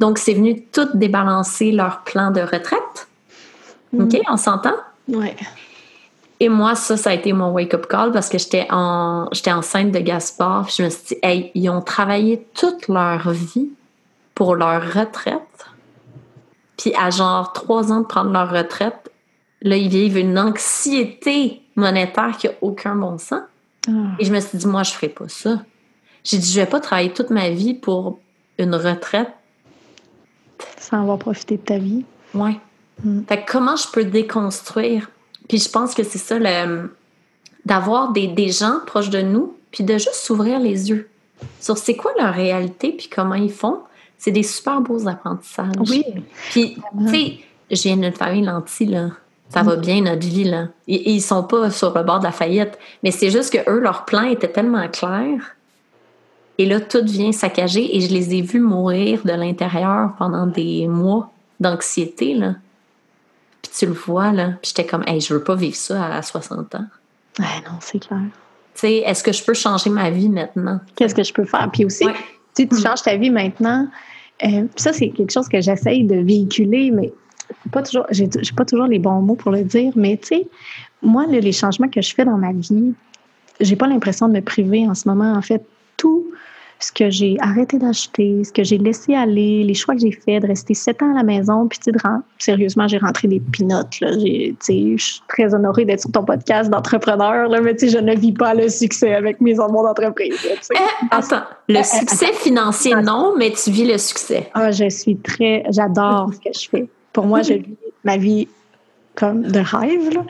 [0.00, 3.06] Donc, c'est venu tout débalancer leur plan de retraite.
[3.92, 4.02] Mm.
[4.02, 4.74] OK, on s'entend?
[5.06, 5.28] Oui.
[6.40, 9.92] Et moi, ça, ça a été mon wake-up call parce que j'étais en, j'étais enceinte
[9.92, 10.64] de Gaspard.
[10.64, 13.68] Puis je me suis dit, hey, ils ont travaillé toute leur vie
[14.34, 15.66] pour leur retraite.
[16.76, 19.12] Puis à genre trois ans de prendre leur retraite,
[19.62, 23.42] là, ils vivent une anxiété monétaire qui n'a aucun bon sens.
[23.88, 23.92] Ah.
[24.18, 25.62] Et je me suis dit, moi, je ne ferai pas ça.
[26.24, 28.18] J'ai dit, je ne vais pas travailler toute ma vie pour
[28.58, 29.28] une retraite.
[30.80, 32.04] Sans avoir profité de ta vie.
[32.34, 32.58] Oui.
[33.04, 33.22] Hmm.
[33.28, 35.10] Fait comment je peux déconstruire?
[35.48, 36.38] Puis je pense que c'est ça,
[37.64, 41.08] d'avoir des, des, gens proches de nous, puis de juste s'ouvrir les yeux
[41.60, 43.80] sur c'est quoi leur réalité, puis comment ils font.
[44.18, 45.74] C'est des super beaux apprentissages.
[45.88, 46.02] Oui.
[46.50, 47.38] Puis, tu sais,
[47.70, 49.10] j'ai une famille lentille, là
[49.48, 50.68] ça va bien notre vie là.
[50.88, 53.80] Et, ils sont pas sur le bord de la faillite, mais c'est juste que eux
[53.80, 55.56] leur plan était tellement clair.
[56.58, 60.88] Et là tout vient saccager et je les ai vus mourir de l'intérieur pendant des
[60.88, 61.30] mois
[61.60, 62.54] d'anxiété là.
[63.62, 66.22] Puis tu le vois là, puis j'étais comme hey, je veux pas vivre ça à
[66.22, 66.86] 60 ans.
[67.38, 68.20] Ouais, non, c'est clair.
[68.74, 70.80] Tu sais, est-ce que je peux changer ma vie maintenant?
[70.96, 71.68] Qu'est-ce que je peux faire?
[71.72, 72.06] Puis aussi,
[72.54, 73.88] tu changes ta vie maintenant.
[74.44, 77.10] Euh, ça c'est quelque chose que j'essaye de véhiculer mais
[77.72, 80.48] pas toujours, j'ai, pas toujours les bons mots pour le dire, mais tu sais,
[81.02, 82.94] moi, les changements que je fais dans ma vie,
[83.60, 85.32] j'ai pas l'impression de me priver en ce moment.
[85.32, 85.64] En fait,
[85.96, 86.26] tout
[86.78, 90.42] ce que j'ai arrêté d'acheter, ce que j'ai laissé aller, les choix que j'ai faits,
[90.42, 91.98] de rester sept ans à la maison, puis tu sais,
[92.38, 93.94] sérieusement, j'ai rentré des pinottes.
[94.00, 98.14] Je suis très honorée d'être sur ton podcast d'entrepreneur, là, mais tu sais, je ne
[98.14, 100.36] vis pas le succès avec mes amours d'entreprise.
[100.44, 100.78] Eh,
[101.10, 104.50] attends, le succès financier, non, mais tu vis le succès.
[104.52, 106.88] Ah, je suis très, j'adore ce que je fais.
[107.16, 108.46] Pour moi, je vis ma vie
[109.14, 110.12] comme de rêve.
[110.12, 110.22] Là.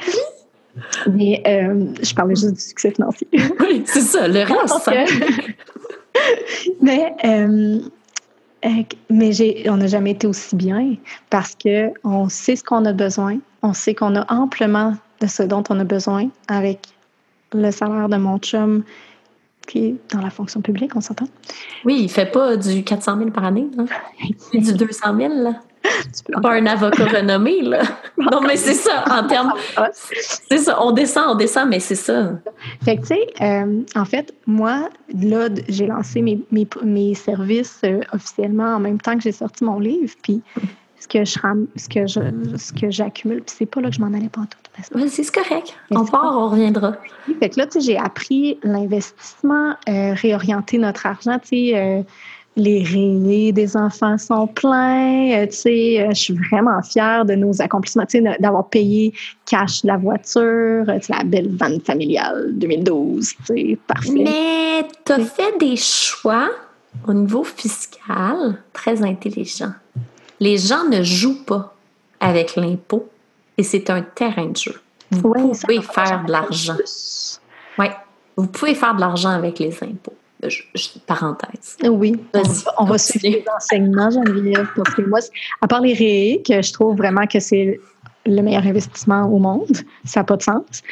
[1.10, 3.26] Mais euh, je parlais juste du succès financier.
[3.58, 4.88] Oui, c'est ça, le reste.
[6.80, 7.80] mais euh,
[9.10, 10.94] mais on n'a jamais été aussi bien
[11.28, 15.64] parce qu'on sait ce qu'on a besoin, on sait qu'on a amplement de ce dont
[15.68, 16.86] on a besoin avec
[17.52, 18.84] le salaire de mon chum
[19.66, 21.26] qui est dans la fonction publique, on s'entend?
[21.84, 23.86] Oui, il fait pas du 400 000 par année, là.
[24.52, 25.60] du 200 000, là.
[26.42, 27.82] pas un avocat renommé, là.
[28.18, 29.52] Non, mais c'est ça, en termes.
[29.92, 32.30] C'est ça, on descend, on descend, mais c'est ça.
[32.84, 34.88] Fait que, tu sais, euh, en fait, moi,
[35.20, 39.64] là, j'ai lancé mes, mes, mes services euh, officiellement en même temps que j'ai sorti
[39.64, 40.14] mon livre.
[40.22, 40.42] Puis,
[40.98, 41.38] ce que je
[41.76, 44.42] ce que je ce que j'accumule puis c'est pas là que je m'en allais pas?
[44.42, 46.96] Tout c'est correct on part on reviendra
[47.40, 52.02] fait que là tu sais j'ai appris l'investissement euh, réorienter notre argent tu sais euh,
[52.56, 55.32] les rêves des enfants sont pleins.
[55.32, 59.12] Euh, tu sais, je suis vraiment fière de nos accomplissements, tu sais, d'avoir payé
[59.44, 64.10] cash la voiture, la belle vanne familiale 2012, tu sais, parfait.
[64.10, 66.50] Mais tu as fait des choix
[67.06, 69.74] au niveau fiscal très intelligents.
[70.40, 71.74] Les gens ne jouent pas
[72.20, 73.08] avec l'impôt
[73.58, 74.80] et c'est un terrain de jeu.
[75.10, 76.76] Vous pouvez faire de l'argent.
[77.78, 77.86] Oui,
[78.36, 80.14] vous pouvez faire de l'argent avec les impôts.
[81.06, 81.76] Parenthèse.
[81.84, 82.14] Oui,
[82.78, 85.20] on va, suivre les enseignements, Geneviève, parce que moi,
[85.60, 87.80] à part les ré, que je trouve vraiment que c'est
[88.26, 89.70] le meilleur investissement au monde,
[90.04, 90.82] ça n'a pas de sens.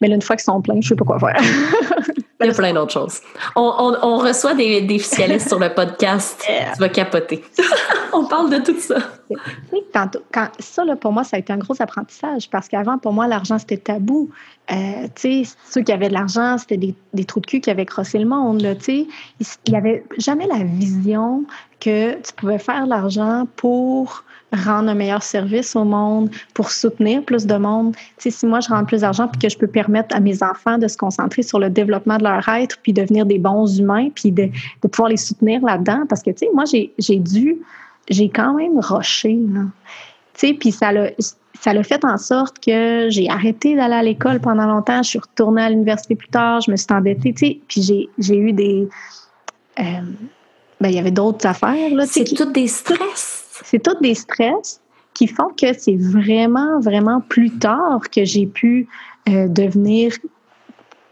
[0.00, 1.40] Mais là, une fois qu'ils sont pleins, je ne sais pas quoi faire.
[2.40, 3.20] Il y a plein d'autres choses.
[3.54, 6.44] On, reçoit des, des fiscalistes sur le podcast.
[6.74, 7.44] Tu vas capoter.
[8.12, 8.96] on parle de tout ça.
[9.72, 12.98] Oui, tantôt, quand, ça, là, pour moi, ça a été un gros apprentissage parce qu'avant,
[12.98, 14.30] pour moi, l'argent, c'était tabou.
[14.70, 14.74] Euh,
[15.14, 17.86] tu sais, ceux qui avaient de l'argent, c'était des, des, trous de cul qui avaient
[17.86, 18.62] crossé le monde.
[18.62, 19.06] Là, il
[19.68, 21.44] n'y avait jamais la vision
[21.80, 27.46] que tu pouvais faire l'argent pour rendre un meilleur service au monde, pour soutenir plus
[27.46, 27.94] de monde.
[27.96, 30.42] Tu sais, si moi, je rends plus d'argent puis que je peux permettre à mes
[30.42, 34.08] enfants de se concentrer sur le développement de leur être puis devenir des bons humains
[34.14, 34.48] puis de,
[34.82, 36.04] de pouvoir les soutenir là-dedans.
[36.08, 37.58] Parce que, tu sais, moi, j'ai dû,
[38.08, 39.38] j'ai quand même rushé.
[40.34, 41.10] Tu sais, puis ça l'a
[41.60, 45.02] ça l'a fait en sorte que j'ai arrêté d'aller à l'école pendant longtemps.
[45.02, 46.60] Je suis retournée à l'université plus tard.
[46.60, 47.60] Je me suis endettée, tu sais.
[47.68, 48.88] Puis j'ai eu des...
[49.78, 49.82] Euh,
[50.80, 51.90] ben, il y avait d'autres affaires.
[52.06, 53.43] C'est tout des stress
[53.74, 54.80] c'est tous des stress
[55.14, 58.86] qui font que c'est vraiment, vraiment plus tard que j'ai pu
[59.28, 60.12] euh, devenir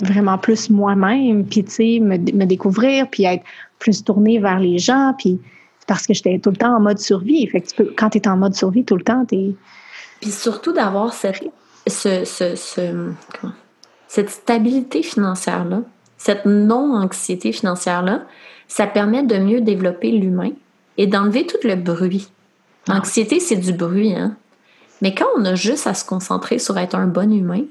[0.00, 3.42] vraiment plus moi-même, puis, tu sais, me, découvrir, puis être
[3.80, 5.40] plus tournée vers les gens, puis
[5.88, 7.44] parce que j'étais tout le temps en mode survie.
[7.48, 9.54] Fait que quand tu es en mode survie tout le temps, tu es...
[10.20, 11.42] Puis surtout d'avoir cette,
[11.88, 13.12] ce,
[14.06, 15.82] cette stabilité financière-là,
[16.16, 18.22] cette non-anxiété financière-là,
[18.68, 20.52] ça permet de mieux développer l'humain
[20.96, 22.28] et d'enlever tout le bruit.
[22.88, 22.94] Ah.
[22.94, 24.36] L'anxiété, c'est du bruit, hein?
[25.00, 27.64] Mais quand on a juste à se concentrer sur être un bon humain,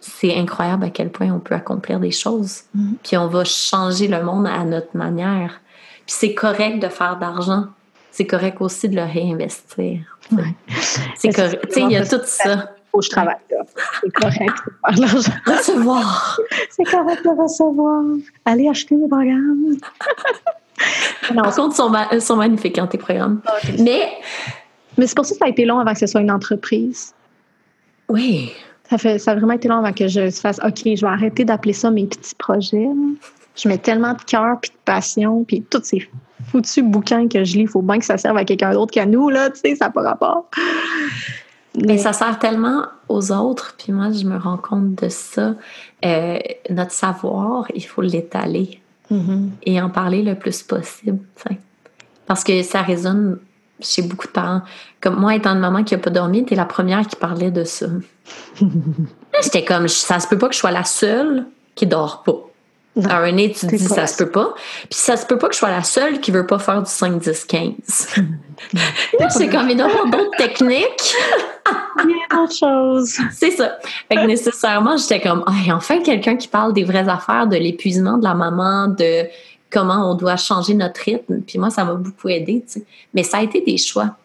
[0.00, 2.62] c'est incroyable à quel point on peut accomplir des choses.
[2.76, 2.94] Mm-hmm.
[3.02, 5.60] Puis on va changer le monde à notre manière.
[6.06, 7.66] Puis c'est correct de faire d'argent.
[8.10, 10.00] C'est correct aussi de le réinvestir.
[11.16, 11.64] C'est correct.
[11.68, 12.72] Tu sais, il y a tout ça.
[12.90, 13.64] Faut que je travaille là.
[14.02, 15.32] C'est correct de faire de l'argent.
[15.46, 16.40] Recevoir.
[16.70, 18.02] C'est correct de recevoir.
[18.44, 19.76] Aller acheter des programmes.
[21.34, 23.40] Par contre, sont, sont magnifiques, hein, tes programmes.
[23.46, 24.18] Ah, mais,
[24.96, 27.14] mais c'est pour ça que ça a été long avant que ce soit une entreprise.
[28.08, 28.52] Oui.
[28.88, 31.44] Ça, fait, ça a vraiment été long avant que je fasse OK, je vais arrêter
[31.44, 32.88] d'appeler ça mes petits projets.
[33.54, 36.08] Je mets tellement de cœur puis de passion, puis tous ces
[36.50, 39.04] foutus bouquins que je lis, il faut bien que ça serve à quelqu'un d'autre qu'à
[39.04, 40.48] nous, là, tu sais, ça n'a pas rapport.
[41.76, 41.98] Mais...
[41.98, 45.54] ça sert tellement aux autres, puis moi, je me rends compte de ça.
[46.04, 46.38] Euh,
[46.70, 48.80] notre savoir, il faut l'étaler.
[49.10, 49.50] Mm-hmm.
[49.62, 51.18] et en parler le plus possible.
[52.26, 53.38] Parce que ça résonne
[53.80, 54.62] chez beaucoup de parents.
[55.00, 57.64] Comme moi, étant une maman qui n'a pas dormi, t'es la première qui parlait de
[57.64, 57.86] ça.
[59.42, 62.47] J'étais comme, ça se peut pas que je sois la seule qui dort pas.
[63.04, 64.54] À un nez, tu te dis, ça se peut pas.
[64.90, 66.90] Puis ça se peut pas que je sois la seule qui veut pas faire du
[66.90, 67.72] 5, 10, 15.
[69.30, 71.14] c'est comme, il d'autres techniques.
[72.04, 73.18] Il y a d'autres choses.
[73.32, 73.78] C'est ça.
[74.08, 78.24] Fait que nécessairement, j'étais comme, enfin, quelqu'un qui parle des vraies affaires, de l'épuisement de
[78.24, 79.26] la maman, de
[79.70, 81.40] comment on doit changer notre rythme.
[81.40, 82.84] Puis moi, ça m'a beaucoup aidé, tu sais.
[83.14, 84.16] Mais ça a été des choix.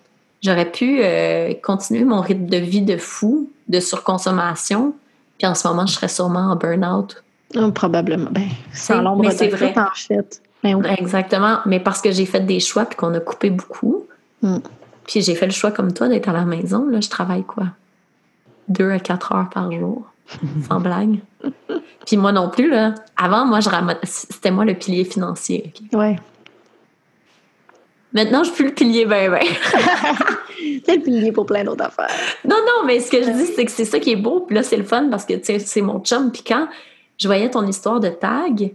[0.42, 4.94] J'aurais pu euh, continuer mon rythme de vie de fou, de surconsommation.
[5.38, 7.23] Puis en ce moment, je serais sûrement en burn-out
[7.56, 8.30] Oh, probablement.
[8.32, 9.74] Ben, sans l'ombre c'est vrai.
[9.78, 10.42] en fait.
[10.64, 11.60] Ben Exactement.
[11.66, 14.06] Mais parce que j'ai fait des choix puis qu'on a coupé beaucoup.
[14.42, 14.60] Hmm.
[15.06, 16.88] Puis j'ai fait le choix comme toi d'être à la maison.
[16.88, 17.66] Là, je travaille quoi?
[18.70, 20.06] Deux à quatre heures par jour.
[20.70, 21.20] sans blague.
[22.06, 22.96] Puis moi non plus, là.
[23.18, 23.70] Avant, moi, je
[24.04, 25.74] c'était moi le pilier financier.
[25.92, 26.16] Ouais.
[28.14, 29.42] Maintenant, je suis plus le pilier ben ben.
[30.86, 32.16] c'est le pilier pour plein d'autres affaires.
[32.48, 34.42] Non, non, mais ce que je dis, c'est que c'est ça qui est beau.
[34.42, 36.32] Puis là, c'est le fun parce que, c'est mon chum.
[36.32, 36.68] Puis quand
[37.18, 38.74] je voyais ton histoire de tag.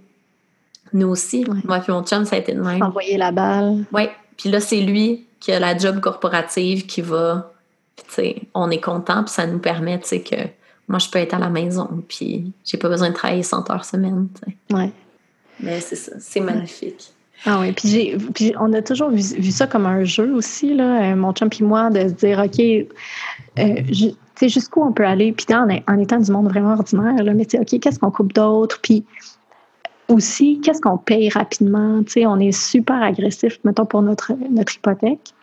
[0.93, 1.45] Nous aussi.
[1.65, 2.83] Moi puis mon chum, ça a été de même.
[2.83, 3.85] Envoyer la balle.
[3.93, 4.09] Oui.
[4.37, 7.53] Puis là, c'est lui qui a la job corporative qui va.
[7.97, 10.37] Tu sais, on est content, puis ça nous permet, tu sais, que
[10.87, 13.85] moi, je peux être à la maison, puis j'ai pas besoin de travailler 100 heures
[13.85, 14.75] semaine, tu sais.
[14.75, 14.91] Ouais.
[15.61, 17.13] Mais c'est ça, c'est magnifique.
[17.45, 21.17] Ah oui, puis, puis on a toujours vu, ça comme un jeu aussi, là, euh,
[21.17, 22.61] mon chum et moi, de se dire, OK,
[23.59, 23.83] euh,
[24.39, 27.45] sais jusqu'où on peut aller, puis en, en, étant du monde vraiment ordinaire, là, mais
[27.45, 29.05] tu sais, OK, qu'est-ce qu'on coupe d'autre, puis
[30.09, 34.77] aussi, qu'est-ce qu'on paye rapidement, tu sais, on est super agressif, mettons, pour notre, notre
[34.77, 35.35] hypothèque.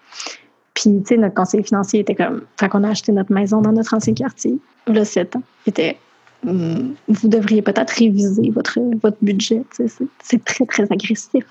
[0.74, 3.72] Puis, tu sais, notre conseiller financier était comme, fait qu'on a acheté notre maison dans
[3.72, 5.44] notre ancien quartier, là, 7 ans.
[5.66, 5.98] Il était,
[6.44, 11.46] hmm, vous devriez peut-être réviser votre, votre budget, tu sais, c'est très, très agressif.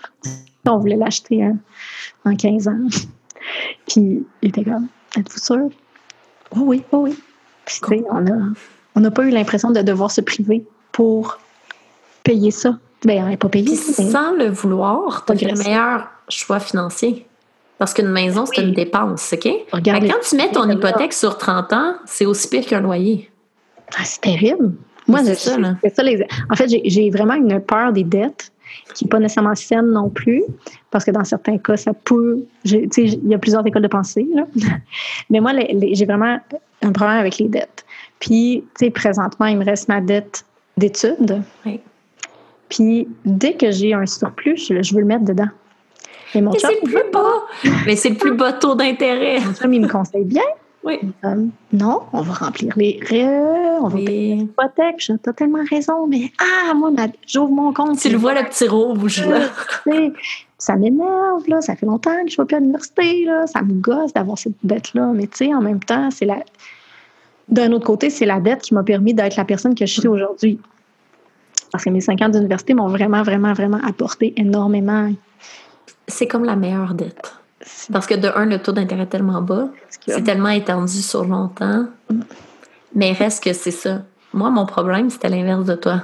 [0.66, 1.47] On voulait l'acheter
[2.24, 2.88] en 15 ans.
[3.88, 5.68] Puis, il était comme, êtes-vous sûr?
[6.51, 7.16] Oh oui, oh oui.
[7.66, 7.80] Puis,
[8.94, 11.38] on n'a pas eu l'impression de devoir se priver pour
[12.22, 12.78] payer ça.
[13.04, 13.74] Bien, on n'est pas payé.
[13.76, 17.26] sans le vouloir, tu as le meilleur choix financier.
[17.78, 19.48] Parce qu'une maison, c'est une dépense, OK?
[19.72, 23.30] quand tu mets ton hypothèque sur 30 ans, c'est aussi pire qu'un loyer.
[23.96, 24.72] Ah, c'est terrible.
[25.06, 25.76] Moi, c'est ça, là.
[25.94, 26.02] ça
[26.50, 28.52] En fait, j'ai vraiment une peur des dettes
[28.94, 30.42] qui n'est pas nécessairement saine non plus,
[30.90, 32.44] parce que dans certains cas, ça peut.
[32.64, 34.46] Il y a plusieurs écoles de pensée, là.
[35.30, 35.52] Mais moi,
[35.92, 36.38] j'ai vraiment
[36.82, 37.84] un problème avec les dettes.
[38.20, 40.44] Puis, tu sais, présentement, il me reste ma dette
[40.76, 41.42] d'études.
[41.66, 41.80] Oui.
[42.68, 45.48] Puis, dès que j'ai un surplus, je veux le mettre dedans.
[46.34, 47.72] Mais c'est le plus bas.
[47.86, 49.40] Mais c'est le plus bas taux d'intérêt.
[49.40, 50.42] Mon chum, il me conseille bien.
[50.85, 51.01] Oui.
[51.72, 54.97] non, on va remplir les rêves, on va payer l'hypothèque.
[54.99, 56.91] J'ai totalement raison, mais ah, moi,
[57.26, 57.99] j'ouvre mon compte.
[57.99, 59.49] Tu le vois, le petit rouge, là.
[60.59, 61.61] ça m'énerve, là.
[61.62, 63.47] Ça fait longtemps que je ne vais plus à l'université, là.
[63.47, 65.12] Ça me gosse d'avoir cette dette-là.
[65.14, 66.45] Mais tu sais, en même temps, c'est la.
[67.49, 70.09] D'un autre côté, c'est la dette qui m'a permis d'être la personne que je suis
[70.09, 70.59] aujourd'hui.
[71.72, 75.11] Parce que mes cinq ans d'université m'ont vraiment, vraiment, vraiment apporté énormément
[76.09, 77.35] c'est comme la meilleure dette.
[77.92, 79.68] Parce que de un, le taux d'intérêt est tellement bas,
[80.07, 81.86] c'est tellement étendu sur longtemps.
[82.94, 84.02] Mais reste que c'est ça.
[84.32, 86.02] Moi, mon problème, c'était l'inverse de toi.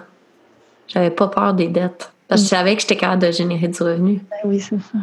[0.88, 2.12] J'avais pas peur des dettes.
[2.28, 4.22] Parce que je savais que j'étais capable de générer du revenu.
[4.30, 4.98] Ben oui, c'est ça.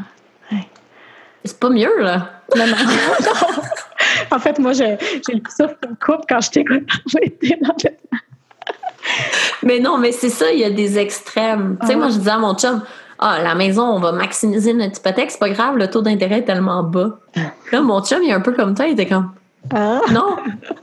[1.47, 2.29] C'est pas mieux, là.
[2.55, 2.75] Non, non.
[4.31, 6.63] en fait, moi, j'ai le souffle une coupe quand dans
[7.13, 7.91] le...
[9.63, 11.77] Mais non, mais c'est ça, il y a des extrêmes.
[11.81, 12.81] Tu sais, moi, je disais à mon chum,
[13.19, 16.45] ah, la maison, on va maximiser notre hypothèque, c'est pas grave, le taux d'intérêt est
[16.45, 17.19] tellement bas.
[17.71, 19.31] Là, mon chum, il est un peu comme toi, il était comme,
[19.73, 20.01] ah.
[20.11, 20.37] non,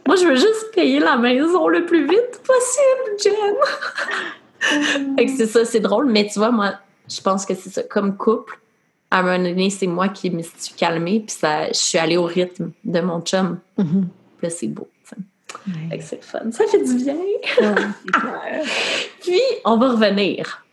[0.07, 5.16] moi, je veux juste payer la maison le plus vite possible, Jen.
[5.16, 6.74] fait que c'est ça, c'est drôle, mais tu vois, moi,
[7.09, 8.59] je pense que c'est ça, comme couple,
[9.11, 12.16] à un moment donné, c'est moi qui me suis calmée, puis ça, je suis allée
[12.16, 13.59] au rythme de mon chum.
[13.78, 14.05] Mm-hmm.
[14.39, 14.89] Puis là, c'est beau.
[16.01, 16.51] C'est fun.
[16.51, 17.16] Ça fait du bien.
[19.20, 20.63] puis, on va revenir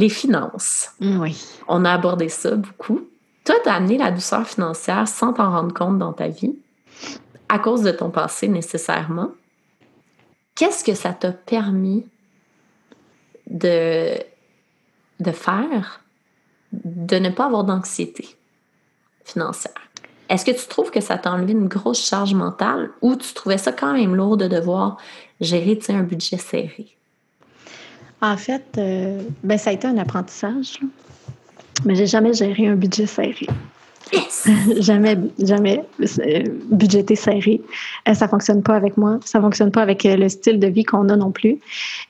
[0.00, 0.90] les finances.
[1.00, 1.36] Oui.
[1.68, 3.02] On a abordé ça beaucoup.
[3.44, 6.56] Toi, tu as amené la douceur financière sans t'en rendre compte dans ta vie,
[7.48, 9.30] à cause de ton passé nécessairement.
[10.54, 12.06] Qu'est-ce que ça t'a permis
[13.48, 14.14] de,
[15.20, 16.00] de faire,
[16.72, 18.36] de ne pas avoir d'anxiété
[19.24, 19.74] financière?
[20.30, 23.58] Est-ce que tu trouves que ça t'a enlevé une grosse charge mentale ou tu trouvais
[23.58, 24.96] ça quand même lourd de devoir
[25.40, 26.96] gérer un budget serré?
[28.22, 30.80] En fait, euh, ben, ça a été un apprentissage.
[31.84, 33.46] Mais j'ai jamais géré un budget serré.
[34.80, 37.62] jamais, jamais euh, budgété serré.
[38.04, 39.18] Ça euh, ça fonctionne pas avec moi.
[39.24, 41.58] Ça fonctionne pas avec le style de vie qu'on a non plus.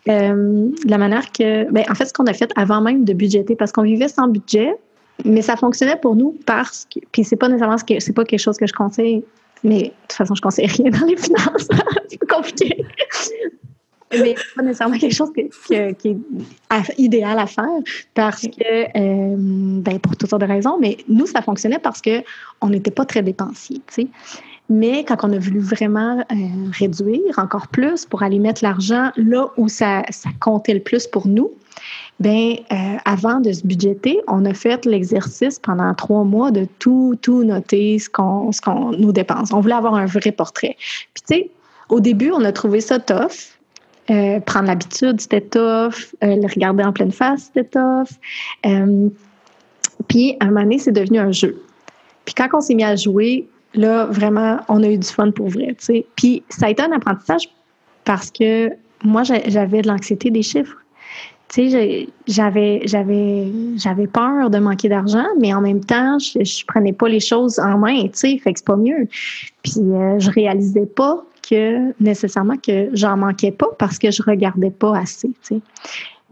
[0.07, 3.71] la manière que, ben, en fait, ce qu'on a fait avant même de budgéter, parce
[3.71, 4.75] qu'on vivait sans budget,
[5.25, 8.25] mais ça fonctionnait pour nous parce que, puis c'est pas nécessairement ce que, c'est pas
[8.25, 9.23] quelque chose que je conseille,
[9.63, 11.69] mais de toute façon, je conseille rien dans les finances.
[12.09, 12.85] c'est compliqué
[14.13, 15.97] mais pas nécessairement quelque chose qui est
[16.99, 17.65] idéal à faire
[18.15, 22.69] parce que, euh, ben, pour toutes sortes de raisons, mais nous, ça fonctionnait parce qu'on
[22.69, 24.07] n'était pas très dépensiers, tu sais.
[24.69, 26.35] Mais quand on a voulu vraiment euh,
[26.79, 31.27] réduire encore plus pour aller mettre l'argent là où ça, ça, comptait le plus pour
[31.27, 31.51] nous,
[32.21, 37.19] ben euh, avant de se budgéter, on a fait l'exercice pendant trois mois de tout,
[37.21, 39.53] tout noter ce qu'on, ce qu'on nous dépense.
[39.53, 40.77] On voulait avoir un vrai portrait.
[41.15, 41.51] Puis tu sais,
[41.89, 43.60] au début, on a trouvé ça tough
[44.11, 46.15] euh, prendre l'habitude, c'était tough.
[46.25, 48.09] Euh, le regarder en pleine face, c'était tough.
[48.67, 49.09] Euh,
[50.09, 51.63] puis, à un moment donné, c'est devenu un jeu.
[52.25, 55.49] Puis, quand on s'est mis à jouer, là, vraiment, on a eu du fun pour
[55.49, 56.07] vrai, tu sais.
[56.17, 57.49] Puis, ça a été un apprentissage
[58.05, 58.71] parce que
[59.05, 60.77] moi, j'avais de l'anxiété des chiffres.
[62.29, 67.09] J'avais, j'avais, j'avais peur de manquer d'argent, mais en même temps, je, je prenais pas
[67.09, 69.09] les choses en main, tu sais, fait que c'est pas mieux.
[69.63, 74.97] Puis, je réalisais pas que nécessairement que j'en manquais pas parce que je regardais pas
[74.97, 75.31] assez.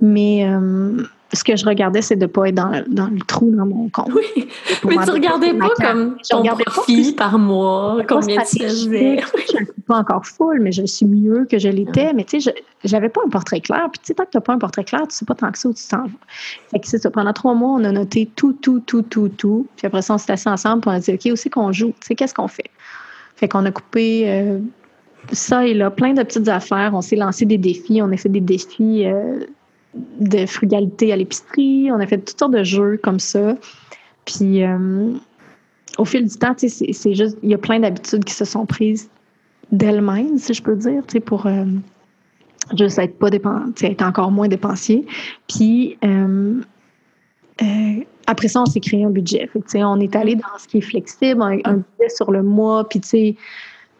[0.00, 1.02] Mais euh,
[1.32, 3.88] ce que je regardais, c'est de ne pas être dans, dans, le trou dans mon
[3.90, 4.10] compte.
[4.14, 4.48] Oui,
[4.84, 9.20] mais tu regardais pas comme ton profit par mois, combien tu faisais.
[9.50, 12.12] je ne suis pas encore full, mais je suis mieux que je l'étais.
[12.14, 12.54] Mais tu sais,
[12.84, 13.88] j'avais pas un portrait clair.
[13.92, 15.50] Puis tu sais, tant que tu n'as pas un portrait clair, tu sais pas tant
[15.50, 16.08] que ça où tu t'en vas.
[16.70, 17.10] Fait que c'est ça.
[17.10, 19.66] Pendant trois mois, on a noté tout, tout, tout, tout, tout.
[19.76, 21.72] Puis après ça, on s'est assis ensemble et on a dit, OK, où c'est qu'on
[21.72, 21.88] joue?
[22.00, 22.70] Tu sais, qu'est-ce qu'on fait?
[23.36, 24.24] Fait qu'on a coupé...
[24.26, 24.60] Euh,
[25.32, 26.92] ça et là, plein de petites affaires.
[26.94, 28.00] On s'est lancé des défis.
[28.02, 29.40] On a fait des défis euh,
[30.20, 31.90] de frugalité à l'épicerie.
[31.92, 33.56] On a fait toutes sortes de jeux comme ça.
[34.24, 35.12] Puis, euh,
[35.96, 39.08] au fil du temps, c'est juste, il y a plein d'habitudes qui se sont prises
[39.72, 41.64] d'elles-mêmes, si je peux dire, pour euh,
[42.76, 45.06] juste être pas être encore moins dépensier.
[45.48, 45.98] Puis,
[48.26, 49.48] après ça, on s'est créé un budget.
[49.74, 53.00] on est allé dans ce qui est flexible, un, un budget sur le mois, puis
[53.00, 53.36] tu sais,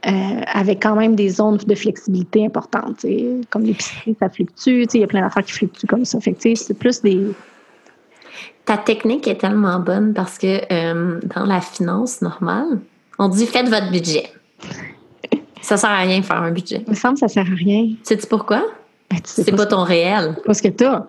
[0.07, 0.11] euh,
[0.47, 3.05] avec quand même des zones de flexibilité importantes.
[3.51, 6.21] Comme l'épicerie, ça fluctue, il y a plein d'affaires qui fluctuent comme ça.
[6.21, 7.33] Fait c'est plus des.
[8.65, 12.79] Ta technique est tellement bonne parce que euh, dans la finance normale,
[13.19, 14.31] on dit faites votre budget.
[15.63, 16.85] Ça sert à rien de faire un budget.
[16.87, 17.89] Il me semble que ça sert à rien.
[18.05, 18.63] Sais-tu pourquoi?
[19.11, 20.37] Ben, c'est pas, ton réel.
[20.45, 21.09] Parce que toi.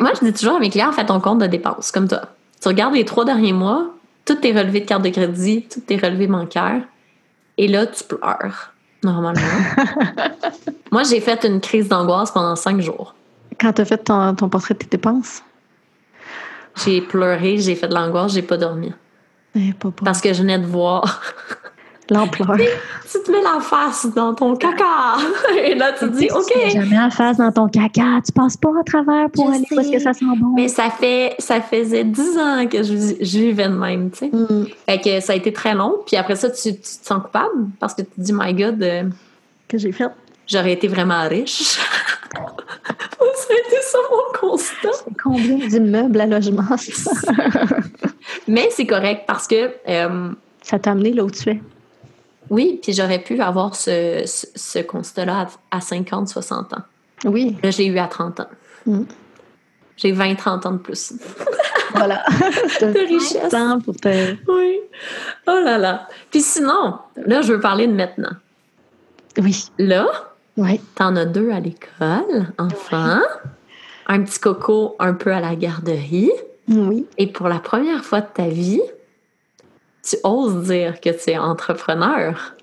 [0.00, 2.22] Moi, je dis toujours à mes clients, fais ton compte de dépenses, comme toi.
[2.60, 3.94] Tu regardes les trois derniers mois,
[4.26, 6.82] tous tes relevés de carte de crédit, tous tes relevés bancaires,
[7.60, 8.72] et là, tu pleures,
[9.04, 9.42] normalement.
[10.92, 13.14] Moi, j'ai fait une crise d'angoisse pendant cinq jours.
[13.60, 15.42] Quand tu as fait ton, portrait de tes dépenses?
[16.82, 18.94] J'ai pleuré, j'ai fait de l'angoisse, j'ai pas dormi.
[19.54, 21.20] Eh, Parce que je venais de voir
[22.10, 22.56] L'ampleur.
[22.56, 25.16] tu te mets la face dans ton caca.
[25.64, 26.52] Et là, tu te dis, OK.
[26.64, 28.20] Tu jamais la face dans ton caca.
[28.24, 30.54] Tu passes pas à travers pour aller parce que ça sent bon.
[30.54, 34.26] Mais ça fait, ça faisait dix ans que je, vivais de même, tu sais.
[34.26, 34.66] Mm.
[34.86, 35.98] Fait que ça a été très long.
[36.06, 38.82] Puis après ça, tu, te sens coupable parce que tu te dis, my God.
[38.82, 39.04] Euh,
[39.70, 40.10] que j'ai fait?
[40.46, 41.78] J'aurais été vraiment riche.
[42.32, 44.88] ça a été ça mon constat?
[45.22, 46.64] Combien d'immeubles à logement,
[48.48, 49.70] Mais c'est correct parce que.
[49.88, 50.30] Euh,
[50.62, 51.60] ça t'a amené là où tu es.
[52.50, 56.82] Oui, puis j'aurais pu avoir ce, ce, constat-là à 50, 60 ans.
[57.24, 57.56] Oui.
[57.62, 58.48] Là, je l'ai eu à 30 ans.
[58.86, 59.02] Mm.
[59.96, 61.12] J'ai 20, 30 ans de plus.
[61.94, 62.24] voilà.
[62.80, 63.54] de richesse.
[63.84, 64.34] pour te...
[64.48, 64.80] Oui.
[65.46, 66.08] Oh là là.
[66.30, 68.32] Puis sinon, là, je veux parler de maintenant.
[69.38, 69.66] Oui.
[69.78, 70.08] Là,
[70.56, 70.80] oui.
[70.96, 73.20] t'en as deux à l'école, enfant.
[74.06, 76.32] Un petit coco un peu à la garderie.
[76.68, 77.06] Oui.
[77.16, 78.80] Et pour la première fois de ta vie,
[80.10, 82.54] tu oses dire que tu es entrepreneur?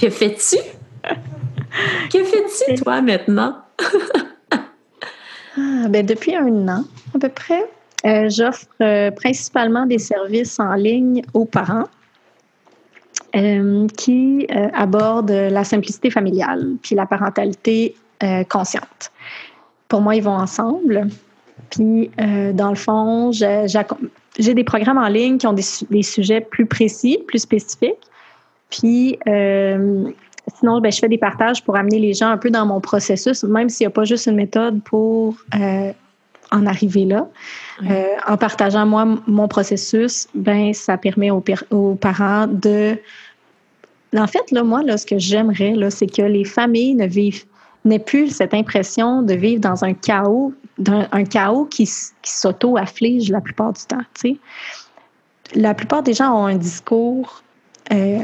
[0.00, 0.58] que fais-tu?
[2.12, 3.56] que fais-tu, toi, maintenant?
[5.60, 6.84] Ah, ben, depuis un an,
[7.14, 7.64] à peu près,
[8.06, 11.88] euh, j'offre euh, principalement des services en ligne aux parents
[13.34, 17.94] euh, qui abordent la simplicité familiale puis la parentalité
[18.48, 19.12] consciente.
[19.88, 21.08] Pour moi, ils vont ensemble.
[21.70, 26.66] Puis, dans le fond, j'accompagne j'ai des programmes en ligne qui ont des, sujets plus
[26.66, 27.98] précis, plus spécifiques.
[28.70, 30.10] Puis, euh,
[30.58, 33.42] sinon, ben, je fais des partages pour amener les gens un peu dans mon processus,
[33.44, 35.92] même s'il n'y a pas juste une méthode pour euh,
[36.50, 37.28] en arriver là.
[37.88, 42.96] Euh, en partageant, moi, mon processus, ben, ça permet aux, aux parents de...
[44.16, 47.44] En fait, là, moi, là, ce que j'aimerais, là, c'est que les familles ne vivent
[47.88, 51.84] n'aient plus cette impression de vivre dans un chaos d'un chaos qui,
[52.22, 54.36] qui s'auto-afflige la plupart du temps.
[55.56, 57.42] La plupart des gens ont un discours
[57.92, 58.20] euh,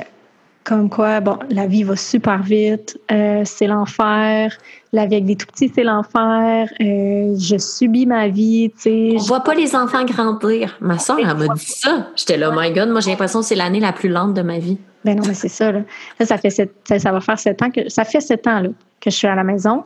[0.65, 4.57] comme quoi, bon, la vie va super vite, euh, c'est l'enfer,
[4.95, 9.15] la vie avec des tout petits, c'est l'enfer, euh, je subis ma vie, tu sais.
[9.19, 10.75] On voit pas les enfants grandir.
[10.81, 12.09] Ma soeur, elle m'a dit ça.
[12.17, 14.41] J'étais là, oh my God, moi j'ai l'impression que c'est l'année la plus lente de
[14.41, 14.79] ma vie.
[15.05, 15.81] Ben non, mais c'est ça, là.
[16.25, 16.65] ça, fait ça,
[16.99, 18.69] ça, va faire sept ans que, ça fait sept ans, là,
[19.01, 19.85] que je suis à la maison.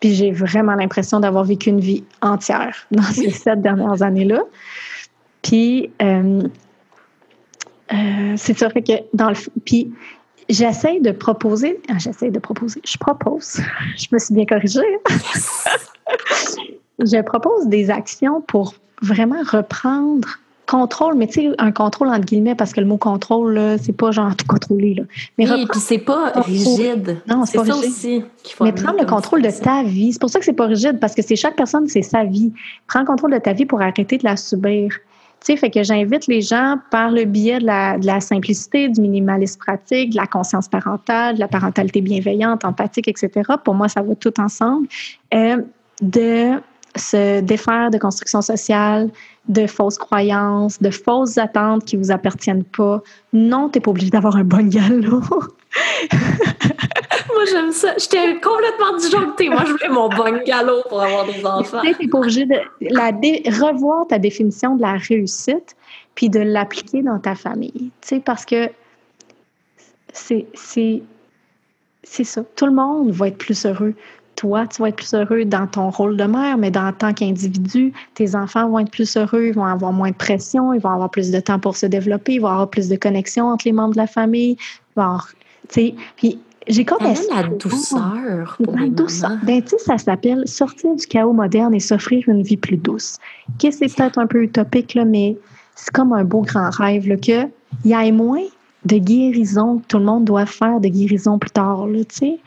[0.00, 4.42] Puis j'ai vraiment l'impression d'avoir vécu une vie entière dans ces sept dernières années-là.
[5.42, 6.42] Puis euh,
[7.92, 9.92] euh, c'est ça, fait que dans le puis
[10.48, 13.60] j'essaie de proposer, ah, j'essaie de proposer, je propose,
[13.96, 14.80] je me suis bien corrigée.
[16.98, 20.38] je propose des actions pour vraiment reprendre
[20.70, 24.12] contrôle, mais tu sais, un contrôle entre guillemets, parce que le mot contrôle, c'est pas
[24.12, 24.94] genre tout contrôler.
[24.94, 25.02] Là.
[25.36, 27.20] Mais oui, puis c'est pas rigide.
[27.26, 27.90] Non, c'est pas ça rigide.
[27.90, 30.12] aussi faut Mais prendre le contrôle de ta vie.
[30.12, 32.52] C'est pour ça que c'est pas rigide, parce que c'est chaque personne, c'est sa vie.
[32.86, 34.90] Prends le contrôle de ta vie pour arrêter de la subir.
[35.40, 38.88] Tu sais, fait que j'invite les gens par le biais de la, de la, simplicité,
[38.88, 43.30] du minimalisme pratique, de la conscience parentale, de la parentalité bienveillante, empathique, etc.
[43.64, 44.86] Pour moi, ça va tout ensemble.
[45.32, 45.56] Euh,
[46.02, 46.60] de
[46.96, 49.10] se défaire de construction sociale,
[49.48, 53.02] de fausses croyances, de fausses attentes qui vous appartiennent pas.
[53.32, 55.22] Non, tu n'es pas obligé d'avoir un bon galop.
[57.32, 57.94] Moi, j'aime ça.
[57.96, 59.48] J'étais complètement disjonctée.
[59.48, 61.80] Moi, je voulais mon bungalow pour avoir des enfants.
[61.82, 65.76] Tu es obligé de la revoir ta définition de la réussite
[66.14, 67.92] puis de l'appliquer dans ta famille.
[68.00, 68.68] Tu sais, parce que
[70.12, 70.46] c'est
[72.24, 72.42] ça.
[72.56, 73.94] Tout le monde va être plus heureux.
[74.40, 77.92] Toi, tu vas être plus heureux dans ton rôle de mère, mais dans tant qu'individu,
[78.14, 81.10] tes enfants vont être plus heureux, ils vont avoir moins de pression, ils vont avoir
[81.10, 83.92] plus de temps pour se développer, ils vont avoir plus de connexion entre les membres
[83.92, 84.56] de la famille.
[85.68, 86.38] sais, puis
[86.68, 88.56] j'ai comme la douceur.
[88.64, 89.36] Pour la douceur.
[89.42, 93.18] Ben, tu sais, ça s'appelle sortir du chaos moderne et s'offrir une vie plus douce.
[93.60, 95.36] Que c'est peut-être un peu utopique, là, mais
[95.74, 97.50] c'est comme un beau grand rêve, là, qu'il
[97.84, 98.44] y ait moins
[98.86, 102.38] de guérison que tout le monde doit faire de guérison plus tard, tu sais.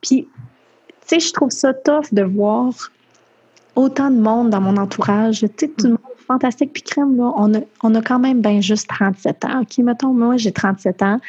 [0.00, 0.28] Puis,
[1.06, 2.72] sais, je trouve ça tough de voir
[3.74, 6.72] autant de monde dans mon entourage, tu sais, tout le monde fantastique.
[6.72, 9.60] Puis crème, là, on a, on a quand même bien juste 37 ans.
[9.60, 11.20] OK, mettons, moi, j'ai 37 ans,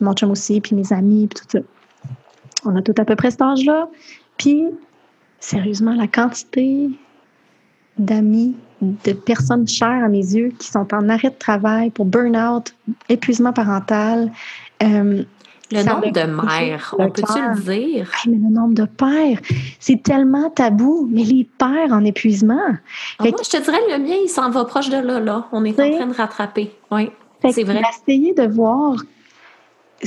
[0.00, 1.64] mon chum aussi, puis mes amis, puis tout ça.
[2.64, 3.88] On a tout à peu près cet âge-là.
[4.38, 4.64] Puis,
[5.40, 6.88] sérieusement, la quantité
[7.98, 12.74] d'amis, de personnes chères à mes yeux qui sont en arrêt de travail pour burn-out,
[13.08, 14.32] épuisement parental.
[14.82, 15.24] Euh,
[15.72, 18.10] le nombre de mères, on peut-tu le dire?
[18.26, 19.40] mais le nombre de pères,
[19.80, 22.76] c'est tellement tabou, mais les pères en épuisement.
[23.18, 25.46] Ah, moi, je te dirais, le mien, il s'en va proche de là, là.
[25.52, 26.70] On est en train de rattraper.
[26.90, 27.10] Oui,
[27.50, 27.80] c'est vrai.
[28.06, 28.96] Essayer de voir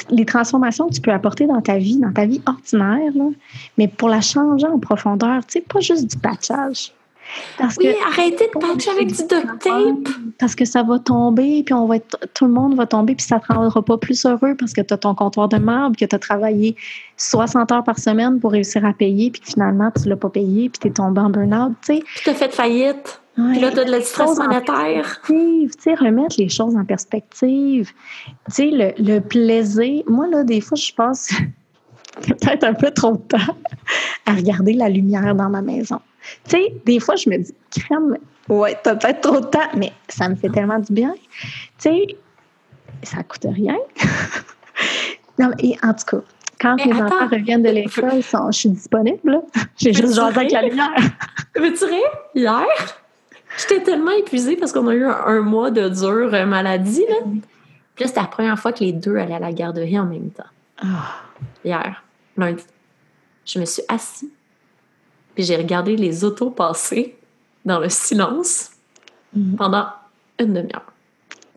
[0.10, 3.12] les transformations que tu peux apporter dans ta vie, dans ta vie ordinaire,
[3.78, 6.92] mais pour la changer en profondeur, tu sais, pas juste du patchage.
[7.58, 10.14] Parce oui, arrêtez de patcher avec du duct tape.
[10.40, 13.26] Parce que ça va tomber, puis on va être, tout le monde va tomber, puis
[13.26, 15.96] ça ne te rendra pas plus heureux parce que tu as ton comptoir de marbre,
[15.98, 16.76] que tu as travaillé
[17.18, 20.70] 60 heures par semaine pour réussir à payer, puis finalement, tu ne l'as pas payé,
[20.70, 21.74] puis tu es tombé en burn-out.
[21.86, 23.22] Tu as fait faillite.
[23.36, 25.22] puis là, tu as de la stress monétaire.
[25.26, 27.92] Tu sais, remettre les choses en perspective.
[28.26, 30.04] Tu sais, le, le plaisir.
[30.08, 31.30] Moi, là, des fois, je passe
[32.28, 33.56] peut-être un peu trop de temps
[34.26, 36.00] à regarder la lumière dans ma maison.
[36.46, 38.18] Tu sais, des fois, je me dis, crème,
[38.50, 41.14] ouais, t'as peut-être trop de temps, mais ça me fait tellement du bien.
[41.80, 42.08] Tu sais,
[43.04, 43.78] ça coûte rien.
[45.40, 46.24] non, et en tout cas,
[46.60, 49.42] quand mes enfants reviennent de l'école, je suis disponible.
[49.78, 50.96] J'ai juste jasé avec la lumière.
[51.56, 52.12] Veux-tu rire?
[52.34, 52.66] Hier,
[53.58, 57.06] j'étais tellement épuisée parce qu'on a eu un, mois de dure maladie.
[57.10, 57.16] Là.
[57.96, 60.30] Puis là, c'était la première fois que les deux allaient à la garderie en même
[60.32, 60.44] temps.
[60.82, 61.22] Ah.
[61.64, 62.04] Hier,
[62.38, 62.64] lundi.
[63.46, 64.30] Je me suis assise
[65.36, 67.16] puis j'ai regardé les autos passer
[67.66, 68.72] dans le silence
[69.36, 69.56] mhm.
[69.58, 69.86] pendant
[70.40, 70.92] une demi-heure.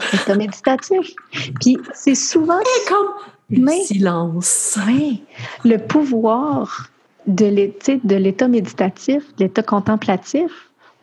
[0.01, 1.13] C'est méditatif.
[1.61, 2.59] Puis c'est souvent.
[2.89, 3.09] comme
[3.51, 4.79] le silence.
[4.87, 5.23] Oui.
[5.65, 6.89] Le pouvoir
[7.27, 10.51] de l'état méditatif, de l'état contemplatif,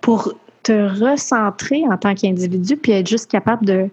[0.02, 0.34] pour
[0.64, 3.90] te recentrer en tant qu'individu, puis être juste capable de,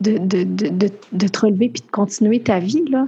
[0.00, 2.84] de, de, de, de te relever puis de continuer ta vie.
[2.88, 3.06] Là.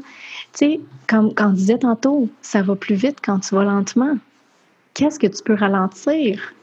[0.52, 4.16] Tu sais, comme, comme on disait tantôt, ça va plus vite quand tu vas lentement
[4.94, 6.54] qu'est-ce que tu peux ralentir?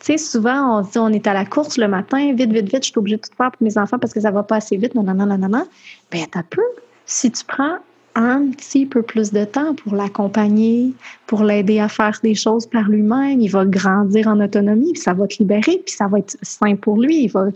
[0.00, 2.84] Tu sais, souvent, on dit on est à la course le matin, vite, vite, vite,
[2.84, 4.76] je suis obligée de tout faire pour mes enfants parce que ça va pas assez
[4.76, 5.66] vite, non, non, non, non, non.
[6.10, 6.62] Bien, t'as peu.
[7.06, 7.78] Si tu prends
[8.14, 10.92] un petit peu plus de temps pour l'accompagner,
[11.26, 15.14] pour l'aider à faire des choses par lui-même, il va grandir en autonomie, puis ça
[15.14, 17.46] va te libérer, puis ça va être sain pour lui, il va,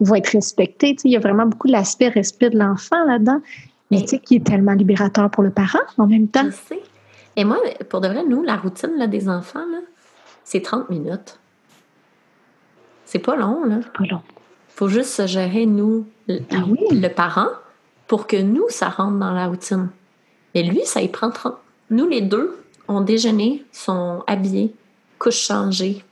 [0.00, 0.96] il va être respecté.
[0.96, 3.40] Tu sais, il y a vraiment beaucoup l'aspect respect de l'enfant là-dedans,
[3.90, 6.46] mais tu sais, qui est tellement libérateur pour le parent en même temps.
[6.46, 6.82] Je sais.
[7.36, 7.58] Et moi,
[7.90, 9.64] pour de vrai, nous, la routine là, des enfants,
[10.44, 11.38] c'est 30 minutes.
[13.04, 13.76] C'est pas long, là.
[13.96, 14.22] Pas long.
[14.68, 17.48] faut juste se gérer, nous, le, ah le parent,
[18.06, 19.90] pour que nous, ça rentre dans la routine.
[20.54, 21.54] Mais lui, ça y prend 30.
[21.90, 22.58] Nous, les deux,
[22.88, 24.74] on déjeuné, sont habillés,
[25.18, 26.04] couche changée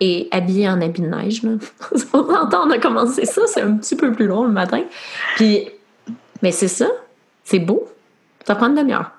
[0.00, 1.42] et habillés en habit de neige.
[1.42, 1.52] Là.
[2.12, 4.82] on on a commencé ça, c'est un petit peu plus long le matin.
[5.36, 5.68] Puis,
[6.42, 6.88] mais c'est ça,
[7.44, 7.88] c'est beau.
[8.46, 9.12] Ça prend une demi-heure.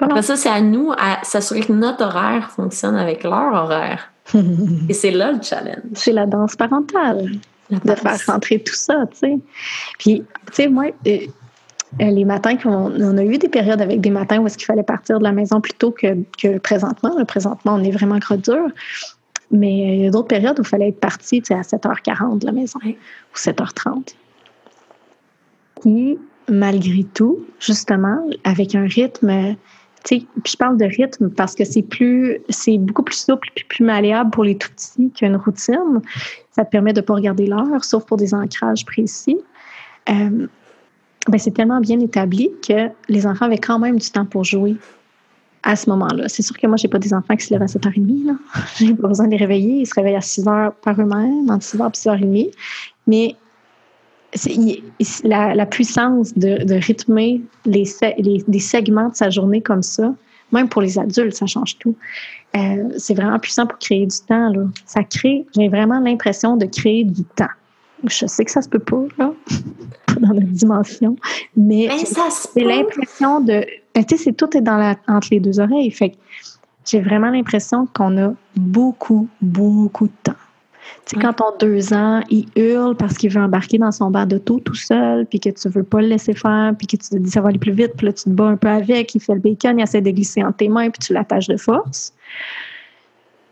[0.00, 4.10] Après ça, c'est à nous à s'assurer que notre horaire fonctionne avec leur horaire.
[4.88, 5.82] Et c'est là le challenge.
[5.94, 7.30] C'est la danse parentale.
[7.70, 9.38] de faire rentrer tout ça, tu sais.
[9.98, 11.18] Puis, tu sais, moi, euh,
[12.00, 14.66] euh, les matins qu'on on a eu des périodes avec des matins où est-ce qu'il
[14.66, 17.12] fallait partir de la maison plus tôt que, que présentement.
[17.24, 18.68] présentement, on est vraiment gros dur.
[19.50, 22.52] Mais il y a d'autres périodes où il fallait être parti à 7h40 de la
[22.52, 24.14] maison ou 7h30.
[25.82, 26.18] Puis,
[26.48, 29.56] malgré tout, justement, avec un rythme.
[30.04, 33.84] Puis je parle de rythme parce que c'est plus, c'est beaucoup plus souple et plus
[33.84, 36.00] malléable pour les tout petits qu'une routine.
[36.50, 39.38] Ça permet de ne pas regarder l'heure, sauf pour des ancrages précis.
[40.10, 40.46] Euh,
[41.28, 44.76] ben c'est tellement bien établi que les enfants avaient quand même du temps pour jouer
[45.62, 46.28] à ce moment-là.
[46.28, 48.36] C'est sûr que moi, je n'ai pas des enfants qui se lèvent à 7h30.
[48.78, 49.82] Je n'ai pas besoin de les réveiller.
[49.82, 52.50] Ils se réveillent à 6h par eux-mêmes, entre 6h et 6h30.
[53.06, 53.36] Mais
[55.24, 57.84] la, la, puissance de, de rythmer les,
[58.18, 60.14] les, des segments de sa journée comme ça,
[60.52, 61.96] même pour les adultes, ça change tout.
[62.56, 64.50] Euh, c'est vraiment puissant pour créer du temps.
[64.50, 64.64] Là.
[64.84, 67.46] Ça crée, j'ai vraiment l'impression de créer du temps.
[68.04, 69.32] Je sais que ça se peut pas, là,
[70.20, 71.16] dans notre dimension,
[71.56, 73.64] mais, c'est l'impression de.
[73.94, 75.90] Ben, tu sais, c'est tout est dans la, entre les deux oreilles.
[75.90, 76.12] Fait
[76.84, 80.41] j'ai vraiment l'impression qu'on a beaucoup, beaucoup de temps.
[81.04, 84.26] Tu sais, quand ton deux ans, il hurle parce qu'il veut embarquer dans son bar
[84.26, 87.16] d'auto tout seul, puis que tu veux pas le laisser faire, puis que tu te
[87.16, 89.20] dis ça va aller plus vite, puis là, tu te bats un peu avec, il
[89.20, 92.12] fait le bacon, il essaie de glisser entre tes mains, puis tu l'attaches de force.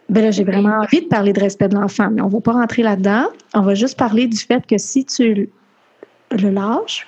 [0.08, 2.52] Ben là, j'ai vraiment envie de parler de respect de l'enfant, mais on va pas
[2.52, 3.26] rentrer là-dedans.
[3.54, 5.48] On va juste parler du fait que si tu
[6.32, 7.06] le lâches,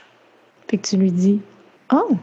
[0.66, 1.40] puis que tu lui dis
[1.93, 2.16] Oh,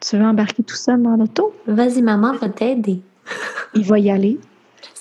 [0.00, 1.54] tu veux embarquer tout seul dans l'auto?
[1.66, 3.00] Vas-y, maman va t'aider.
[3.74, 4.38] il va y aller,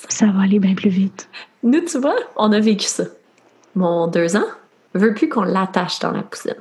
[0.09, 1.29] ça va aller bien plus vite.
[1.63, 3.03] Nous, tu vois, on a vécu ça.
[3.75, 4.47] Mon deux ans
[4.93, 6.55] veut plus qu'on l'attache dans la poussine.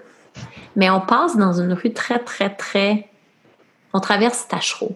[0.75, 3.09] Mais on passe dans une rue très, très, très.
[3.93, 4.95] On traverse Tachereau.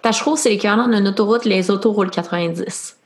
[0.00, 2.98] Tachereau, c'est l'équivalent d'une autoroute, les autos roulent 90.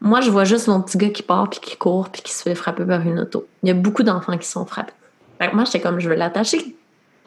[0.00, 2.42] Moi, je vois juste mon petit gars qui part, puis qui court, puis qui se
[2.42, 3.46] fait frapper par une auto.
[3.62, 4.92] Il y a beaucoup d'enfants qui sont frappés.
[5.52, 6.74] moi, j'étais comme, je veux l'attacher.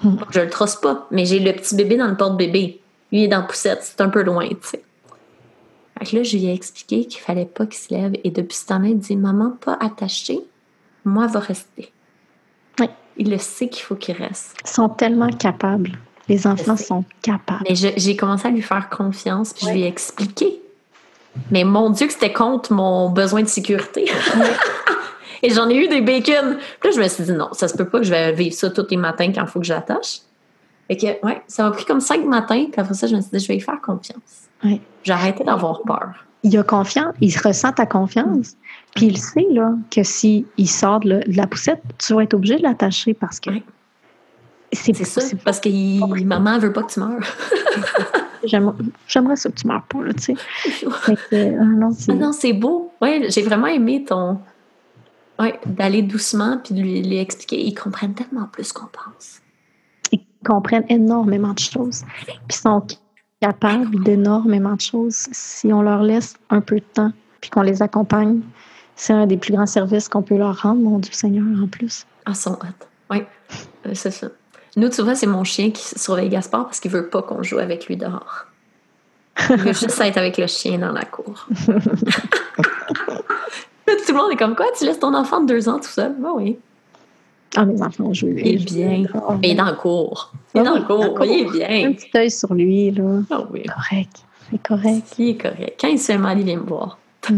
[0.01, 0.15] Hmm.
[0.31, 2.81] Je le trosse pas, mais j'ai le petit bébé dans le porte-bébé.
[3.11, 4.83] Lui, il est dans la poussette, c'est un peu loin, tu sais.
[5.99, 8.13] Fait là, je lui ai expliqué qu'il fallait pas qu'il se lève.
[8.23, 10.39] Et depuis ce temps-là, il dit Maman, pas attaché,
[11.05, 11.91] moi, va rester.
[12.79, 12.87] Oui.
[13.17, 14.55] Il le sait qu'il faut qu'il reste.
[14.65, 15.91] Ils sont tellement capables.
[16.29, 17.65] Les enfants sont capables.
[17.69, 20.61] Mais j'ai commencé à lui faire confiance, puis je lui ai expliqué.
[21.51, 24.09] Mais mon Dieu, que c'était contre mon besoin de sécurité.
[25.43, 26.57] Et j'en ai eu des bacon.
[26.79, 28.55] Puis là, je me suis dit non, ça se peut pas que je vais vivre
[28.55, 30.21] ça tous les matins quand il faut que j'attache.
[30.89, 33.31] Et que, ouais, ça m'a pris comme cinq matins, puis après ça, je me suis
[33.31, 34.47] dit, je vais y faire confiance.
[35.03, 36.25] J'ai arrêté d'avoir peur.
[36.43, 38.55] Il a confiance, il ressent ta confiance.
[38.95, 42.57] Puis il sait là, que s'il il sort de, la poussette, tu vas être obligé
[42.57, 43.49] de l'attacher parce que.
[44.71, 47.19] C'est ça, parce que maman veut pas que tu meurs.
[49.07, 50.87] J'aimerais ça que tu meurs pas, là, tu sais.
[51.59, 52.91] ah non, c'est beau.
[53.01, 54.39] Ouais, j'ai vraiment aimé ton.
[55.39, 57.61] Ouais, d'aller doucement puis de lui, lui expliquer.
[57.63, 59.41] Ils comprennent tellement plus qu'on pense.
[60.11, 62.03] Ils comprennent énormément de choses.
[62.47, 62.85] Puis sont
[63.43, 67.11] capables d'énormément de choses si on leur laisse un peu de temps
[67.41, 68.39] puis qu'on les accompagne.
[68.95, 72.05] C'est un des plus grands services qu'on peut leur rendre, mon Dieu Seigneur, en plus.
[72.25, 72.87] Ah, son hâte.
[73.11, 73.23] Oui,
[73.85, 74.27] euh, c'est ça.
[74.77, 77.59] Nous, tu vois, c'est mon chien qui surveille Gaspard parce qu'il veut pas qu'on joue
[77.59, 78.45] avec lui dehors.
[79.49, 81.45] Il veut juste être avec le chien dans la cour.
[81.67, 81.73] tout
[83.85, 84.67] le monde est comme quoi?
[84.77, 86.15] Tu laisses ton enfant de deux ans tout seul?
[86.17, 86.57] Ben oui.
[87.55, 88.35] Ah, mes enfants jouent.
[88.37, 89.05] Il est bien.
[89.43, 90.31] il est dans le cours.
[90.53, 91.23] Il est dans le cours.
[91.23, 91.89] Il est bien.
[91.89, 93.21] Un petit œil sur lui, là.
[93.29, 93.63] Ah oui.
[93.63, 94.25] Correct.
[94.49, 95.15] C'est correct.
[95.17, 95.79] Il est correct.
[95.79, 96.97] Quand il se fait mal, il vient me voir.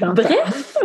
[0.00, 0.76] Bref,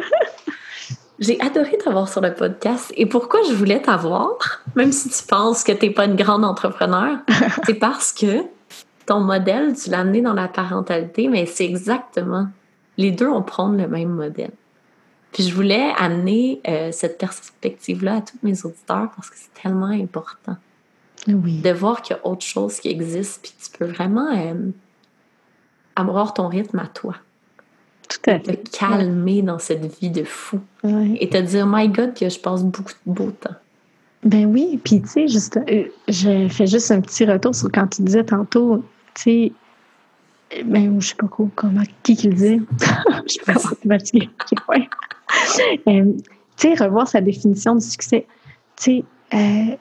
[1.20, 2.94] j'ai adoré t'avoir sur le podcast.
[2.98, 6.44] Et pourquoi je voulais t'avoir, même si tu penses que tu n'es pas une grande
[6.44, 7.18] entrepreneur,
[7.66, 8.44] c'est parce que
[9.06, 12.48] ton modèle, tu l'as amené dans la parentalité, mais c'est exactement.
[12.98, 14.52] Les deux, on prend le même modèle.
[15.32, 19.88] Puis je voulais amener euh, cette perspective-là à tous mes auditeurs parce que c'est tellement
[19.88, 20.56] important.
[21.28, 24.72] De voir qu'il y a autre chose qui existe, puis tu peux vraiment euh,
[25.96, 27.16] avoir ton rythme à toi.
[28.08, 28.64] Tout à fait.
[28.64, 30.60] Te calmer dans cette vie de fou.
[30.84, 33.56] Et te dire, my God, que je passe beaucoup de beau temps.
[34.24, 37.88] Ben oui, puis tu sais, juste, euh, j'ai fait juste un petit retour sur quand
[37.88, 38.84] tu disais tantôt,
[39.14, 39.52] tu sais,
[40.66, 42.62] ben, je sais pas quoi, comment, qui qui le dit?
[43.28, 44.30] je suis pas fatiguée.
[45.88, 46.14] Euh,
[46.58, 48.26] tu sais, revoir sa définition du succès.
[48.76, 49.76] Tu sais, euh,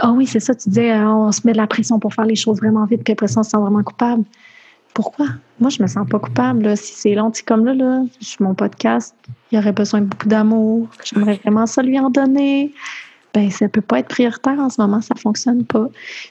[0.00, 2.24] ah oui, c'est ça, tu disais, euh, on se met de la pression pour faire
[2.24, 4.24] les choses vraiment vite, puis après ça, on se sent vraiment coupable.
[4.94, 5.26] Pourquoi?
[5.60, 6.74] Moi, je me sens pas coupable.
[6.76, 9.14] Si c'est long, comme là, là, je mon podcast,
[9.50, 10.88] il y aurait besoin de beaucoup d'amour.
[11.04, 12.72] J'aimerais vraiment ça lui en donner.
[13.34, 15.88] Ben, ça peut pas être prioritaire en ce moment, ça fonctionne pas.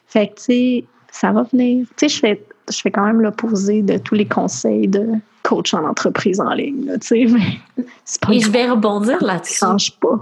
[0.08, 1.86] Fait que, tu sais, ça va venir.
[1.96, 5.10] Tu sais, je fais, je fais quand même l'opposé de tous les conseils de
[5.44, 7.85] coach en entreprise en ligne, tu sais, mais
[8.32, 9.60] Et je vais rebondir là-dessus.
[9.60, 10.20] change pas.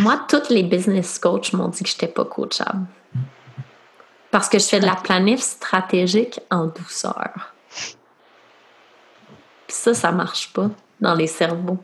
[0.00, 2.86] Moi, toutes les business coachs m'ont dit que je n'étais pas coachable.
[4.30, 7.54] Parce que je fais de la planif stratégique en douceur.
[9.66, 11.78] Puis ça, ça marche pas dans les cerveaux.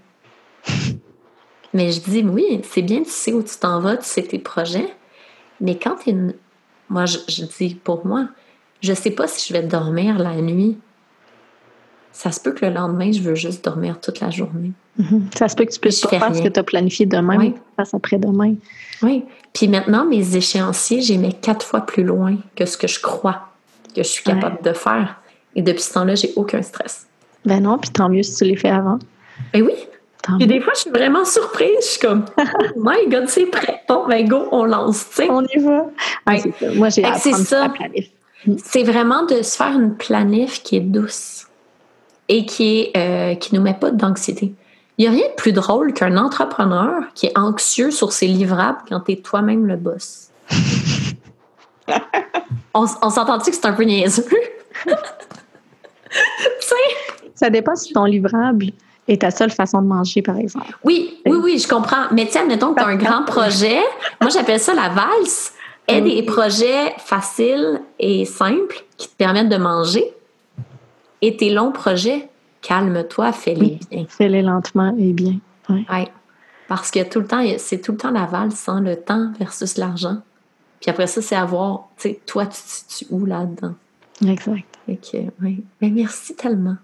[1.74, 4.38] Mais je dis, oui, c'est bien, tu sais où tu t'en vas, tu sais tes
[4.38, 4.94] projets.
[5.60, 6.16] Mais quand tu es.
[6.88, 8.28] Moi, je, je, dis pour moi,
[8.82, 10.78] je sais pas si je vais dormir la nuit
[12.12, 14.72] ça se peut que le lendemain, je veux juste dormir toute la journée.
[15.00, 15.36] Mm-hmm.
[15.36, 17.54] Ça se peut que tu puisses pas faire ce que tu as planifié demain, oui.
[17.76, 18.54] face après-demain.
[19.02, 19.24] Oui.
[19.52, 23.48] Puis maintenant, mes échéanciers, j'ai mis quatre fois plus loin que ce que je crois
[23.94, 25.20] que je suis capable de faire.
[25.54, 27.06] Et depuis ce temps-là, j'ai aucun stress.
[27.44, 28.98] Ben non, puis tant mieux si tu les fais avant.
[29.52, 29.72] Ben oui.
[30.22, 30.54] Tant Puis mieux.
[30.54, 31.68] des fois, je suis vraiment surprise.
[31.80, 32.42] Je suis comme, oh
[32.76, 33.82] my God, c'est prêt.
[33.88, 35.30] Bon, ben go, on lance, tu sais.
[35.30, 35.86] On y va.
[36.26, 36.42] Ah, Ouais.
[36.76, 37.68] Moi, j'ai appris ça.
[37.68, 38.08] planif.
[38.64, 41.46] C'est vraiment de se faire une planif qui est douce
[42.32, 44.54] et qui est euh, qui nous met pas d'anxiété.
[44.96, 48.78] Il n'y a rien de plus drôle qu'un entrepreneur qui est anxieux sur ses livrables
[48.88, 50.28] quand tu es toi-même le boss.
[52.74, 54.24] on on s'entend-tu que c'est un peu niaiseux?
[57.34, 58.66] Ça dépend si ton livrable
[59.08, 60.76] est ta seule façon de manger, par exemple.
[60.84, 62.04] Oui, oui, oui, je comprends.
[62.12, 63.80] Mais tiens, mettons que tu as un grand projet.
[64.20, 65.52] Moi, j'appelle ça la valse.
[65.88, 66.04] Aie Mm.
[66.04, 70.14] des projets faciles et simples qui te permettent de manger.
[71.22, 72.28] Et tes longs projets,
[72.60, 73.80] calme-toi, fais-les Oui.
[73.90, 74.04] bien.
[74.08, 75.36] Fais-les lentement et bien.
[75.68, 75.84] Ouais.
[75.90, 76.08] Ouais.
[76.68, 79.76] Parce que tout le temps, c'est tout le temps la valse, hein, le temps versus
[79.78, 80.18] l'argent.
[80.80, 83.74] Puis après ça, c'est à voir, tu sais, toi, tu te situes où là-dedans?
[84.26, 84.64] Exact.
[84.88, 85.62] Que, oui.
[85.80, 86.76] Mais merci tellement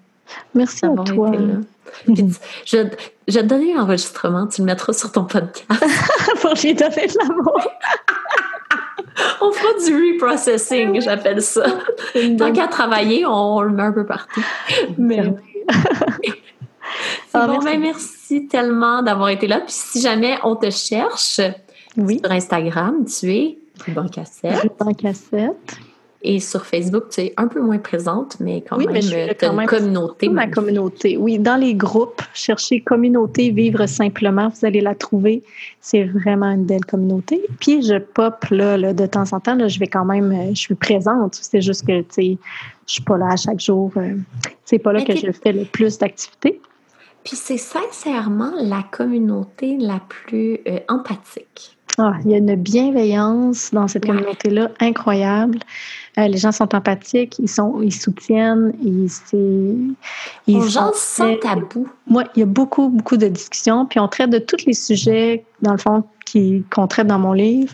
[0.54, 1.28] Merci à toi.
[1.28, 1.54] été là.
[2.04, 2.24] Puis tu-
[2.66, 2.76] je,
[3.26, 5.84] je vais te donner l'enregistrement, tu le mettras sur ton podcast.
[6.42, 7.60] Pour lui donner de l'amour.
[9.40, 11.64] On fera du reprocessing, j'appelle ça.
[12.38, 14.42] Tant qu'à travailler, on le met un peu partout.
[17.30, 17.64] C'est Ah, bon, merci.
[17.66, 19.60] ben, merci tellement d'avoir été là.
[19.60, 21.40] Puis si jamais on te cherche
[21.96, 22.20] Oui.
[22.24, 24.72] sur Instagram, tu es Ruban Cassette.
[24.98, 25.78] Cassette.
[26.20, 29.44] Et sur Facebook, tu es un peu moins présente, mais quand Oui, même, suis tu
[29.44, 30.28] as une communauté.
[30.28, 31.16] ma communauté.
[31.16, 35.44] Oui, dans les groupes, cherchez communauté vivre simplement, vous allez la trouver.
[35.80, 37.40] C'est vraiment une belle communauté.
[37.60, 40.48] Puis je pop là, là, de temps en temps, là, je vais quand même, euh,
[40.54, 41.36] je suis présente.
[41.40, 42.38] C'est juste que tu sais,
[42.88, 43.92] je suis pas là à chaque jour.
[43.96, 44.14] euh,
[44.64, 46.60] c'est pas là que je fais le plus d'activités.
[47.22, 51.76] Puis c'est sincèrement la communauté la plus euh, empathique.
[52.00, 54.12] Ah, il y a une bienveillance dans cette Ouais.
[54.12, 55.58] communauté-là incroyable.
[56.18, 61.36] Euh, les gens sont empathiques, ils sont, ils soutiennent, ils, ils On sont jase sans
[61.36, 61.86] très- tabou.
[62.06, 65.44] Moi, il y a beaucoup, beaucoup de discussions, puis on traite de tous les sujets,
[65.62, 66.02] dans le fond,
[66.70, 67.72] qu'on traite dans mon livre.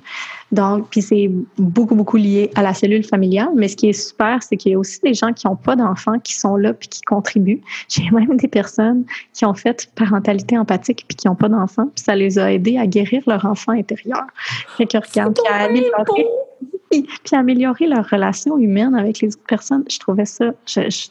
[0.53, 3.49] Donc, puis c'est beaucoup, beaucoup lié à la cellule familiale.
[3.57, 5.75] Mais ce qui est super, c'est qu'il y a aussi des gens qui n'ont pas
[5.75, 7.63] d'enfants qui sont là puis qui contribuent.
[7.89, 12.05] J'ai même des personnes qui ont fait parentalité empathique puis qui n'ont pas d'enfants, puis
[12.05, 14.25] ça les a aidés à guérir leur enfant intérieur.
[14.77, 15.37] Fait que regarde,
[17.03, 19.85] puis améliorer, puis à améliorer leur relation humaine avec les autres personnes.
[19.91, 21.09] Je trouvais ça, je, je-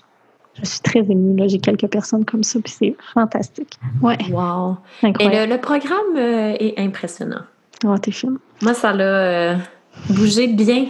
[0.62, 1.36] je suis très émue.
[1.40, 3.74] Là, j'ai quelques personnes comme ça, puis c'est fantastique.
[4.02, 4.78] Ouais, Wow.
[5.02, 5.50] Et incroyable.
[5.50, 7.42] le, le programme euh, est impressionnant.
[7.86, 8.38] Oh, t'es fine.
[8.62, 9.56] Moi, ça l'a euh,
[10.10, 10.88] bougé bien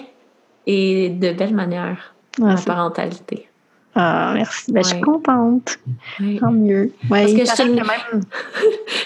[0.68, 3.48] et de belle manière, Ah, ma c'est- parentalité.
[3.95, 4.72] Ah, merci.
[4.72, 5.78] Ben, Je suis contente.
[6.20, 6.40] Oui.
[6.40, 6.91] Tant mieux.
[7.10, 8.24] Ouais, Parce que il je te- que même-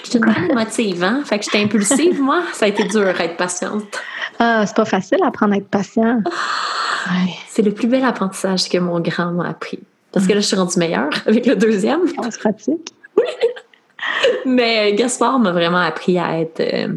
[0.03, 1.21] Je suis une bonne motive, hein?
[1.25, 2.41] Fait que j'étais impulsive, moi.
[2.53, 3.99] Ça a été dur à être patiente.
[4.39, 6.21] Ah, c'est pas facile d'apprendre à être patient.
[6.25, 7.33] Ouais.
[7.49, 9.79] C'est le plus bel apprentissage que mon grand m'a appris.
[10.11, 12.01] Parce que là, je suis rendue meilleure avec le deuxième.
[12.17, 12.93] On se pratique.
[14.45, 16.93] Mais Gaspard m'a vraiment appris à être euh,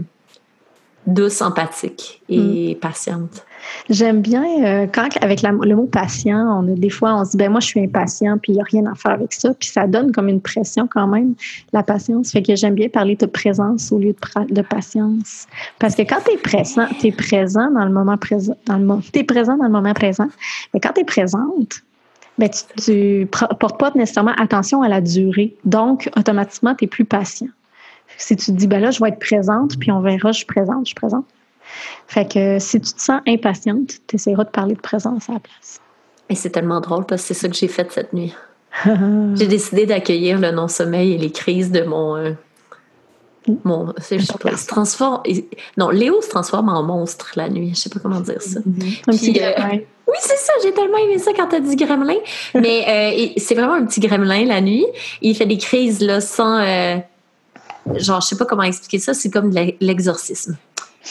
[1.07, 2.79] douce, empathique et Mm.
[2.81, 3.45] patiente.
[3.89, 7.37] J'aime bien euh, quand avec le mot patient, on a des fois on se dit
[7.37, 9.69] ben moi je suis impatient puis il n'y a rien à faire avec ça puis
[9.69, 11.35] ça donne comme une pression quand même
[11.73, 12.31] la patience.
[12.31, 14.15] Fait que j'aime bien parler de présence au lieu
[14.51, 15.47] de, patience.
[15.79, 19.57] Parce que quand tu es présent tu es présent dans le moment présent dans présent
[19.57, 20.29] dans le moment présent
[20.73, 21.83] mais quand tu es présente
[22.39, 25.55] ben tu, tu portes pas nécessairement attention à la durée.
[25.65, 27.49] Donc automatiquement tu es plus patient.
[28.19, 30.47] Si tu te dis ben là je vais être présente puis on verra je suis
[30.47, 31.25] présente je suis présente
[32.07, 35.41] fait que si tu te sens impatiente, tu essaieras de parler de présence à la
[35.41, 35.81] place.
[36.29, 38.35] Et c'est tellement drôle parce que c'est ça que j'ai fait cette nuit.
[39.35, 42.15] J'ai décidé d'accueillir le non-sommeil et les crises de mon.
[42.17, 42.33] euh,
[43.65, 45.23] mon je sais pas, il se transforme.
[45.77, 47.73] non, Léo se transforme en monstre la nuit.
[47.75, 48.61] Je sais pas comment dire ça.
[48.61, 49.51] Un petit euh.
[50.07, 50.53] Oui, c'est ça.
[50.63, 52.15] J'ai tellement aimé ça quand t'as dit gremlin.
[52.55, 52.85] Mais
[53.33, 54.87] euh, c'est vraiment un petit gremlin la nuit.
[55.23, 56.59] Il fait des crises là sans.
[56.61, 56.97] euh,
[57.97, 59.15] genre, je sais pas comment expliquer ça.
[59.15, 60.57] C'est comme de l'exorcisme.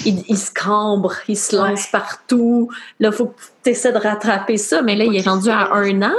[0.05, 2.69] Il, il se cambre, il se lance partout.
[2.99, 4.81] Là, faut que tu essaies de rattraper ça.
[4.83, 6.13] Mais là, il est rendu à un an.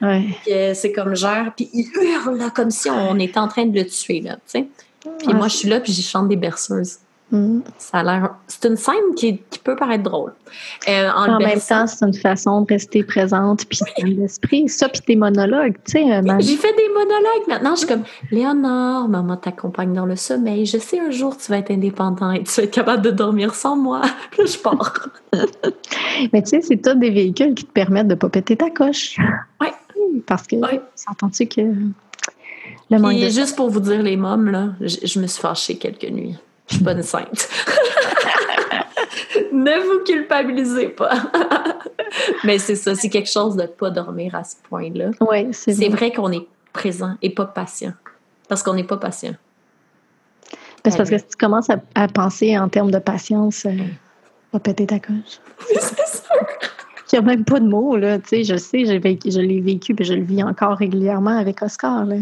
[0.00, 0.26] Ouais.
[0.50, 3.76] Euh, c'est comme genre, puis il hurle là, comme si on était en train de
[3.76, 4.66] le tuer là, tu sais.
[5.18, 5.34] Puis Ouais.
[5.34, 6.98] moi je suis là puis j'y chante des berceuses.
[7.30, 7.60] Mm.
[7.76, 10.32] Ça a l'air, c'est une scène qui, qui peut paraître drôle.
[10.88, 14.66] Euh, en, même temps, c'est une façon de rester présente puis pleine d'esprit.
[14.68, 17.72] Ça, puis tes monologues, tu sais, euh, ma- j'ai fait des monologues maintenant.
[17.74, 20.64] Je suis comme Léonore, maman t'accompagne dans le sommeil.
[20.64, 23.54] Je sais un jour tu vas être indépendant et tu vas être capable de dormir
[23.54, 24.00] sans moi.
[24.30, 25.08] Puis je pars.
[26.32, 29.16] Mais tu sais, c'est tous des véhicules qui te permettent de pas péter ta coche.
[29.60, 29.72] Ouais.
[30.26, 30.80] Parce que, Ouais.
[30.94, 31.60] s'entends-tu que
[32.90, 33.28] le manque de...
[33.28, 36.36] juste pour vous dire les mômes là, je, je me suis fâchée quelques nuits.
[36.68, 37.48] Je suis pas une sainte.
[39.52, 41.12] ne vous culpabilisez pas.
[42.44, 45.10] Mais c'est ça, c'est quelque chose de pas dormir à ce point-là.
[45.20, 45.96] Oui, c'est C'est vrai.
[45.96, 47.92] vrai qu'on est présent et pas patient.
[48.48, 49.34] Parce qu'on n'est pas patient.
[50.84, 53.72] Ben, parce que si tu commences à, penser en termes de patience, euh,
[54.52, 55.40] va péter ta coche.
[55.68, 56.46] c'est sûr.
[57.10, 58.18] Il n'y a même pas de mots, là.
[58.18, 62.04] Tu sais, je sais, je l'ai vécu, et je le vis encore régulièrement avec Oscar,
[62.04, 62.16] là.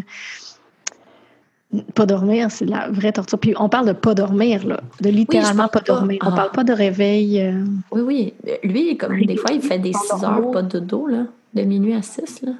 [1.95, 3.39] Pas dormir, c'est la vraie torture.
[3.39, 6.19] Puis on parle de pas dormir, là, de littéralement pas, dormir.
[6.25, 7.41] On parle pas de réveil.
[7.41, 8.35] Euh, oui, oui.
[8.63, 11.25] Lui, comme des fois, il fait des 6 heures, pas de dos, là,
[11.55, 12.43] de minuit à 6.
[12.43, 12.53] Là.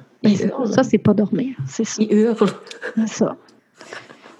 [0.65, 1.55] ça, c'est pas dormir.
[1.67, 2.01] C'est ça.
[2.01, 2.49] Il hurle.
[2.95, 3.35] C'est ça.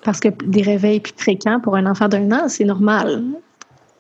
[0.03, 3.23] Parce que des réveils plus fréquents pour un enfant d'un an, c'est normal.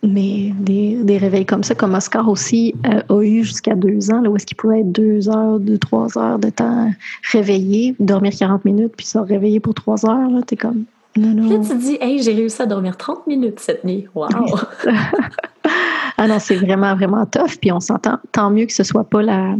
[0.03, 4.21] Mais des, des, réveils comme ça, comme Oscar aussi euh, a eu jusqu'à deux ans,
[4.21, 6.91] là, où est-ce qu'il pouvait être deux heures, deux, trois heures de temps
[7.31, 11.49] réveillé, dormir 40 minutes, puis se réveiller pour trois heures, là, t'es comme, non, non.
[11.49, 14.05] Là, tu dis, hey, j'ai réussi à dormir 30 minutes cette nuit.
[14.13, 14.27] Wow!
[16.17, 19.23] ah non, c'est vraiment, vraiment tough, puis on s'entend, tant mieux que ce soit pas
[19.23, 19.55] la,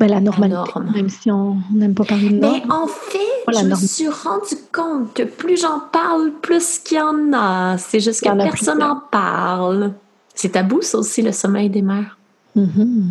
[0.00, 2.60] ben, la normalité, même si on n'aime pas parler de normes.
[2.66, 3.18] Mais en fait,
[3.52, 7.76] je me suis rendu compte que plus j'en parle, plus qu'il y en a.
[7.76, 9.92] C'est juste que personne n'en parle.
[10.34, 12.16] C'est tabou, ça aussi, le sommeil des mères.
[12.56, 13.10] Mm-hmm.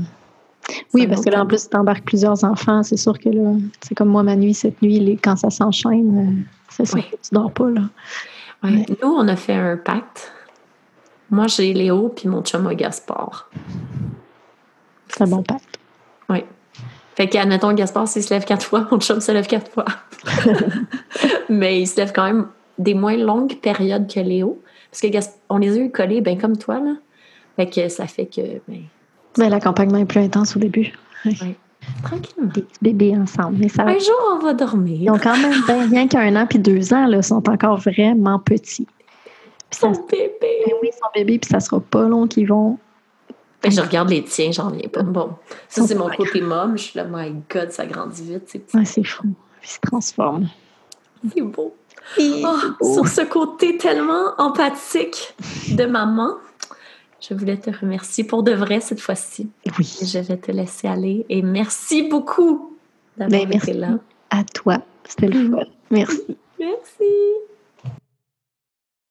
[0.95, 2.81] Oui, parce que là, en plus, tu embarques plusieurs enfants.
[2.81, 6.53] C'est sûr que là, c'est comme moi, ma nuit, cette nuit, quand ça s'enchaîne, euh,
[6.69, 7.69] c'est sûr que tu dors pas.
[7.69, 7.81] Là.
[8.63, 10.31] Nous, on a fait un pacte.
[11.29, 13.47] Moi, j'ai Léo, puis mon chum a Gaspard.
[15.07, 15.78] C'est un bon pacte.
[17.19, 19.83] Fait qu'admettons, Gaspard, s'il se lève quatre fois, mon chum se lève quatre fois.
[21.49, 22.47] Mais il se lève quand même
[22.77, 24.61] des moins longues périodes que Léo.
[24.89, 25.07] Parce que
[25.49, 26.93] on les a eu collés, ben comme toi, là.
[27.57, 28.61] Fait que ça fait que.
[28.69, 28.83] Ben,
[29.37, 30.93] ben l'accompagnement est plus intense au début.
[31.25, 31.55] Oui.
[32.03, 32.53] Tranquillement.
[32.53, 33.57] Des bébés ensemble.
[33.59, 34.97] Mais ça Un jour, on va dormir.
[35.01, 38.39] Ils ont quand même ben, rien qu'un an puis deux ans, là, sont encore vraiment
[38.39, 38.87] petits.
[39.71, 40.29] son bébé.
[40.41, 42.77] Ben oui, son bébé, puis ça sera pas long qu'ils vont
[43.61, 45.03] ben, je regarde les tiens, j'en viens pas.
[45.03, 45.31] Bon,
[45.67, 46.77] ça, c'est mon côté mom.
[46.77, 48.43] Je suis là, my God, ça grandit vite.
[48.47, 49.27] C'est c'est fou.
[49.61, 50.47] Il se transforme.
[51.33, 51.75] C'est beau.
[52.17, 55.35] Oh, sur ce côté tellement empathique
[55.71, 56.35] de maman,
[57.19, 59.49] je voulais te remercier pour de vrai cette fois-ci.
[59.77, 59.99] Oui.
[60.01, 62.77] Je vais te laisser aller et merci beaucoup
[63.17, 63.99] d'avoir ben, été là.
[64.29, 64.81] À toi.
[65.03, 65.63] C'était le fun.
[65.91, 66.37] Merci.
[66.59, 67.03] Merci.